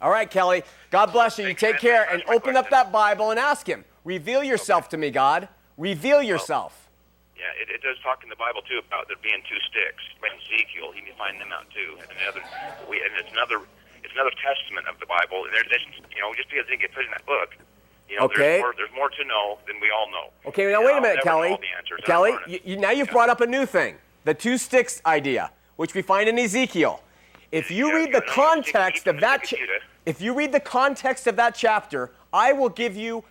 All 0.02 0.10
right, 0.10 0.30
Kelly. 0.30 0.62
God 0.90 1.12
bless 1.12 1.38
you. 1.38 1.46
You 1.46 1.54
take 1.54 1.78
care 1.78 2.06
and 2.10 2.22
open 2.28 2.56
up 2.56 2.68
that 2.70 2.90
Bible 2.92 3.30
and 3.30 3.38
ask 3.38 3.66
him. 3.66 3.84
Reveal 4.04 4.42
yourself 4.42 4.88
to 4.90 4.96
me, 4.96 5.10
God. 5.10 5.48
Reveal 5.76 6.22
yourself. 6.22 6.88
Yeah, 7.36 7.52
it, 7.60 7.70
it 7.70 7.82
does 7.82 7.96
talk 8.02 8.22
in 8.22 8.28
the 8.28 8.36
Bible 8.36 8.62
too 8.62 8.80
about 8.86 9.08
there 9.08 9.16
being 9.22 9.42
two 9.48 9.60
sticks. 9.70 10.02
By 10.20 10.28
Ezekiel, 10.34 10.92
he 10.92 11.00
can 11.02 11.14
find 11.16 11.40
them 11.40 11.52
out 11.52 11.68
too. 11.70 11.96
And 12.00 12.08
another, 12.20 12.42
we, 12.88 12.96
and 13.00 13.12
it's 13.18 13.30
another, 13.32 13.60
another 14.16 14.32
testament 14.42 14.88
of 14.88 14.98
the 14.98 15.06
Bible. 15.06 15.44
There's, 15.52 15.66
you 16.14 16.20
know, 16.20 16.32
just 16.34 16.48
because 16.48 16.64
it 16.72 16.80
get 16.80 16.92
put 16.92 17.04
in 17.04 17.10
that 17.10 17.24
book, 17.26 17.56
you 18.08 18.16
know, 18.18 18.24
Okay. 18.24 18.36
there's 18.36 18.60
more, 18.62 18.74
there's 18.76 18.94
more 18.96 19.10
to 19.10 19.24
know 19.24 19.58
than 19.66 19.76
we 19.80 19.90
all 19.92 20.10
know. 20.10 20.32
Okay, 20.48 20.70
now 20.72 20.78
And 20.78 20.86
wait 20.86 20.96
a 20.96 21.00
minute, 21.00 21.22
Kelly. 21.22 21.50
all 21.50 21.58
the 21.58 21.76
answers. 21.76 22.00
I'll 22.02 22.06
Kelly, 22.06 22.32
you, 22.48 22.60
you, 22.64 22.76
now 22.76 22.90
you've 22.90 23.10
brought 23.10 23.28
up 23.28 23.40
a 23.40 23.46
new 23.46 23.66
thing 23.66 23.96
the 24.24 24.34
two 24.34 24.58
sticks 24.58 25.00
idea, 25.06 25.50
which 25.76 25.94
we 25.94 26.02
find 26.02 26.28
in 26.28 26.38
Ezekiel. 26.38 27.00
If 27.52 27.70
you 27.70 27.94
read 27.94 28.12
the 28.12 28.22
context 28.22 29.06
of 29.06 29.20
that, 29.20 29.44
cha- 29.44 29.56
if 30.04 30.20
you 30.20 30.34
read 30.34 30.50
the 30.50 30.58
context 30.60 31.26
of 31.28 31.36
that 31.36 31.54
chapter, 31.54 32.10
I 32.32 32.52
will 32.52 32.68
give 32.68 32.96
you 32.96 33.22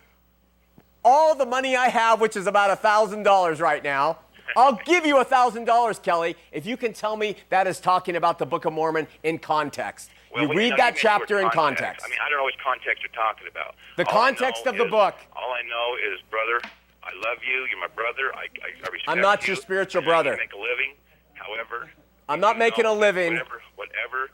all 1.04 1.34
the 1.34 1.44
money 1.44 1.76
I 1.76 1.88
have, 1.88 2.20
which 2.20 2.34
is 2.36 2.46
about 2.46 2.70
a 2.70 2.76
thousand 2.76 3.24
dollars 3.24 3.60
right 3.60 3.82
now. 3.84 4.18
I'll 4.56 4.78
give 4.86 5.04
you 5.04 5.18
a 5.18 5.24
thousand 5.24 5.64
dollars, 5.66 5.98
Kelly, 5.98 6.34
if 6.50 6.64
you 6.64 6.76
can 6.78 6.92
tell 6.94 7.16
me 7.16 7.36
that 7.50 7.66
is 7.66 7.78
talking 7.78 8.16
about 8.16 8.38
the 8.38 8.46
Book 8.46 8.64
of 8.64 8.72
Mormon 8.72 9.06
in 9.22 9.38
context. 9.38 10.10
Well, 10.36 10.48
you 10.52 10.56
read 10.58 10.74
that 10.76 10.96
chapter 10.96 11.40
in 11.40 11.48
context. 11.50 12.04
I 12.06 12.10
mean, 12.10 12.18
I 12.24 12.28
don't 12.28 12.38
know 12.38 12.44
which 12.44 12.58
context 12.62 13.02
you're 13.02 13.12
talking 13.12 13.48
about. 13.50 13.74
The 13.96 14.06
All 14.06 14.12
context 14.12 14.64
know 14.66 14.72
of 14.72 14.78
the 14.78 14.84
is- 14.84 14.90
book. 14.90 15.14
All 15.34 15.52
I 15.52 15.62
know 15.62 15.96
is, 16.14 16.20
brother, 16.30 16.60
I 17.02 17.10
love 17.28 17.38
you. 17.46 17.66
You're 17.70 17.80
my 17.80 17.88
brother. 17.94 18.34
I, 18.34 18.44
I, 18.62 18.68
I 18.84 18.88
respect 18.92 19.08
I'm 19.08 19.20
not 19.20 19.42
you. 19.42 19.54
your 19.54 19.56
spiritual 19.56 20.02
know 20.02 20.06
you 20.08 20.10
brother. 20.12 20.36
Make 20.36 20.52
a 20.52 20.56
living. 20.58 20.94
However, 21.34 21.90
I'm 22.28 22.40
not 22.40 22.58
making 22.58 22.84
a 22.84 22.92
living. 22.92 23.32
whatever, 23.34 23.62
whatever 23.76 24.30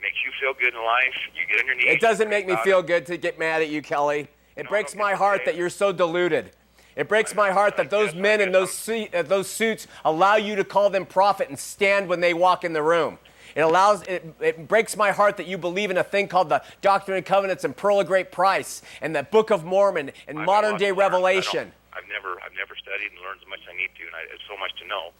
makes 0.00 0.16
you 0.24 0.30
feel 0.40 0.54
good 0.54 0.74
in 0.74 0.84
life, 0.84 1.14
you 1.34 1.46
get 1.48 1.60
on 1.60 1.66
your 1.66 1.76
knees. 1.76 1.86
It 1.88 2.00
doesn't 2.00 2.28
make 2.28 2.46
me 2.46 2.56
feel 2.64 2.80
it. 2.80 2.86
good 2.86 3.06
to 3.06 3.16
get 3.16 3.38
mad 3.38 3.62
at 3.62 3.68
you, 3.68 3.82
Kelly. 3.82 4.28
It 4.56 4.68
breaks 4.68 4.94
my 4.96 5.12
heart 5.14 5.42
that 5.44 5.56
you're 5.56 5.70
so 5.70 5.92
deluded. 5.92 6.52
It 6.96 7.08
breaks 7.08 7.34
my 7.34 7.50
heart 7.50 7.76
that 7.76 7.90
those 7.90 8.14
men 8.14 8.40
in 8.40 8.52
those, 8.52 8.72
su- 8.72 9.08
uh, 9.12 9.22
those 9.22 9.48
suits 9.50 9.86
allow 10.04 10.36
you 10.36 10.56
to 10.56 10.64
call 10.64 10.88
them 10.88 11.04
prophet 11.04 11.50
and 11.50 11.58
stand 11.58 12.08
when 12.08 12.20
they 12.20 12.32
walk 12.32 12.64
in 12.64 12.72
the 12.72 12.82
room. 12.82 13.18
It 13.56 13.62
allows 13.62 14.02
it, 14.02 14.22
it 14.38 14.68
breaks 14.68 14.96
my 14.98 15.10
heart 15.12 15.38
that 15.38 15.46
you 15.46 15.56
believe 15.56 15.90
in 15.90 15.96
a 15.96 16.04
thing 16.04 16.28
called 16.28 16.50
the 16.50 16.62
Doctrine 16.82 17.16
and 17.16 17.24
Covenants 17.24 17.64
and 17.64 17.74
Pearl 17.74 17.98
of 18.00 18.06
Great 18.06 18.30
Price 18.30 18.82
and 19.00 19.16
the 19.16 19.22
Book 19.22 19.50
of 19.50 19.64
Mormon 19.64 20.12
and 20.28 20.38
I've 20.38 20.44
modern 20.46 20.76
day 20.76 20.90
to 20.90 20.94
learn. 20.94 21.00
I 21.00 21.08
don't- 21.08 21.12
Revelation. 21.12 21.72
I've 21.96 22.04
never, 22.12 22.36
I've 22.44 22.52
never 22.52 22.76
studied 22.76 23.08
and 23.16 23.20
learned 23.24 23.40
as 23.40 23.48
much 23.48 23.60
as 23.64 23.72
I 23.72 23.76
need 23.80 23.88
to, 23.96 24.04
and 24.04 24.12
I, 24.12 24.28
it's 24.28 24.44
so 24.44 24.60
much 24.60 24.76
to 24.80 24.86
know. 24.86 25.16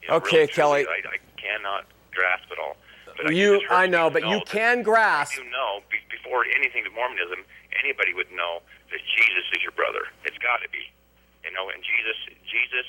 You 0.00 0.08
know, 0.08 0.14
Okay, 0.24 0.48
really, 0.48 0.48
truly, 0.48 0.84
Kelly. 0.88 1.04
I, 1.04 1.12
I 1.12 1.18
cannot 1.36 1.84
grasp 2.16 2.48
it 2.50 2.56
all. 2.58 2.80
But 3.20 3.36
You, 3.36 3.60
heard 3.68 3.76
I 3.76 3.84
know, 3.86 4.08
but 4.08 4.24
you 4.24 4.40
know 4.40 4.40
that- 4.40 4.48
can 4.48 4.80
grasp. 4.82 5.36
You 5.36 5.44
know, 5.52 5.84
be, 5.92 6.00
before 6.08 6.48
anything 6.56 6.80
to 6.84 6.90
Mormonism, 6.96 7.44
anybody 7.84 8.16
would 8.16 8.32
know 8.32 8.64
that 8.88 9.00
Jesus 9.04 9.44
is 9.52 9.60
your 9.60 9.76
brother. 9.76 10.08
It's 10.24 10.40
got 10.40 10.64
to 10.64 10.68
be, 10.72 10.88
you 11.44 11.52
know. 11.52 11.68
And 11.68 11.84
Jesus, 11.84 12.16
Jesus, 12.48 12.88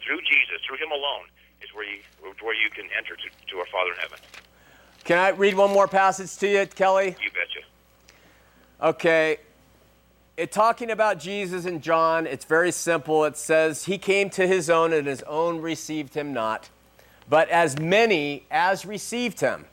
through 0.00 0.24
Jesus, 0.24 0.64
through 0.64 0.80
Him 0.80 0.88
alone, 0.92 1.28
is 1.62 1.74
where 1.74 1.84
you 1.84 2.00
where 2.40 2.54
you 2.54 2.70
can 2.70 2.84
enter 2.96 3.14
to, 3.16 3.22
to 3.50 3.58
our 3.58 3.66
Father 3.66 3.92
in 3.92 3.98
heaven. 3.98 4.18
Can 5.04 5.18
I 5.18 5.30
read 5.30 5.54
one 5.54 5.72
more 5.72 5.88
passage 5.88 6.36
to 6.38 6.48
you, 6.48 6.66
Kelly? 6.66 7.16
You 7.22 7.30
betcha. 7.30 7.66
Okay. 8.80 9.38
It 10.36 10.50
talking 10.50 10.90
about 10.90 11.20
Jesus 11.20 11.66
and 11.66 11.82
John, 11.82 12.26
it's 12.26 12.44
very 12.44 12.72
simple. 12.72 13.24
It 13.24 13.36
says, 13.36 13.84
He 13.84 13.98
came 13.98 14.30
to 14.30 14.46
his 14.46 14.70
own, 14.70 14.92
and 14.92 15.06
his 15.06 15.22
own 15.24 15.60
received 15.60 16.14
him 16.14 16.32
not. 16.32 16.70
But 17.28 17.48
as 17.50 17.78
many 17.78 18.44
as 18.50 18.86
received 18.86 19.40
him, 19.40 19.66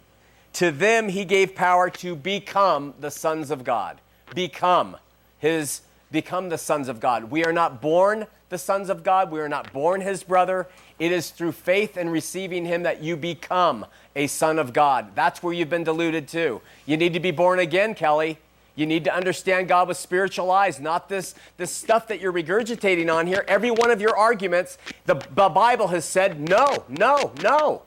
to 0.54 0.72
them 0.72 1.10
he 1.10 1.26
gave 1.26 1.56
power 1.56 1.90
to 1.90 2.16
become 2.16 2.94
the 3.00 3.12
sons 3.12 3.52
of 3.52 3.64
God. 3.64 4.02
Become. 4.36 4.98
his 5.40 5.82
become 6.12 6.50
the 6.50 6.58
sons 6.58 6.88
of 6.88 7.00
God. 7.00 7.26
We 7.26 7.46
are 7.46 7.54
not 7.54 7.82
born 7.82 8.28
the 8.50 8.58
sons 8.58 8.90
of 8.90 9.04
God. 9.04 9.32
We 9.32 9.40
are 9.40 9.50
not 9.50 9.72
born 9.72 10.02
his 10.02 10.24
brother. 10.24 10.68
It 10.98 11.12
is 11.12 11.30
through 11.30 11.54
faith 11.54 11.96
and 11.98 12.12
receiving 12.12 12.66
him 12.66 12.84
that 12.84 13.02
you 13.02 13.16
become 13.16 13.86
a 14.16 14.28
son 14.28 14.60
of 14.60 14.74
God. 14.74 15.16
That's 15.16 15.42
where 15.42 15.54
you've 15.54 15.70
been 15.70 15.84
deluded 15.84 16.28
to. 16.30 16.62
You 16.86 16.98
need 16.98 17.14
to 17.14 17.20
be 17.20 17.32
born 17.32 17.60
again, 17.60 17.96
Kelly. 17.96 18.40
You 18.76 18.86
need 18.86 19.04
to 19.06 19.14
understand 19.14 19.68
God 19.68 19.90
with 19.90 19.98
spiritual 19.98 20.52
eyes, 20.52 20.80
not 20.80 21.10
this, 21.10 21.36
this 21.58 21.70
stuff 21.70 22.08
that 22.08 22.22
you're 22.22 22.32
regurgitating 22.32 23.14
on 23.14 23.28
here. 23.28 23.44
Every 23.48 23.72
one 23.72 23.92
of 23.92 24.00
your 24.00 24.16
arguments, 24.16 24.78
the, 25.06 25.16
the 25.36 25.50
Bible 25.50 25.90
has 25.90 26.06
said 26.06 26.40
no, 26.40 26.86
no, 26.88 27.34
no. 27.44 27.82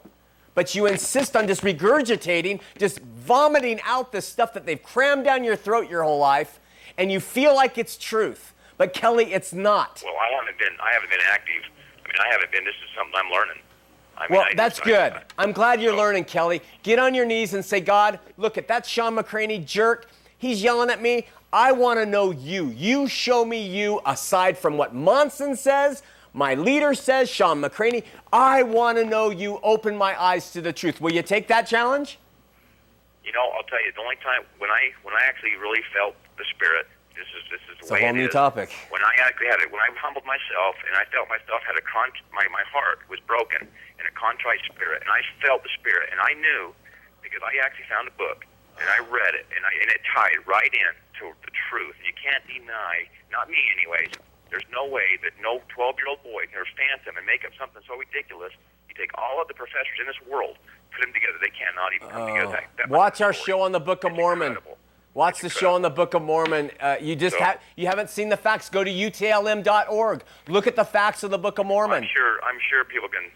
But 0.54 0.74
you 0.74 0.86
insist 0.86 1.34
on 1.34 1.46
just 1.46 1.62
regurgitating, 1.62 2.60
just 2.76 2.98
vomiting 3.00 3.80
out 3.84 4.12
this 4.12 4.28
stuff 4.28 4.52
that 4.52 4.66
they've 4.66 4.82
crammed 4.82 5.24
down 5.24 5.44
your 5.44 5.56
throat 5.56 5.88
your 5.88 6.02
whole 6.02 6.18
life, 6.18 6.60
and 6.98 7.10
you 7.10 7.20
feel 7.20 7.54
like 7.54 7.78
it's 7.78 7.96
truth. 7.96 8.52
But 8.82 8.94
Kelly, 8.94 9.32
it's 9.32 9.52
not. 9.52 10.02
Well, 10.04 10.14
I 10.20 10.34
haven't 10.36 10.58
been. 10.58 10.72
I 10.80 10.92
haven't 10.92 11.08
been 11.10 11.20
active. 11.30 11.62
I 12.04 12.08
mean, 12.08 12.16
I 12.20 12.32
haven't 12.32 12.50
been. 12.50 12.64
This 12.64 12.74
is 12.74 12.90
something 12.98 13.14
I'm 13.14 13.30
learning. 13.30 13.62
I 14.18 14.22
mean, 14.22 14.38
Well, 14.38 14.48
I 14.50 14.54
that's 14.56 14.80
good. 14.80 15.12
I'm 15.38 15.52
glad 15.52 15.80
you're 15.80 15.94
learning, 15.96 16.24
Kelly. 16.24 16.62
Get 16.82 16.98
on 16.98 17.14
your 17.14 17.24
knees 17.24 17.54
and 17.54 17.64
say, 17.64 17.78
God, 17.78 18.18
look 18.38 18.58
at 18.58 18.66
that 18.66 18.84
Shawn 18.84 19.14
McCraney 19.14 19.64
jerk. 19.64 20.08
He's 20.36 20.64
yelling 20.64 20.90
at 20.90 21.00
me. 21.00 21.28
I 21.52 21.70
want 21.70 22.00
to 22.00 22.06
know 22.06 22.32
you. 22.32 22.70
You 22.70 23.06
show 23.06 23.44
me 23.44 23.64
you 23.64 24.00
aside 24.04 24.58
from 24.58 24.76
what 24.76 24.96
Monson 24.96 25.54
says, 25.54 26.02
my 26.34 26.54
leader 26.54 26.92
says, 26.92 27.30
Shawn 27.30 27.62
McCraney. 27.62 28.02
I 28.32 28.64
want 28.64 28.98
to 28.98 29.04
know 29.04 29.30
you. 29.30 29.60
Open 29.62 29.96
my 29.96 30.20
eyes 30.20 30.50
to 30.54 30.60
the 30.60 30.72
truth. 30.72 31.00
Will 31.00 31.12
you 31.12 31.22
take 31.22 31.46
that 31.46 31.68
challenge? 31.68 32.18
You 33.24 33.30
know, 33.30 33.48
I'll 33.54 33.62
tell 33.62 33.80
you. 33.86 33.92
The 33.94 34.00
only 34.00 34.16
time 34.16 34.42
when 34.58 34.70
I 34.70 34.90
when 35.04 35.14
I 35.14 35.22
actually 35.22 35.54
really 35.54 35.82
felt 35.94 36.16
the 36.36 36.44
spirit. 36.50 36.88
This 37.14 37.28
is 37.38 37.44
this 37.52 37.60
is 37.60 37.68
the 37.68 37.71
It's 37.82 37.90
a 37.90 37.98
whole 37.98 38.14
new 38.14 38.30
is. 38.30 38.32
topic. 38.32 38.70
When 38.94 39.02
I 39.02 39.10
actually 39.26 39.50
had 39.50 39.58
it, 39.58 39.74
when 39.74 39.82
I 39.82 39.90
humbled 39.98 40.22
myself 40.22 40.78
and 40.86 40.94
I 40.94 41.02
felt 41.10 41.26
myself 41.26 41.66
had 41.66 41.74
a 41.74 41.82
con, 41.82 42.14
my 42.30 42.46
my 42.54 42.62
heart 42.70 43.02
was 43.10 43.18
broken 43.26 43.66
in 43.66 44.04
a 44.06 44.14
contrite 44.14 44.62
spirit, 44.70 45.02
and 45.02 45.10
I 45.10 45.26
felt 45.42 45.66
the 45.66 45.72
spirit, 45.74 46.14
and 46.14 46.22
I 46.22 46.38
knew 46.38 46.70
because 47.26 47.42
I 47.42 47.58
actually 47.58 47.90
found 47.90 48.06
a 48.06 48.14
book 48.14 48.46
and 48.78 48.86
I 48.86 49.02
read 49.10 49.34
it, 49.34 49.50
and 49.50 49.66
I 49.66 49.74
and 49.82 49.90
it 49.90 49.98
tied 50.06 50.38
right 50.46 50.70
in 50.70 50.94
to 51.18 51.34
the 51.42 51.52
truth. 51.68 51.98
And 51.98 52.06
You 52.06 52.14
can't 52.14 52.46
deny, 52.46 53.10
not 53.34 53.50
me 53.50 53.58
anyways. 53.74 54.14
There's 54.50 54.68
no 54.70 54.86
way 54.86 55.18
that 55.26 55.32
no 55.40 55.64
12-year-old 55.72 56.22
boy 56.22 56.44
can 56.46 56.60
understand 56.60 57.00
them 57.02 57.16
and 57.16 57.24
make 57.24 57.42
up 57.42 57.56
something 57.58 57.82
so 57.88 57.96
ridiculous. 57.96 58.52
You 58.86 58.94
take 58.94 59.10
all 59.16 59.40
of 59.40 59.48
the 59.48 59.56
professors 59.58 59.96
in 59.98 60.06
this 60.06 60.20
world, 60.28 60.60
put 60.92 61.00
them 61.00 61.12
together, 61.16 61.40
they 61.40 61.50
cannot 61.50 61.96
even 61.96 62.08
come 62.12 62.26
together. 62.28 62.52
That, 62.52 62.68
that. 62.76 62.88
Watch 62.92 63.24
our 63.24 63.32
show 63.32 63.64
on 63.64 63.72
the 63.72 63.80
Book 63.80 64.04
of 64.04 64.12
Mormon. 64.12 64.60
Watch 65.14 65.40
the 65.40 65.50
show 65.50 65.74
on 65.74 65.82
the 65.82 65.90
Book 65.90 66.14
of 66.14 66.22
Mormon. 66.22 66.70
Uh, 66.80 66.96
you 67.00 67.14
just 67.16 67.36
So- 67.36 67.44
have 67.44 67.60
you 67.76 67.86
haven't 67.86 68.08
seen 68.08 68.30
the 68.30 68.36
facts. 68.36 68.70
Go 68.70 68.82
to 68.82 68.90
utlm.org. 68.90 70.22
Look 70.48 70.66
at 70.66 70.74
the 70.76 70.84
facts 70.84 71.22
of 71.22 71.30
the 71.30 71.38
Book 71.38 71.58
of 71.58 71.66
Mormon. 71.66 72.02
I'm 72.04 72.08
sure. 72.08 72.42
I'm 72.44 72.58
sure 72.70 72.84
people 72.84 73.08
can 73.08 73.30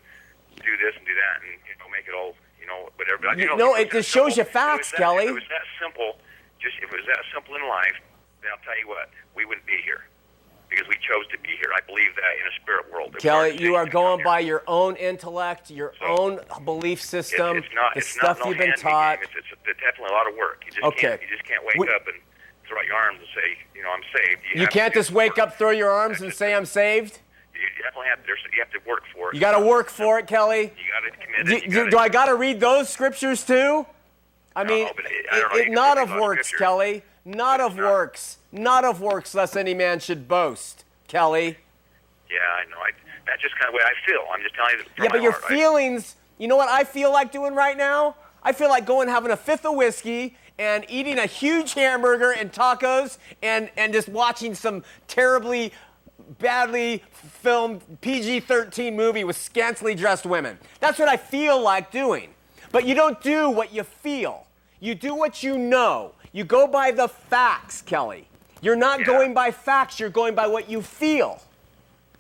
do 0.65 0.77
this 0.79 0.97
and 0.97 1.07
do 1.07 1.15
that, 1.15 1.43
and 1.43 1.53
you 1.69 1.77
know, 1.79 1.89
make 1.93 2.09
it 2.09 2.15
all, 2.15 2.35
you 2.61 2.67
know, 2.67 2.89
whatever. 2.97 3.19
But 3.23 3.39
You 3.39 3.55
know, 3.57 3.75
if 3.77 3.89
it 3.89 3.93
just 3.93 4.09
shows 4.11 4.37
you 4.39 4.45
simple- 4.45 4.49
if 4.49 4.53
facts, 4.53 4.91
that- 4.93 4.97
Kelly. 4.97 5.25
If 5.25 5.31
it 5.31 5.35
was 5.35 5.49
that 5.51 5.67
simple, 5.81 6.19
just 6.59 6.77
if 6.79 6.85
it 6.85 6.97
was 6.97 7.07
that 7.07 7.23
simple 7.35 7.55
in 7.57 7.69
life, 7.69 7.97
then 8.41 8.53
I'll 8.53 8.65
tell 8.65 8.79
you 8.79 8.89
what, 8.89 9.11
we 9.35 9.45
wouldn't 9.45 9.67
be 9.67 9.77
here 9.85 10.05
because 10.71 10.87
we 10.89 10.95
chose 10.97 11.27
to 11.33 11.39
be 11.39 11.51
here. 11.61 11.71
I 11.77 11.81
believe 11.87 12.15
that 12.17 12.33
in 12.41 12.47
a 12.47 12.55
spirit 12.63 12.93
world. 12.93 13.17
Kelly, 13.19 13.57
you 13.61 13.75
are 13.77 13.87
going 13.87 14.23
by 14.25 14.41
your 14.41 14.63
own 14.67 14.97
intellect, 14.97 15.71
your 15.71 15.93
own 16.07 16.41
belief 16.65 17.01
system, 17.01 17.57
It's, 17.59 17.67
it's 17.67 17.75
not. 17.75 17.95
the 17.95 17.99
it's 18.01 18.09
stuff 18.09 18.39
not 18.39 18.45
no 18.47 18.51
you've 18.51 18.59
been 18.59 18.75
taught. 18.77 19.19
It's, 19.23 19.31
it's, 19.37 19.47
definitely 19.81 20.11
a 20.11 20.19
lot 20.19 20.29
of 20.29 20.37
work. 20.37 20.63
You 20.67 20.73
just 20.73 20.85
Okay. 20.85 21.01
can't. 21.09 21.23
You 21.23 21.29
just 21.29 21.45
can't 21.45 21.65
wake 21.65 21.77
We- 21.79 21.89
up 21.89 22.07
and 22.07 22.17
throw 22.69 22.81
your 22.83 22.97
arms 22.97 23.19
and 23.21 23.29
say, 23.35 23.59
you 23.75 23.83
know, 23.83 23.91
I'm 23.91 24.03
saved. 24.15 24.41
You 24.55 24.61
have 24.63 24.71
can't 24.71 24.95
just 24.95 25.13
wake 25.13 25.39
up, 25.39 25.57
throw 25.57 25.71
your 25.71 25.91
arms, 25.91 26.21
and 26.21 26.33
say, 26.35 26.53
I'm 26.55 26.67
saved. 26.67 27.21
You 27.55 27.61
definitely 27.83 28.09
have. 28.09 28.19
There's, 28.27 28.41
you 28.53 28.59
have 28.63 28.71
to 28.73 28.89
work 28.89 29.05
for 29.15 29.31
it. 29.31 29.35
You 29.35 29.41
got 29.41 29.57
to 29.59 29.65
work 29.65 29.89
for 29.89 30.19
it, 30.19 30.27
Kelly. 30.27 30.63
You 30.77 30.93
got 30.93 31.01
to 31.17 31.25
commit. 31.25 31.47
Do, 31.47 31.53
it. 31.53 31.63
You 31.65 31.71
do- 31.71 31.77
gotta, 31.77 31.91
do 31.91 31.99
I 31.99 32.09
got 32.09 32.27
to 32.27 32.35
read 32.35 32.59
those 32.61 32.89
scriptures 32.89 33.45
too? 33.45 33.87
I 34.57 34.65
mean, 34.65 34.89
it- 34.89 34.97
it, 34.99 35.27
I 35.31 35.57
you 35.57 35.63
it- 35.63 35.71
not 35.71 35.97
of 35.99 36.09
a 36.09 36.13
lot 36.13 36.17
of 36.19 36.23
works. 36.23 36.53
Kelly. 36.53 37.03
Not 37.27 37.61
of 37.61 37.77
works. 37.77 38.39
Not 38.53 38.85
of 38.85 39.01
works, 39.01 39.35
lest 39.35 39.57
any 39.57 39.75
man 39.75 39.99
should 39.99 40.29
boast, 40.29 40.85
Kelly. 41.09 41.59
Yeah, 42.31 42.37
I 42.39 42.71
know. 42.71 42.77
I, 42.77 42.91
that's 43.27 43.43
just 43.43 43.59
kind 43.59 43.67
of 43.67 43.73
the 43.73 43.79
way 43.79 43.83
I 43.85 44.07
feel. 44.07 44.21
I'm 44.33 44.43
just 44.43 44.55
telling 44.55 44.77
you. 44.79 44.85
Yeah, 44.97 45.03
my 45.03 45.09
but 45.09 45.23
your 45.23 45.33
heart. 45.33 45.45
Feelings, 45.47 46.15
you 46.39 46.47
know 46.47 46.57
what 46.57 46.69
I 46.69 46.85
feel 46.85 47.13
like 47.13 47.33
doing 47.33 47.55
right 47.55 47.77
now? 47.77 48.15
I 48.45 48.53
feel 48.53 48.69
like 48.69 48.87
going 48.87 49.09
having 49.09 49.33
a 49.33 49.37
fifth 49.37 49.67
of 49.67 49.75
whiskey 49.75 50.37
and 50.57 50.87
eating 50.89 51.19
a 51.19 51.27
huge 51.27 51.75
hamburger 51.75 52.31
and 52.31 52.53
tacos 52.53 53.19
and, 53.43 53.71
and 53.77 53.93
just 53.93 54.09
watching 54.09 54.55
some 54.55 54.85
terribly 55.09 55.73
badly 56.39 57.03
filmed 57.13 57.83
PG 58.03 58.41
13 58.41 58.95
movie 58.95 59.25
with 59.25 59.37
scantily 59.37 59.97
dressed 59.97 60.27
women. 60.27 60.59
That's 60.79 60.99
what 61.01 61.09
I 61.09 61.17
feel 61.17 61.61
like 61.61 61.91
doing. 61.91 62.31
But 62.71 62.87
you 62.87 62.95
don't 62.95 63.21
do 63.21 63.51
what 63.51 63.75
you 63.75 63.83
feel, 63.83 64.47
you 64.79 64.95
do 64.95 65.13
what 65.15 65.43
you 65.43 65.59
know. 65.59 66.13
You 66.37 66.45
go 66.45 66.67
by 66.67 66.91
the 66.91 67.09
facts, 67.09 67.81
Kelly. 67.81 68.29
You're 68.61 68.77
not 68.77 69.07
going 69.07 69.33
by 69.33 69.51
facts, 69.51 69.99
you're 69.99 70.11
going 70.11 70.35
by 70.35 70.47
what 70.47 70.69
you 70.69 70.83
feel. 70.83 71.41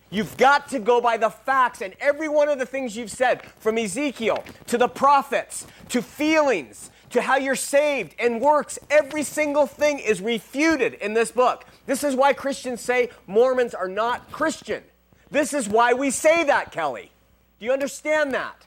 You've 0.09 0.37
got 0.39 0.69
to 0.71 0.79
go 0.79 1.01
by 1.01 1.19
the 1.19 1.29
facts 1.29 1.83
and 1.83 1.95
every 2.01 2.29
one 2.29 2.49
of 2.49 2.59
the 2.59 2.65
things 2.65 2.97
you've 2.97 3.11
said, 3.11 3.43
from 3.59 3.77
Ezekiel 3.77 4.43
to 4.69 4.79
the 4.79 4.89
prophets 4.89 5.67
to 5.91 6.01
feelings 6.01 6.91
to 7.11 7.21
how 7.21 7.37
you're 7.37 7.55
saved 7.55 8.15
and 8.19 8.41
works. 8.41 8.79
Every 8.89 9.23
single 9.23 9.67
thing 9.67 9.99
is 9.99 10.23
refuted 10.23 10.95
in 10.95 11.13
this 11.13 11.31
book. 11.31 11.67
This 11.85 12.03
is 12.03 12.15
why 12.15 12.33
Christians 12.33 12.81
say 12.81 13.11
Mormons 13.27 13.75
are 13.75 13.89
not 13.89 14.33
Christian. 14.33 14.83
This 15.31 15.53
is 15.53 15.69
why 15.69 15.93
we 15.93 16.11
say 16.11 16.45
that, 16.45 16.73
Kelly. 16.73 17.11
Do 17.59 17.67
you 17.67 17.73
understand 17.73 18.33
that? 18.33 18.67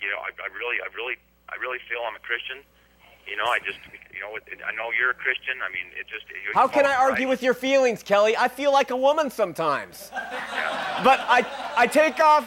you 0.00 0.08
know, 0.08 0.18
I, 0.24 0.32
I 0.40 0.48
really, 0.56 0.80
I 0.80 0.88
really, 0.96 1.16
I 1.48 1.56
really 1.60 1.78
feel 1.88 2.00
I'm 2.08 2.16
a 2.16 2.24
Christian. 2.24 2.64
You 3.28 3.36
know, 3.36 3.44
I 3.44 3.60
just, 3.60 3.78
you 4.20 4.26
know, 4.26 4.36
it- 4.36 4.60
I 4.66 4.72
know 4.76 4.90
you're 4.98 5.10
a 5.10 5.14
Christian. 5.14 5.54
I 5.66 5.68
mean, 5.72 5.86
it 5.98 6.06
just. 6.08 6.28
You 6.30 6.36
How 6.54 6.68
can 6.68 6.84
I 6.84 6.94
argue 6.94 7.26
Christ. 7.26 7.28
with 7.30 7.42
your 7.42 7.54
feelings, 7.54 8.02
Kelly? 8.02 8.36
I 8.36 8.48
feel 8.48 8.72
like 8.72 8.90
a 8.90 8.96
woman 8.96 9.30
sometimes. 9.30 10.10
But 10.12 11.20
I, 11.20 11.46
I 11.76 11.86
take 11.86 12.20
off, 12.20 12.46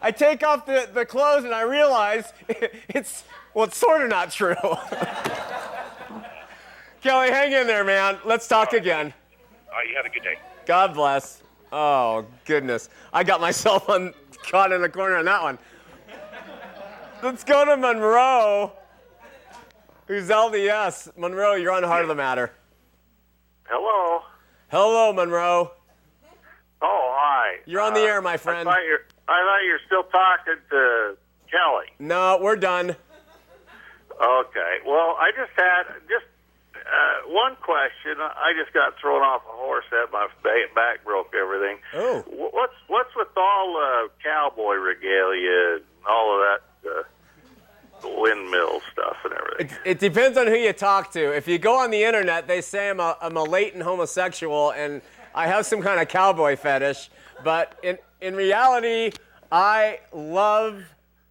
I 0.00 0.10
take 0.10 0.42
off 0.42 0.64
the, 0.66 0.88
the 0.92 1.04
clothes 1.04 1.44
and 1.44 1.54
I 1.54 1.62
realize 1.62 2.32
it's, 2.88 3.24
well, 3.54 3.66
it's 3.66 3.76
sort 3.76 4.02
of 4.02 4.08
not 4.08 4.30
true. 4.30 4.54
Kelly, 7.02 7.30
hang 7.30 7.52
in 7.52 7.66
there, 7.66 7.84
man. 7.84 8.18
Let's 8.24 8.46
talk 8.46 8.72
again. 8.72 9.12
All 9.70 9.78
right, 9.78 9.88
you 9.88 9.96
have 9.96 10.06
a 10.06 10.08
good 10.08 10.22
day. 10.22 10.36
God 10.66 10.94
bless. 10.94 11.42
Oh, 11.72 12.24
goodness. 12.44 12.88
I 13.12 13.24
got 13.24 13.40
myself 13.40 13.88
on, 13.90 14.14
caught 14.50 14.72
in 14.72 14.80
the 14.80 14.88
corner 14.88 15.16
on 15.16 15.24
that 15.24 15.42
one. 15.42 15.58
Let's 17.22 17.44
go 17.44 17.64
to 17.64 17.76
Monroe, 17.76 18.72
who's 20.12 20.28
LDS. 20.28 21.16
Monroe, 21.16 21.54
you're 21.54 21.72
on 21.72 21.82
Heart 21.82 22.02
of 22.02 22.08
the 22.08 22.14
Matter. 22.14 22.52
Hello. 23.64 24.22
Hello, 24.70 25.12
Monroe. 25.12 25.72
Oh, 26.82 27.14
hi. 27.16 27.60
You're 27.64 27.80
on 27.80 27.94
the 27.94 28.00
air, 28.00 28.20
my 28.20 28.36
friend. 28.36 28.68
I 28.68 28.72
thought 28.72 28.84
you're, 28.86 29.04
I 29.28 29.40
thought 29.40 29.64
you're 29.64 29.80
still 29.86 30.02
talking 30.04 30.60
to 30.70 31.16
Kelly. 31.50 31.86
No, 31.98 32.38
we're 32.42 32.56
done. 32.56 32.90
Okay. 32.90 34.74
Well, 34.86 35.16
I 35.18 35.30
just 35.34 35.52
had 35.56 35.84
just 36.08 36.26
uh, 36.76 37.28
one 37.28 37.56
question. 37.62 38.20
I 38.20 38.52
just 38.60 38.74
got 38.74 39.00
thrown 39.00 39.22
off 39.22 39.42
a 39.48 39.56
horse 39.56 39.84
that 39.90 40.12
my 40.12 40.28
back 40.74 41.04
broke 41.04 41.32
everything. 41.34 41.78
Oh. 41.94 42.22
What's 42.28 42.74
what's 42.88 43.14
with 43.16 43.28
all 43.36 43.76
uh, 43.76 44.08
cowboy 44.22 44.74
regalia 44.74 45.76
and 45.76 45.84
all 46.06 46.34
of 46.34 46.40
that 46.44 46.60
uh, 46.60 46.71
windmill 48.04 48.80
stuff 48.92 49.16
and 49.24 49.32
everything? 49.32 49.78
It 49.84 49.98
depends 49.98 50.38
on 50.38 50.46
who 50.46 50.54
you 50.54 50.72
talk 50.72 51.10
to. 51.12 51.34
If 51.34 51.48
you 51.48 51.58
go 51.58 51.76
on 51.78 51.90
the 51.90 52.02
internet, 52.02 52.46
they 52.46 52.60
say 52.60 52.90
I'm 52.90 53.00
a, 53.00 53.16
I'm 53.20 53.36
a 53.36 53.44
latent 53.44 53.82
homosexual 53.82 54.72
and 54.72 55.02
I 55.34 55.46
have 55.46 55.66
some 55.66 55.82
kind 55.82 56.00
of 56.00 56.08
cowboy 56.08 56.56
fetish. 56.56 57.10
But 57.44 57.78
in, 57.82 57.98
in 58.20 58.34
reality, 58.36 59.12
I 59.50 60.00
love 60.12 60.84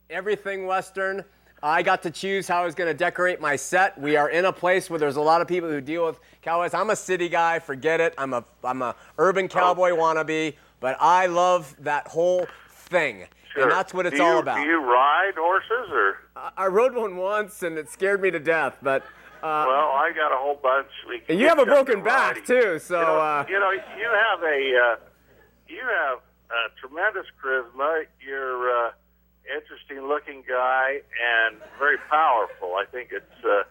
everything 0.09 0.65
Western. 0.65 1.24
I 1.63 1.84
got 1.84 2.01
to 2.03 2.11
choose 2.11 2.47
how 2.47 2.63
I 2.63 2.65
was 2.65 2.74
going 2.74 2.88
to 2.89 2.93
decorate 2.93 3.39
my 3.39 3.55
set. 3.55 3.99
We 3.99 4.15
are 4.15 4.30
in 4.30 4.45
a 4.45 4.53
place 4.53 4.89
where 4.89 4.99
there's 4.99 5.15
a 5.15 5.22
lot 5.22 5.41
of 5.41 5.47
people 5.47 5.69
who 5.69 5.80
deal 5.80 6.05
with 6.05 6.19
cowboys. 6.41 6.74
I'm 6.74 6.89
a 6.89 6.95
city 6.95 7.30
guy, 7.30 7.59
forget 7.59 8.01
it. 8.01 8.15
I'm 8.17 8.34
a 8.34 8.43
I'm 8.63 8.82
a 8.82 8.95
urban 9.19 9.45
oh. 9.45 9.47
cowboy 9.47 9.91
wannabe, 9.91 10.55
but 10.80 10.97
I 10.99 11.28
love 11.28 11.76
that 11.80 12.07
whole 12.07 12.47
thing. 12.69 13.26
Sure. 13.54 13.64
And 13.64 13.72
that's 13.72 13.93
what 13.93 14.06
it's 14.06 14.18
do 14.18 14.24
all 14.24 14.39
about. 14.39 14.56
Do 14.58 14.64
you 14.64 14.80
ride 14.82 15.34
horses 15.38 15.89
or? 15.91 16.18
I- 16.36 16.52
I 16.58 16.68
rode 16.68 16.93
one 16.95 17.18
once 17.18 17.64
and 17.64 17.78
it 17.78 17.89
scared 17.89 18.22
me 18.22 18.32
to 18.32 18.39
death, 18.39 18.78
but 18.82 19.04
uh, 19.43 19.66
well, 19.68 19.89
I 19.97 20.12
got 20.16 20.32
a 20.32 20.38
whole 20.38 20.60
bunch. 20.62 20.88
We 21.10 21.22
and 21.28 21.39
you 21.39 21.47
have 21.47 21.60
a 21.60 21.66
broken 21.66 22.04
back 22.04 22.45
too, 22.45 22.80
so 22.80 22.99
you 22.99 23.06
know, 23.06 23.18
uh, 23.18 23.45
you 23.49 23.60
know, 23.60 23.72
you 23.72 24.10
have 24.10 24.43
a 24.43 24.93
uh, 24.93 24.95
you 25.68 25.82
have 25.82 26.20
a 26.52 26.80
tremendous 26.80 27.26
charisma. 27.43 28.06
You're 28.26 28.70
a 28.88 28.93
interesting 29.58 30.08
looking 30.08 30.43
guy 30.47 31.02
and 31.20 31.58
very 31.80 31.97
powerful. 32.10 32.76
I 32.76 32.86
think 32.91 33.10
it's 33.12 33.43
uh, 33.43 33.64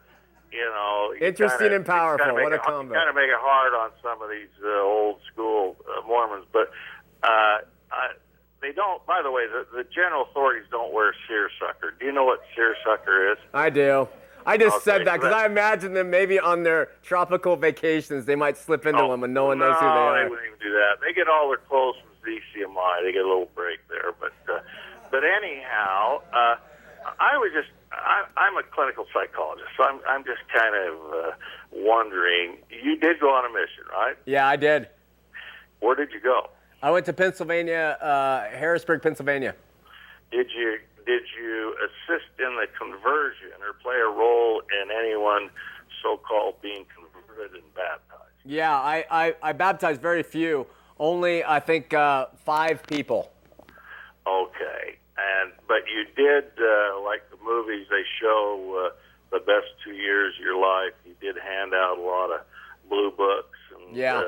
you 0.52 0.58
know, 0.64 1.14
you 1.18 1.24
Interesting 1.26 1.58
kinda- 1.68 1.76
and 1.76 1.86
powerful. 1.86 2.34
What 2.34 2.52
a 2.52 2.56
it, 2.56 2.62
combo. 2.62 2.92
Kind 2.94 3.08
of 3.08 3.14
make 3.14 3.28
it 3.30 3.38
hard 3.38 3.72
on 3.72 3.90
some 4.02 4.20
of 4.20 4.28
these 4.28 4.50
uh, 4.64 4.82
old 4.82 5.20
school 5.32 5.76
uh, 5.88 6.04
Mormons, 6.06 6.46
but 6.52 6.70
uh, 7.22 7.58
I, 7.92 8.08
they 8.62 8.72
don't. 8.72 9.04
By 9.06 9.22
the 9.22 9.30
way, 9.30 9.46
the, 9.46 9.66
the 9.76 9.84
general 9.84 10.22
authorities 10.30 10.66
don't 10.70 10.92
wear 10.92 11.14
seersucker. 11.26 11.94
Do 11.98 12.06
you 12.06 12.12
know 12.12 12.24
what 12.24 12.40
seersucker 12.54 13.32
is? 13.32 13.38
I 13.54 13.70
do. 13.70 14.08
I 14.46 14.56
just 14.56 14.76
Okay, 14.76 14.84
said 14.84 15.06
that 15.06 15.20
because 15.20 15.34
I 15.34 15.44
imagine 15.46 15.92
them 15.92 16.08
maybe 16.10 16.40
on 16.40 16.62
their 16.62 16.88
tropical 17.02 17.56
vacations 17.56 18.24
they 18.24 18.36
might 18.36 18.56
slip 18.56 18.86
into 18.86 19.06
one 19.06 19.20
when 19.20 19.34
no 19.34 19.46
one 19.46 19.58
no, 19.58 19.68
knows 19.68 19.76
who 19.78 19.84
they 19.86 19.92
are. 19.92 20.24
they 20.24 20.30
wouldn't 20.30 20.46
even 20.46 20.58
do 20.60 20.72
that. 20.72 20.96
They 21.06 21.12
get 21.12 21.28
all 21.28 21.48
their 21.48 21.58
clothes 21.58 21.96
from 22.00 22.10
ZCMI. 22.24 23.04
They 23.04 23.12
get 23.12 23.22
a 23.22 23.28
little 23.28 23.50
break 23.54 23.80
there, 23.88 24.12
but 24.18 24.32
uh, 24.52 24.60
but 25.10 25.22
anyhow, 25.24 26.22
uh, 26.32 26.56
I 27.20 27.36
was 27.36 27.52
just 27.52 27.68
I, 27.92 28.24
I'm 28.38 28.56
a 28.56 28.62
clinical 28.62 29.04
psychologist, 29.12 29.68
so 29.76 29.84
I'm 29.84 30.00
I'm 30.08 30.24
just 30.24 30.40
kind 30.54 30.74
of 30.74 30.94
uh, 31.12 31.30
wondering. 31.72 32.56
You 32.70 32.96
did 32.96 33.20
go 33.20 33.28
on 33.30 33.44
a 33.44 33.52
mission, 33.52 33.84
right? 33.92 34.16
Yeah, 34.24 34.48
I 34.48 34.56
did. 34.56 34.88
Where 35.80 35.94
did 35.96 36.12
you 36.12 36.20
go? 36.20 36.48
I 36.82 36.90
went 36.90 37.06
to 37.06 37.12
Pennsylvania, 37.12 37.98
uh, 38.00 38.56
Harrisburg, 38.56 39.02
Pennsylvania. 39.02 39.54
Did 40.30 40.46
you 40.56 40.78
did 41.06 41.22
you 41.38 41.74
assist 41.84 42.28
in 42.38 42.54
the 42.56 42.66
conversion 42.78 43.52
or 43.60 43.72
play 43.82 43.96
a 43.96 44.06
role 44.08 44.60
in 44.82 44.90
anyone 44.90 45.50
so-called 46.02 46.54
being 46.62 46.84
converted 46.94 47.52
and 47.54 47.74
baptized? 47.74 48.30
Yeah, 48.44 48.72
I, 48.72 49.04
I, 49.10 49.34
I 49.42 49.52
baptized 49.52 50.00
very 50.00 50.22
few. 50.22 50.66
Only, 51.00 51.42
I 51.42 51.58
think, 51.58 51.92
uh, 51.94 52.26
five 52.44 52.86
people. 52.86 53.32
Okay, 54.26 54.98
and 55.18 55.52
but 55.66 55.82
you 55.92 56.04
did 56.14 56.44
uh, 56.62 57.00
like 57.02 57.28
the 57.30 57.38
movies 57.44 57.86
they 57.90 58.04
show 58.20 58.86
uh, 58.92 58.96
the 59.32 59.40
best 59.40 59.66
two 59.84 59.92
years 59.94 60.34
of 60.38 60.44
your 60.44 60.60
life. 60.60 60.92
You 61.04 61.14
did 61.20 61.36
hand 61.42 61.72
out 61.74 61.98
a 61.98 62.02
lot 62.02 62.30
of 62.30 62.40
blue 62.88 63.10
books 63.16 63.58
and 63.74 63.96
Yeah. 63.96 64.18
uh, 64.18 64.22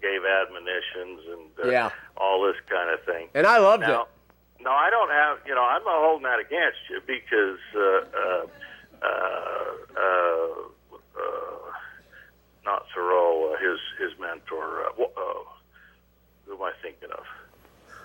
gave 0.00 0.22
admonitions 0.24 1.20
and 1.28 1.66
uh, 1.66 1.70
Yeah. 1.70 1.90
all 2.16 2.42
this 2.46 2.56
kind 2.68 2.90
of 2.90 3.04
thing. 3.04 3.28
And 3.44 3.52
I 3.52 3.58
loved 3.58 3.82
now, 3.82 4.02
it. 4.02 4.08
No, 4.64 4.70
I 4.70 4.88
don't 4.88 5.10
have. 5.10 5.36
You 5.46 5.54
know, 5.54 5.62
I'm 5.62 5.84
not 5.84 6.00
holding 6.00 6.22
that 6.22 6.38
against 6.40 6.78
you 6.88 6.98
because 7.06 7.58
uh, 7.76 7.80
uh, 8.16 8.46
uh, 9.04 9.98
uh, 10.00 11.70
not 12.64 12.86
Thoreau, 12.94 13.52
uh, 13.52 13.58
his 13.60 13.78
his 14.00 14.18
mentor. 14.18 14.84
Uh, 14.98 15.02
uh, 15.02 15.34
who 16.46 16.54
am 16.54 16.62
I 16.62 16.72
thinking 16.80 17.10
of? 17.12 17.24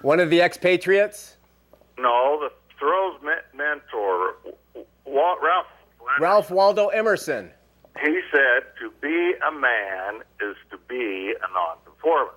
One 0.01 0.19
of 0.19 0.29
the 0.29 0.41
expatriates, 0.41 1.37
No, 1.97 2.37
the 2.41 2.51
Thoreau's 2.77 3.21
me- 3.21 3.57
mentor, 3.57 4.35
Wa- 5.05 5.35
Ralph. 5.41 5.67
Ralph 6.19 6.51
Waldo 6.51 6.87
Emerson. 6.89 7.49
He 8.01 8.19
said, 8.29 8.63
"To 8.81 8.91
be 9.01 9.35
a 9.47 9.51
man 9.53 10.21
is 10.41 10.57
to 10.71 10.77
be 10.89 11.33
a 11.41 11.53
nonconformist, 11.53 12.35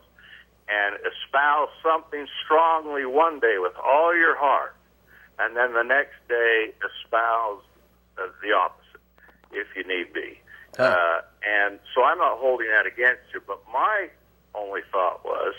and 0.68 0.94
espouse 1.05 1.70
something 1.82 2.26
strongly 2.53 3.07
one 3.07 3.40
day 3.40 3.57
with 3.59 3.72
all 3.82 4.14
your 4.14 4.36
heart, 4.36 4.74
and 5.38 5.57
then 5.57 5.72
the 5.72 5.82
next 5.82 6.16
day 6.28 6.72
espouse 6.84 7.62
uh, 8.18 8.26
the 8.42 8.53
opposite, 8.53 9.00
if 9.53 9.66
you 9.76 9.84
need 9.84 10.12
be." 10.12 10.38
Uh, 10.78 11.20
and 11.44 11.78
so 11.94 12.03
I'm 12.03 12.18
not 12.18 12.38
holding 12.38 12.68
that 12.68 12.86
against 12.86 13.22
you, 13.34 13.42
but 13.46 13.61
my 13.72 14.09
only 14.55 14.80
thought 14.90 15.24
was 15.24 15.55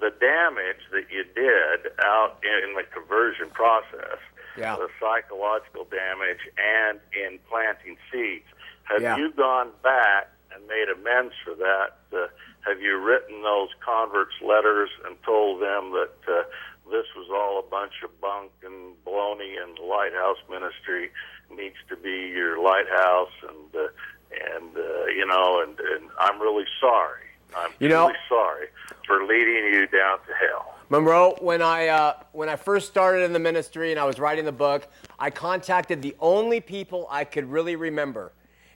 the 0.00 0.10
damage 0.20 0.82
that 0.92 1.10
you 1.10 1.24
did 1.34 1.90
out 2.04 2.38
in 2.44 2.74
the 2.74 2.82
conversion 2.92 3.50
process, 3.50 4.18
Yeah. 4.56 4.76
the 4.76 4.88
psychological 5.00 5.84
damage, 5.84 6.40
and 6.58 7.00
in 7.12 7.38
planting 7.48 7.96
seeds. 8.12 8.46
Have 8.84 9.02
Yeah. 9.02 9.16
you 9.16 9.30
gone 9.32 9.72
back 9.82 10.28
and 10.52 10.66
made 10.68 10.88
amends 10.90 11.34
for 11.44 11.54
that? 11.54 11.96
Uh, 12.12 12.28
have 12.66 12.80
you 12.80 12.98
written 12.98 13.42
those 13.42 13.70
converts 13.80 14.34
letters 14.42 14.90
and 15.06 15.20
told 15.24 15.60
them 15.60 15.90
that 15.92 16.14
uh, 16.28 16.44
this 16.90 17.06
was 17.16 17.28
all 17.30 17.58
a 17.58 17.62
bunch 17.62 18.02
of 18.04 18.20
bunk 18.20 18.52
and 18.62 18.94
baloney, 19.04 19.60
and 19.60 19.76
the 19.76 19.82
lighthouse 19.82 20.38
ministry 20.48 21.10
needs 21.50 21.76
to 21.88 21.96
be 21.96 22.28
your 22.28 22.60
lighthouse, 22.60 23.32
and 23.48 23.74
uh, 23.74 23.88
and 24.54 24.76
uh, 24.76 25.06
you 25.06 25.24
know, 25.24 25.60
and, 25.62 25.78
and 25.78 26.10
I'm 26.18 26.40
really 26.40 26.66
sorry. 26.80 27.22
I'm 27.56 27.65
You 27.78 27.88
know- 27.88 28.06
really 28.08 28.18
sorry 28.28 28.66
for 29.06 29.22
leading 29.24 29.72
you 29.72 29.86
down 29.86 30.18
to 30.26 30.32
hell. 30.48 30.74
Monroe, 30.88 31.34
when 31.40 31.62
I 31.62 31.88
uh, 31.88 32.14
when 32.32 32.48
I 32.48 32.56
first 32.56 32.86
started 32.88 33.22
in 33.24 33.32
the 33.32 33.38
ministry 33.40 33.90
and 33.90 33.98
I 34.00 34.04
was 34.04 34.18
writing 34.20 34.44
the 34.44 34.52
book, 34.52 34.86
I 35.18 35.30
contacted 35.30 36.00
the 36.00 36.14
only 36.20 36.60
people 36.60 37.08
I 37.10 37.24
could 37.24 37.50
really 37.50 37.74
remember, 37.76 38.32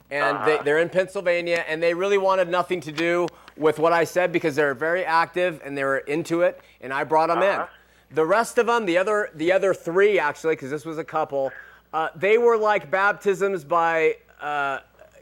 and 0.09 0.45
they, 0.45 0.55
Uh-huh. 0.55 0.63
they're 0.63 0.79
in 0.79 0.89
Pennsylvania, 0.89 1.63
and 1.67 1.81
they 1.81 1.93
really 1.93 2.17
wanted 2.17 2.49
nothing 2.49 2.81
to 2.81 2.91
do 2.91 3.27
with 3.55 3.79
what 3.79 3.93
I 3.93 4.03
said 4.03 4.31
because 4.33 4.55
they're 4.57 4.73
very 4.73 5.05
active 5.05 5.61
and 5.63 5.77
they 5.77 5.83
were 5.85 5.99
into 5.99 6.41
it, 6.41 6.59
and 6.81 6.93
I 6.93 7.05
brought 7.05 7.27
them 7.27 7.39
Uh-huh. 7.39 7.67
in. 8.09 8.15
The 8.15 8.25
rest 8.25 8.57
of 8.57 8.65
them, 8.67 8.85
the 8.85 8.97
other 8.97 9.29
the 9.33 9.53
other 9.53 9.73
three 9.73 10.19
actually, 10.19 10.55
because 10.55 10.69
this 10.69 10.83
was 10.85 10.97
a 10.97 11.05
couple, 11.05 11.53
uh, 11.93 12.09
they 12.15 12.37
were 12.37 12.57
like 12.57 12.91
baptisms 12.91 13.63
by. 13.63 14.17
Uh, 14.41 14.79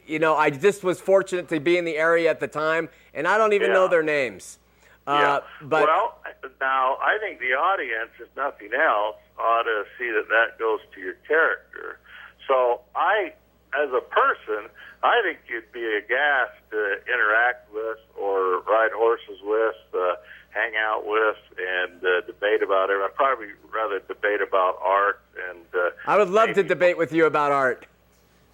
you 0.09 0.19
know, 0.19 0.35
I 0.35 0.49
just 0.49 0.83
was 0.83 0.99
fortunate 0.99 1.47
to 1.49 1.59
be 1.59 1.77
in 1.77 1.85
the 1.85 1.97
area 1.97 2.29
at 2.29 2.39
the 2.39 2.47
time, 2.47 2.89
and 3.13 3.27
I 3.27 3.37
don't 3.37 3.53
even 3.53 3.69
Yeah. 3.69 3.75
know 3.75 3.87
their 3.87 4.03
names. 4.03 4.57
Uh, 5.05 5.41
but 5.61 5.87
well, 5.87 6.19
now 6.59 6.97
I 7.01 7.17
think 7.19 7.39
the 7.39 7.53
audience, 7.53 8.11
if 8.19 8.27
nothing 8.35 8.73
else, 8.73 9.15
ought 9.37 9.63
to 9.63 9.85
see 9.97 10.11
that 10.11 10.27
that 10.29 10.59
goes 10.59 10.81
to 10.93 10.99
your 10.99 11.15
character. 11.27 11.99
So 12.47 12.81
I, 12.95 13.33
as 13.73 13.89
a 13.91 14.01
person, 14.01 14.69
I 15.01 15.21
think 15.23 15.39
you'd 15.47 15.71
be 15.71 15.85
aghast 15.95 16.53
to 16.71 16.99
interact 17.07 17.71
with 17.73 17.97
or 18.17 18.59
ride 18.61 18.91
horses 18.91 19.39
with, 19.43 19.75
uh, 19.93 20.15
hang 20.49 20.73
out 20.75 21.07
with, 21.07 21.37
and 21.57 22.03
uh, 22.03 22.21
debate 22.21 22.61
about 22.61 22.89
it. 22.89 23.01
I'd 23.01 23.15
probably 23.15 23.49
rather 23.71 23.99
debate 23.99 24.41
about 24.41 24.79
art 24.81 25.21
and. 25.49 25.65
Uh, 25.73 25.91
I 26.05 26.17
would 26.17 26.29
love 26.29 26.53
to 26.53 26.63
debate 26.63 26.97
with 26.97 27.13
you 27.13 27.25
about 27.25 27.51
art. 27.51 27.85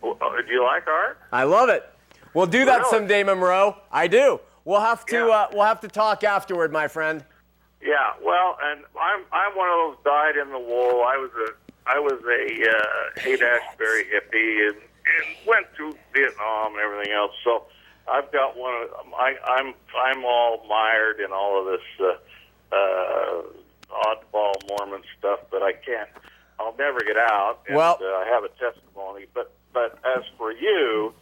Uh, 0.03 0.13
do 0.45 0.51
you 0.53 0.63
like 0.63 0.87
art? 0.87 1.17
I 1.31 1.43
love 1.43 1.69
it. 1.69 1.89
We'll 2.33 2.45
do 2.47 2.65
that 2.65 2.79
Really? 2.79 2.89
someday, 2.89 3.23
Monroe. 3.23 3.77
I 3.91 4.07
do. 4.07 4.39
We'll 4.65 4.81
have 4.81 5.05
to 5.07 5.27
uh, 5.29 5.47
we'll 5.53 5.63
have 5.65 5.79
to 5.81 5.87
talk 5.87 6.23
afterward, 6.23 6.71
my 6.71 6.87
friend. 6.87 7.23
Yeah, 7.81 8.13
well, 8.23 8.57
and 8.63 8.81
I'm 8.99 9.21
I'm 9.31 9.55
one 9.55 9.69
of 9.69 9.95
those 9.95 10.03
dyed 10.03 10.37
in 10.37 10.49
the 10.51 10.59
wool. 10.59 11.03
I 11.03 11.17
was 11.17 11.29
a 11.47 11.89
I 11.89 11.99
was 11.99 12.19
a 12.23 12.69
uh, 12.69 13.21
Haight 13.21 13.41
Ashbury 13.41 14.05
hippie 14.05 14.67
and, 14.69 14.75
and 14.77 15.47
went 15.47 15.67
to 15.77 15.95
Vietnam 16.13 16.73
and 16.73 16.79
everything 16.81 17.13
else. 17.13 17.31
So 17.43 17.65
I've 18.11 18.31
got 18.31 18.57
one 18.57 18.73
of 18.83 18.89
I 19.13 19.35
I'm 19.45 19.73
I'm 19.95 20.25
all 20.25 20.65
mired 20.67 21.19
in 21.19 21.31
all 21.31 21.59
of 21.61 21.65
this 21.67 21.85
uh, 22.71 22.75
uh, 22.75 23.41
oddball 23.91 24.53
Mormon 24.67 25.03
stuff, 25.19 25.39
but 25.51 25.61
I 25.61 25.73
can't. 25.73 26.09
I'll 26.59 26.75
never 26.79 26.99
get 27.01 27.17
out. 27.17 27.59
And, 27.67 27.75
Well- 27.77 27.99
uh, 28.01 28.05
I 28.05 28.25
have 28.31 28.43
a 28.43 28.49
testimony, 28.49 29.25
but 29.33 29.53
but 29.75 29.99
as 30.05 30.23
for 30.37 30.53
you, 30.53 31.13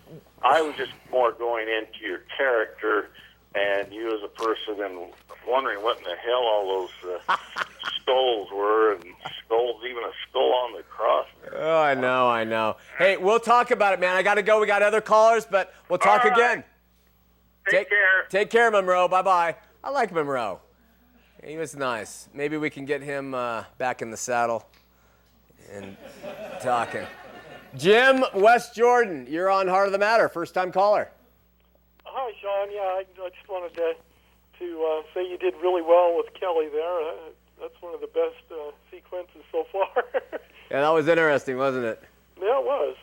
I 0.44 0.62
was 0.62 0.76
just 0.78 0.92
more 1.12 1.34
going 1.34 1.68
into 1.68 2.08
your 2.08 2.22
character 2.38 3.10
and 3.56 3.92
you 3.92 4.16
as 4.16 4.22
a 4.24 4.28
person 4.28 4.82
and 4.84 5.12
wondering 5.48 5.84
what 5.84 5.98
in 5.98 6.04
the 6.04 6.16
hell 6.16 6.44
all 6.44 6.88
those 7.04 7.20
uh, 7.28 7.38
skulls 8.02 8.50
were 8.52 8.94
and 8.94 9.04
skulls, 9.44 9.82
even 9.90 10.04
a 10.04 10.12
skull 10.30 10.54
on 10.54 10.74
the 10.74 10.84
cross. 10.84 11.28
Oh, 11.52 11.82
I 11.82 11.96
know, 11.96 12.30
I 12.30 12.44
know. 12.44 12.78
Hey, 12.98 13.18
we'll 13.18 13.40
talk 13.40 13.72
about 13.72 13.94
it, 13.94 14.00
man. 14.00 14.16
I 14.16 14.22
got 14.22 14.36
to 14.36 14.44
go. 14.44 14.62
We 14.62 14.68
got 14.68 14.84
other 14.84 15.02
callers, 15.02 15.46
but 15.50 15.74
we'll 15.90 16.00
talk 16.00 16.24
All 16.24 16.30
right. 16.30 16.38
again. 16.38 16.64
Take, 17.70 17.90
care. 17.90 18.26
Take 18.30 18.50
care, 18.52 18.70
Monroe. 18.70 19.08
Bye 19.08 19.22
bye. 19.24 19.56
I 19.84 19.90
like 19.90 20.12
Monroe. 20.12 20.60
He 21.44 21.58
was 21.58 21.76
nice. 21.76 22.30
Maybe 22.34 22.58
we 22.58 22.70
can 22.70 22.86
get 22.86 23.02
him 23.02 23.34
uh, 23.34 23.64
back 23.78 24.02
in 24.02 24.12
the 24.12 24.18
saddle 24.18 24.66
and 25.72 25.98
talking. 26.62 27.06
Jim 27.78 28.24
West 28.36 28.76
Jordan, 28.76 29.26
you're 29.30 29.50
on 29.50 29.68
Heart 29.68 29.88
of 29.88 29.92
the 29.94 29.98
Matter. 30.00 30.30
First 30.30 30.54
time 30.54 30.72
caller. 30.72 31.10
Hi, 32.06 32.32
Shawn. 32.42 32.70
Yeah, 32.72 32.82
I, 32.82 33.04
I 33.22 33.30
just 33.30 33.50
wanted 33.50 33.74
to 33.76 33.94
to 34.60 34.84
uh, 34.86 35.02
say 35.14 35.28
you 35.28 35.38
did 35.38 35.56
really 35.62 35.82
well 35.82 36.16
with 36.16 36.28
Kelly 36.40 36.70
there. 36.72 37.00
Uh, 37.02 37.14
that's 37.60 37.74
one 37.82 37.94
of 37.96 38.02
the 38.02 38.08
best 38.08 38.44
uh, 38.52 38.72
sequences 38.92 39.42
so 39.52 39.66
far. 39.72 39.88
Yeah, 40.72 40.82
that 40.82 40.90
was 40.90 41.08
interesting, 41.08 41.58
wasn't 41.58 41.86
it? 41.86 42.02
yeah, 42.42 42.58
it 42.58 42.66
was. 42.66 42.96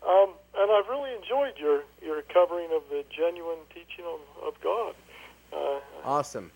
Um, 0.00 0.30
and 0.56 0.70
I've 0.72 0.88
really 0.88 1.12
enjoyed 1.14 1.58
your 1.58 1.82
your 2.00 2.22
covering 2.22 2.70
of 2.72 2.82
the 2.88 3.04
genuine 3.14 3.58
teaching 3.68 4.06
of, 4.06 4.20
of 4.46 4.54
God. 4.62 4.94
Uh, 5.52 5.80
Awesome. 6.04 6.50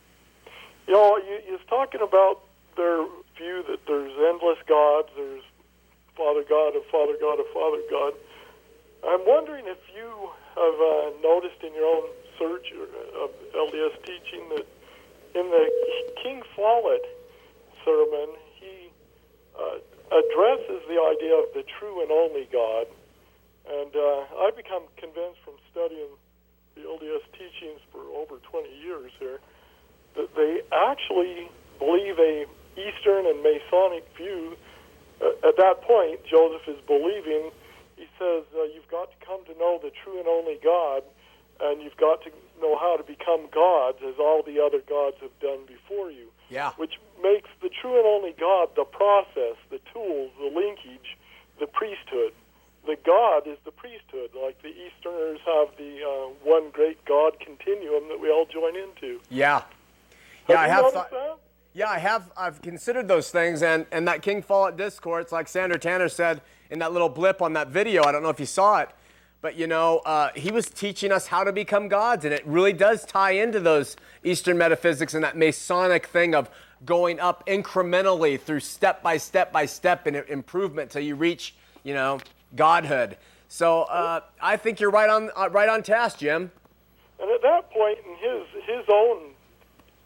you 0.86 0.94
know, 0.94 1.18
you, 1.18 1.40
you 1.46 1.52
was 1.52 1.60
talking 1.68 2.00
about 2.00 2.40
their 2.78 3.04
view 3.36 3.62
that 3.68 3.80
there's 3.86 4.12
endless 4.32 4.58
gods, 4.66 5.08
there's 5.14 5.42
Father 6.16 6.44
God 6.48 6.74
of 6.74 6.86
Father 6.90 7.16
God 7.20 7.38
of 7.38 7.46
Father 7.52 7.82
God. 7.90 8.14
I'm 9.04 9.26
wondering 9.26 9.66
if 9.66 9.76
you 10.02 10.30
have 10.58 10.78
uh, 10.82 11.10
noticed 11.22 11.62
in 11.62 11.72
your 11.74 11.86
own 11.86 12.10
search 12.38 12.66
of 13.22 13.30
LDS 13.54 13.94
teaching 14.02 14.42
that 14.50 14.66
in 15.34 15.46
the 15.48 15.64
King 16.22 16.42
Follett 16.56 17.06
sermon, 17.84 18.34
he 18.58 18.90
uh, 19.58 19.78
addresses 20.10 20.82
the 20.88 20.98
idea 20.98 21.34
of 21.38 21.46
the 21.54 21.64
true 21.78 22.02
and 22.02 22.10
only 22.10 22.48
God, 22.52 22.86
And 23.70 23.94
uh, 23.94 24.42
I've 24.42 24.56
become 24.56 24.82
convinced 24.96 25.40
from 25.44 25.54
studying 25.70 26.10
the 26.74 26.82
LDS 26.82 27.22
teachings 27.32 27.80
for 27.92 28.02
over 28.16 28.36
20 28.42 28.68
years 28.82 29.12
here 29.18 29.38
that 30.16 30.34
they 30.34 30.60
actually 30.72 31.48
believe 31.78 32.18
a 32.18 32.44
Eastern 32.76 33.26
and 33.26 33.42
Masonic 33.42 34.04
view. 34.16 34.56
Uh, 35.20 35.48
at 35.48 35.56
that 35.56 35.82
point, 35.82 36.20
Joseph 36.24 36.66
is 36.66 36.80
believing. 36.86 37.52
He 38.02 38.08
says, 38.18 38.42
uh, 38.58 38.64
"You've 38.74 38.90
got 38.90 39.14
to 39.14 39.18
come 39.24 39.44
to 39.46 39.54
know 39.62 39.78
the 39.78 39.92
true 40.02 40.18
and 40.18 40.26
only 40.26 40.58
God, 40.58 41.04
and 41.60 41.80
you've 41.80 41.96
got 41.96 42.22
to 42.24 42.30
know 42.60 42.74
how 42.76 42.96
to 42.96 43.04
become 43.04 43.46
gods, 43.54 43.98
as 44.02 44.18
all 44.18 44.42
the 44.42 44.58
other 44.58 44.80
gods 44.80 45.18
have 45.22 45.36
done 45.38 45.60
before 45.66 46.10
you." 46.10 46.26
Yeah. 46.50 46.72
Which 46.82 46.98
makes 47.22 47.48
the 47.62 47.70
true 47.70 47.96
and 47.96 48.06
only 48.06 48.32
God 48.32 48.70
the 48.74 48.84
process, 48.84 49.56
the 49.70 49.78
tools, 49.92 50.32
the 50.40 50.50
linkage, 50.50 51.16
the 51.60 51.68
priesthood. 51.68 52.32
The 52.84 52.96
God 53.06 53.46
is 53.46 53.58
the 53.64 53.70
priesthood, 53.70 54.30
like 54.34 54.60
the 54.62 54.74
Easterners 54.74 55.38
have 55.46 55.68
the 55.78 56.02
uh, 56.02 56.34
one 56.42 56.70
great 56.72 57.04
God 57.04 57.38
continuum 57.38 58.08
that 58.08 58.18
we 58.20 58.28
all 58.28 58.46
join 58.46 58.74
into. 58.74 59.20
Yeah. 59.30 59.62
Yeah, 60.48 60.60
I 60.60 60.66
you 60.66 60.72
have 60.72 60.92
thought. 60.92 61.10
that? 61.12 61.38
Yeah, 61.74 61.88
I 61.88 61.98
have. 61.98 62.32
I've 62.36 62.60
considered 62.60 63.06
those 63.06 63.30
things, 63.30 63.62
and 63.62 63.86
and 63.92 64.06
that 64.08 64.20
King 64.22 64.42
Follett 64.42 64.76
discourse, 64.76 65.30
like 65.30 65.46
Sandra 65.46 65.78
Tanner 65.78 66.08
said 66.08 66.42
in 66.72 66.78
that 66.78 66.92
little 66.92 67.10
blip 67.10 67.42
on 67.42 67.52
that 67.52 67.68
video. 67.68 68.02
I 68.02 68.12
don't 68.12 68.22
know 68.22 68.30
if 68.30 68.40
you 68.40 68.46
saw 68.46 68.80
it, 68.80 68.88
but 69.42 69.56
you 69.56 69.66
know, 69.66 69.98
uh, 70.06 70.30
he 70.34 70.50
was 70.50 70.66
teaching 70.66 71.12
us 71.12 71.26
how 71.26 71.44
to 71.44 71.52
become 71.52 71.86
gods, 71.86 72.24
and 72.24 72.32
it 72.32 72.44
really 72.46 72.72
does 72.72 73.04
tie 73.04 73.32
into 73.32 73.60
those 73.60 73.94
Eastern 74.24 74.56
metaphysics 74.56 75.12
and 75.12 75.22
that 75.22 75.36
Masonic 75.36 76.06
thing 76.06 76.34
of 76.34 76.48
going 76.86 77.20
up 77.20 77.46
incrementally 77.46 78.40
through 78.40 78.60
step 78.60 79.02
by 79.02 79.18
step 79.18 79.52
by 79.52 79.66
step 79.66 80.06
in 80.06 80.14
improvement 80.14 80.90
till 80.90 81.02
you 81.02 81.14
reach, 81.14 81.54
you 81.84 81.92
know, 81.92 82.18
godhood. 82.56 83.18
So 83.48 83.82
uh, 83.82 84.20
I 84.40 84.56
think 84.56 84.80
you're 84.80 84.90
right 84.90 85.10
on 85.10 85.30
uh, 85.36 85.50
right 85.50 85.68
on 85.68 85.82
task, 85.82 86.20
Jim. 86.20 86.50
And 87.20 87.30
at 87.30 87.42
that 87.42 87.70
point, 87.70 87.98
in 87.98 88.16
his 88.16 88.46
his 88.64 88.86
own 88.90 89.32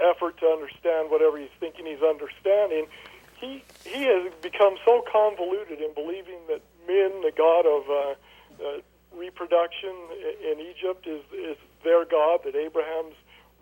effort 0.00 0.36
to 0.38 0.46
understand 0.46 1.10
whatever 1.12 1.38
he's 1.38 1.48
thinking 1.60 1.86
he's 1.86 2.02
understanding, 2.02 2.86
he 3.40 3.62
he 3.84 4.04
has 4.04 4.32
become 4.42 4.76
so 4.84 5.02
convoluted 5.10 5.80
in 5.80 5.92
believing 5.94 6.40
that 6.48 6.62
Min, 6.86 7.22
the 7.22 7.32
god 7.36 7.66
of 7.66 7.90
uh, 7.90 8.14
uh, 8.64 8.80
reproduction 9.14 9.94
in 10.42 10.60
Egypt, 10.60 11.06
is 11.06 11.22
is 11.32 11.56
their 11.84 12.04
god 12.04 12.40
that 12.44 12.54
Abraham's 12.54 13.14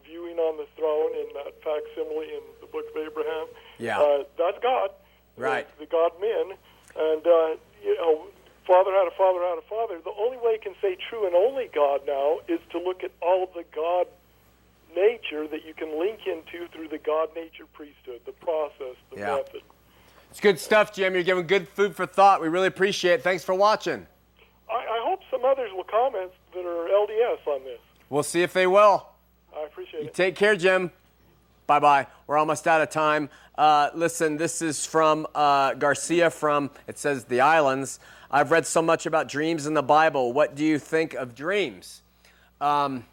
viewing 0.04 0.38
on 0.38 0.56
the 0.56 0.66
throne 0.76 1.12
in 1.14 1.26
that 1.34 1.54
facsimile 1.62 2.28
in 2.28 2.42
the 2.60 2.66
Book 2.66 2.84
of 2.94 3.02
Abraham. 3.02 3.46
Yeah. 3.78 4.00
uh, 4.00 4.24
that's 4.38 4.58
God. 4.62 4.90
Right. 5.36 5.66
The 5.78 5.86
god 5.86 6.12
Min, 6.20 6.56
and 6.96 7.26
uh, 7.26 7.56
you 7.82 7.96
know. 7.96 8.26
Father 8.66 8.92
had 8.92 9.06
a 9.06 9.10
father 9.10 9.40
had 9.40 9.58
a 9.58 9.68
father. 9.68 10.00
The 10.02 10.14
only 10.18 10.38
way 10.38 10.52
you 10.52 10.58
can 10.58 10.72
say 10.80 10.96
true 11.10 11.26
and 11.26 11.34
only 11.34 11.68
God 11.74 12.00
now 12.06 12.38
is 12.48 12.60
to 12.72 12.78
look 12.78 13.04
at 13.04 13.10
all 13.20 13.46
the 13.54 13.62
God 13.76 14.06
nature 14.96 15.46
that 15.48 15.64
you 15.66 15.74
can 15.74 15.98
link 15.98 16.20
into 16.26 16.68
through 16.68 16.88
the 16.88 16.98
God 16.98 17.28
nature 17.34 17.64
priesthood, 17.72 18.20
the 18.26 18.32
process, 18.32 18.96
the 19.10 19.18
Yeah. 19.18 19.36
method. 19.36 19.62
It's 20.30 20.40
good 20.40 20.58
stuff, 20.58 20.92
Jim. 20.92 21.14
You're 21.14 21.22
giving 21.22 21.46
good 21.46 21.68
food 21.68 21.94
for 21.94 22.06
thought. 22.06 22.40
We 22.40 22.48
really 22.48 22.66
appreciate 22.66 23.14
it. 23.14 23.22
Thanks 23.22 23.44
for 23.44 23.54
watching. 23.54 24.06
I, 24.68 24.74
I 24.74 25.00
hope 25.04 25.20
some 25.30 25.44
others 25.44 25.70
will 25.74 25.84
comment 25.84 26.32
that 26.54 26.64
are 26.66 26.88
LDS 26.88 27.46
on 27.46 27.62
this. 27.64 27.78
We'll 28.10 28.22
see 28.24 28.42
if 28.42 28.52
they 28.52 28.66
will. 28.66 29.06
I 29.56 29.64
appreciate 29.64 30.02
You 30.02 30.08
it. 30.08 30.14
take 30.14 30.34
care, 30.34 30.56
Jim. 30.56 30.90
Bye 31.66 31.78
bye. 31.78 32.06
We're 32.26 32.36
almost 32.36 32.66
out 32.66 32.80
of 32.80 32.90
time. 32.90 33.30
Uh, 33.56 33.90
listen, 33.94 34.36
this 34.36 34.60
is 34.60 34.84
from 34.84 35.26
uh, 35.34 35.74
Garcia 35.74 36.28
from, 36.30 36.70
it 36.88 36.98
says, 36.98 37.24
The 37.24 37.40
Islands. 37.40 38.00
I've 38.30 38.50
read 38.50 38.66
so 38.66 38.82
much 38.82 39.06
about 39.06 39.28
dreams 39.28 39.66
in 39.66 39.74
the 39.74 39.82
Bible. 39.82 40.32
What 40.32 40.56
do 40.56 40.64
you 40.64 40.78
think 40.80 41.14
of 41.14 41.34
dreams? 41.36 42.02
Um, 42.60 43.04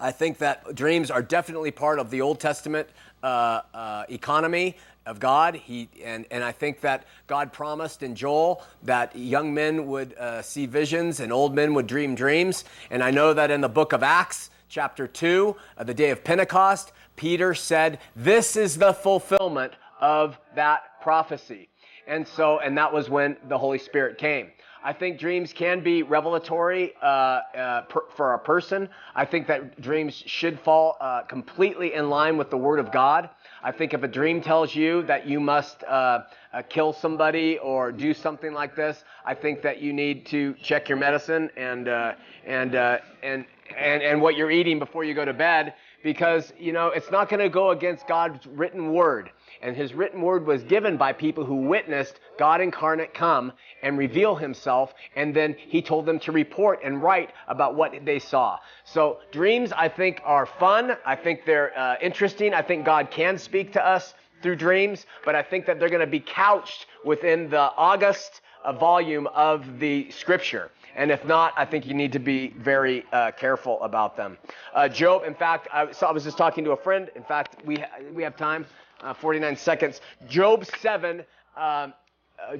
I 0.00 0.12
think 0.12 0.38
that 0.38 0.74
dreams 0.74 1.10
are 1.10 1.22
definitely 1.22 1.70
part 1.70 1.98
of 1.98 2.10
the 2.10 2.22
Old 2.22 2.40
Testament 2.40 2.88
uh, 3.22 3.60
uh, 3.74 4.04
economy 4.08 4.76
of 5.04 5.20
God. 5.20 5.54
He 5.54 5.88
and 6.02 6.24
and 6.30 6.42
I 6.42 6.52
think 6.52 6.80
that 6.80 7.04
God 7.26 7.52
promised 7.52 8.02
in 8.02 8.14
Joel 8.14 8.62
that 8.84 9.14
young 9.14 9.52
men 9.52 9.86
would 9.88 10.14
uh, 10.14 10.40
see 10.40 10.64
visions 10.66 11.20
and 11.20 11.32
old 11.32 11.54
men 11.54 11.74
would 11.74 11.86
dream 11.86 12.14
dreams. 12.14 12.64
And 12.90 13.02
I 13.02 13.10
know 13.10 13.34
that 13.34 13.50
in 13.50 13.60
the 13.60 13.68
book 13.68 13.92
of 13.92 14.02
Acts, 14.02 14.50
chapter 14.68 15.06
two, 15.06 15.56
uh, 15.76 15.84
the 15.84 15.94
day 15.94 16.10
of 16.10 16.24
Pentecost, 16.24 16.92
Peter 17.16 17.54
said, 17.54 17.98
"This 18.16 18.56
is 18.56 18.78
the 18.78 18.94
fulfillment 18.94 19.74
of 20.00 20.38
that 20.54 21.00
prophecy." 21.02 21.68
And 22.06 22.26
so, 22.26 22.58
and 22.58 22.76
that 22.78 22.92
was 22.92 23.10
when 23.10 23.36
the 23.48 23.58
Holy 23.58 23.78
Spirit 23.78 24.16
came. 24.16 24.50
I 24.82 24.92
think 24.94 25.18
dreams 25.18 25.52
can 25.52 25.82
be 25.82 26.02
revelatory 26.02 26.94
uh, 27.02 27.04
uh, 27.06 27.82
per, 27.82 28.00
for 28.16 28.34
a 28.34 28.38
person. 28.38 28.88
I 29.14 29.26
think 29.26 29.46
that 29.48 29.80
dreams 29.80 30.22
should 30.26 30.58
fall 30.60 30.96
uh, 31.00 31.22
completely 31.22 31.94
in 31.94 32.08
line 32.08 32.38
with 32.38 32.50
the 32.50 32.56
Word 32.56 32.78
of 32.78 32.90
God. 32.90 33.28
I 33.62 33.72
think 33.72 33.92
if 33.92 34.02
a 34.02 34.08
dream 34.08 34.40
tells 34.40 34.74
you 34.74 35.02
that 35.02 35.26
you 35.26 35.38
must 35.38 35.84
uh, 35.84 36.20
uh, 36.52 36.62
kill 36.68 36.94
somebody 36.94 37.58
or 37.58 37.92
do 37.92 38.14
something 38.14 38.54
like 38.54 38.74
this, 38.74 39.04
I 39.26 39.34
think 39.34 39.60
that 39.62 39.82
you 39.82 39.92
need 39.92 40.24
to 40.26 40.54
check 40.62 40.88
your 40.88 40.96
medicine 40.96 41.50
and 41.56 41.88
uh, 41.88 42.14
and 42.46 42.74
and 42.74 43.44
and 43.76 44.02
and 44.02 44.22
what 44.22 44.36
you're 44.36 44.50
eating 44.50 44.78
before 44.78 45.04
you 45.04 45.14
go 45.14 45.26
to 45.26 45.34
bed 45.34 45.74
because 46.02 46.52
you 46.58 46.72
know 46.72 46.88
it's 46.88 47.10
not 47.10 47.28
going 47.28 47.40
to 47.40 47.48
go 47.48 47.70
against 47.70 48.06
God's 48.06 48.46
written 48.46 48.92
word. 48.92 49.30
And 49.62 49.76
his 49.76 49.92
written 49.92 50.22
word 50.22 50.46
was 50.46 50.62
given 50.64 50.96
by 50.96 51.12
people 51.12 51.44
who 51.44 51.56
witnessed 51.56 52.18
God 52.38 52.62
incarnate 52.62 53.12
come 53.12 53.52
and 53.82 53.98
reveal 53.98 54.36
himself, 54.36 54.94
and 55.16 55.34
then 55.34 55.54
he 55.58 55.82
told 55.82 56.06
them 56.06 56.18
to 56.20 56.32
report 56.32 56.80
and 56.84 57.02
write 57.02 57.30
about 57.48 57.74
what 57.74 57.92
they 58.04 58.18
saw. 58.18 58.58
So, 58.84 59.18
dreams, 59.32 59.72
I 59.72 59.88
think, 59.88 60.20
are 60.24 60.46
fun. 60.46 60.96
I 61.04 61.16
think 61.16 61.44
they're 61.44 61.76
uh, 61.78 61.96
interesting. 62.00 62.54
I 62.54 62.62
think 62.62 62.84
God 62.84 63.10
can 63.10 63.38
speak 63.38 63.72
to 63.72 63.86
us 63.86 64.14
through 64.42 64.56
dreams, 64.56 65.06
but 65.24 65.34
I 65.34 65.42
think 65.42 65.66
that 65.66 65.78
they're 65.78 65.88
going 65.88 66.00
to 66.00 66.06
be 66.06 66.20
couched 66.20 66.86
within 67.04 67.50
the 67.50 67.70
August 67.76 68.40
uh, 68.64 68.72
volume 68.72 69.26
of 69.28 69.78
the 69.78 70.10
scripture. 70.10 70.70
And 70.96 71.10
if 71.10 71.24
not, 71.24 71.52
I 71.56 71.64
think 71.64 71.86
you 71.86 71.94
need 71.94 72.12
to 72.12 72.18
be 72.18 72.48
very 72.58 73.04
uh, 73.12 73.30
careful 73.32 73.82
about 73.82 74.16
them. 74.16 74.38
Uh, 74.74 74.88
Job, 74.88 75.22
in 75.24 75.34
fact, 75.34 75.68
I, 75.72 75.92
so 75.92 76.06
I 76.06 76.12
was 76.12 76.24
just 76.24 76.36
talking 76.36 76.64
to 76.64 76.72
a 76.72 76.76
friend. 76.76 77.10
In 77.14 77.22
fact, 77.22 77.64
we, 77.64 77.76
ha- 77.76 77.88
we 78.12 78.22
have 78.22 78.36
time, 78.36 78.66
uh, 79.02 79.14
49 79.14 79.56
seconds. 79.56 80.00
Job 80.28 80.66
7, 80.80 81.24
um, 81.56 81.94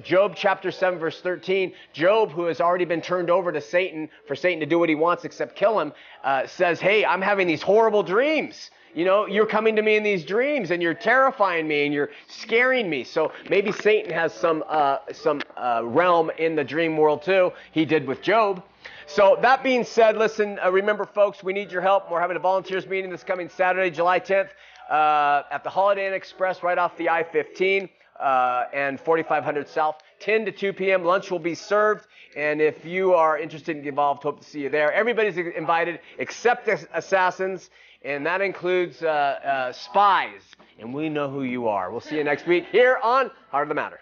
Job 0.03 0.33
chapter 0.35 0.71
7, 0.71 0.99
verse 0.99 1.21
13. 1.21 1.73
Job, 1.93 2.31
who 2.31 2.45
has 2.45 2.61
already 2.61 2.85
been 2.85 3.01
turned 3.01 3.29
over 3.29 3.51
to 3.51 3.61
Satan 3.61 4.09
for 4.27 4.35
Satan 4.35 4.59
to 4.59 4.65
do 4.65 4.79
what 4.79 4.89
he 4.89 4.95
wants 4.95 5.25
except 5.25 5.55
kill 5.55 5.79
him, 5.79 5.93
uh, 6.23 6.47
says, 6.47 6.79
Hey, 6.79 7.05
I'm 7.05 7.21
having 7.21 7.47
these 7.47 7.61
horrible 7.61 8.03
dreams. 8.03 8.71
You 8.93 9.05
know, 9.05 9.25
you're 9.25 9.45
coming 9.45 9.75
to 9.77 9.81
me 9.81 9.95
in 9.95 10.03
these 10.03 10.25
dreams 10.25 10.71
and 10.71 10.81
you're 10.81 10.93
terrifying 10.93 11.67
me 11.67 11.85
and 11.85 11.93
you're 11.93 12.09
scaring 12.27 12.89
me. 12.89 13.05
So 13.05 13.31
maybe 13.49 13.71
Satan 13.71 14.11
has 14.11 14.33
some 14.33 14.65
uh, 14.67 14.97
some 15.13 15.41
uh, 15.55 15.81
realm 15.85 16.29
in 16.37 16.55
the 16.55 16.63
dream 16.63 16.97
world 16.97 17.23
too. 17.23 17.53
He 17.71 17.85
did 17.85 18.05
with 18.05 18.21
Job. 18.21 18.63
So 19.05 19.37
that 19.41 19.63
being 19.63 19.83
said, 19.85 20.17
listen, 20.17 20.59
uh, 20.63 20.71
remember, 20.71 21.05
folks, 21.05 21.43
we 21.43 21.53
need 21.53 21.71
your 21.71 21.81
help. 21.81 22.11
We're 22.11 22.19
having 22.19 22.37
a 22.37 22.41
volunteers 22.41 22.85
meeting 22.87 23.11
this 23.11 23.23
coming 23.23 23.49
Saturday, 23.49 23.91
July 23.91 24.19
10th, 24.19 24.49
uh, 24.89 25.43
at 25.51 25.63
the 25.63 25.69
Holiday 25.69 26.07
Inn 26.07 26.13
Express, 26.13 26.63
right 26.63 26.77
off 26.77 26.97
the 26.97 27.09
I-15 27.09 27.89
uh, 28.21 28.65
and 28.73 28.99
4500 28.99 29.67
South, 29.67 29.97
10 30.19 30.45
to 30.45 30.51
2 30.51 30.73
p.m. 30.73 31.03
Lunch 31.03 31.31
will 31.31 31.39
be 31.39 31.55
served. 31.55 32.07
And 32.35 32.61
if 32.61 32.85
you 32.85 33.13
are 33.13 33.37
interested 33.37 33.71
in 33.71 33.77
getting 33.77 33.89
involved, 33.89 34.23
hope 34.23 34.39
to 34.39 34.45
see 34.47 34.61
you 34.61 34.69
there. 34.69 34.93
Everybody's 34.93 35.37
invited 35.37 35.99
except 36.17 36.69
assassins 36.93 37.69
and 38.03 38.25
that 38.25 38.41
includes 38.41 39.03
uh, 39.03 39.07
uh, 39.07 39.71
spies. 39.71 40.41
And 40.79 40.93
we 40.93 41.09
know 41.09 41.29
who 41.29 41.43
you 41.43 41.67
are. 41.67 41.91
We'll 41.91 42.01
see 42.01 42.17
you 42.17 42.23
next 42.23 42.47
week 42.47 42.65
here 42.71 42.97
on 43.03 43.29
Heart 43.51 43.63
of 43.63 43.69
the 43.69 43.75
Matter. 43.75 43.99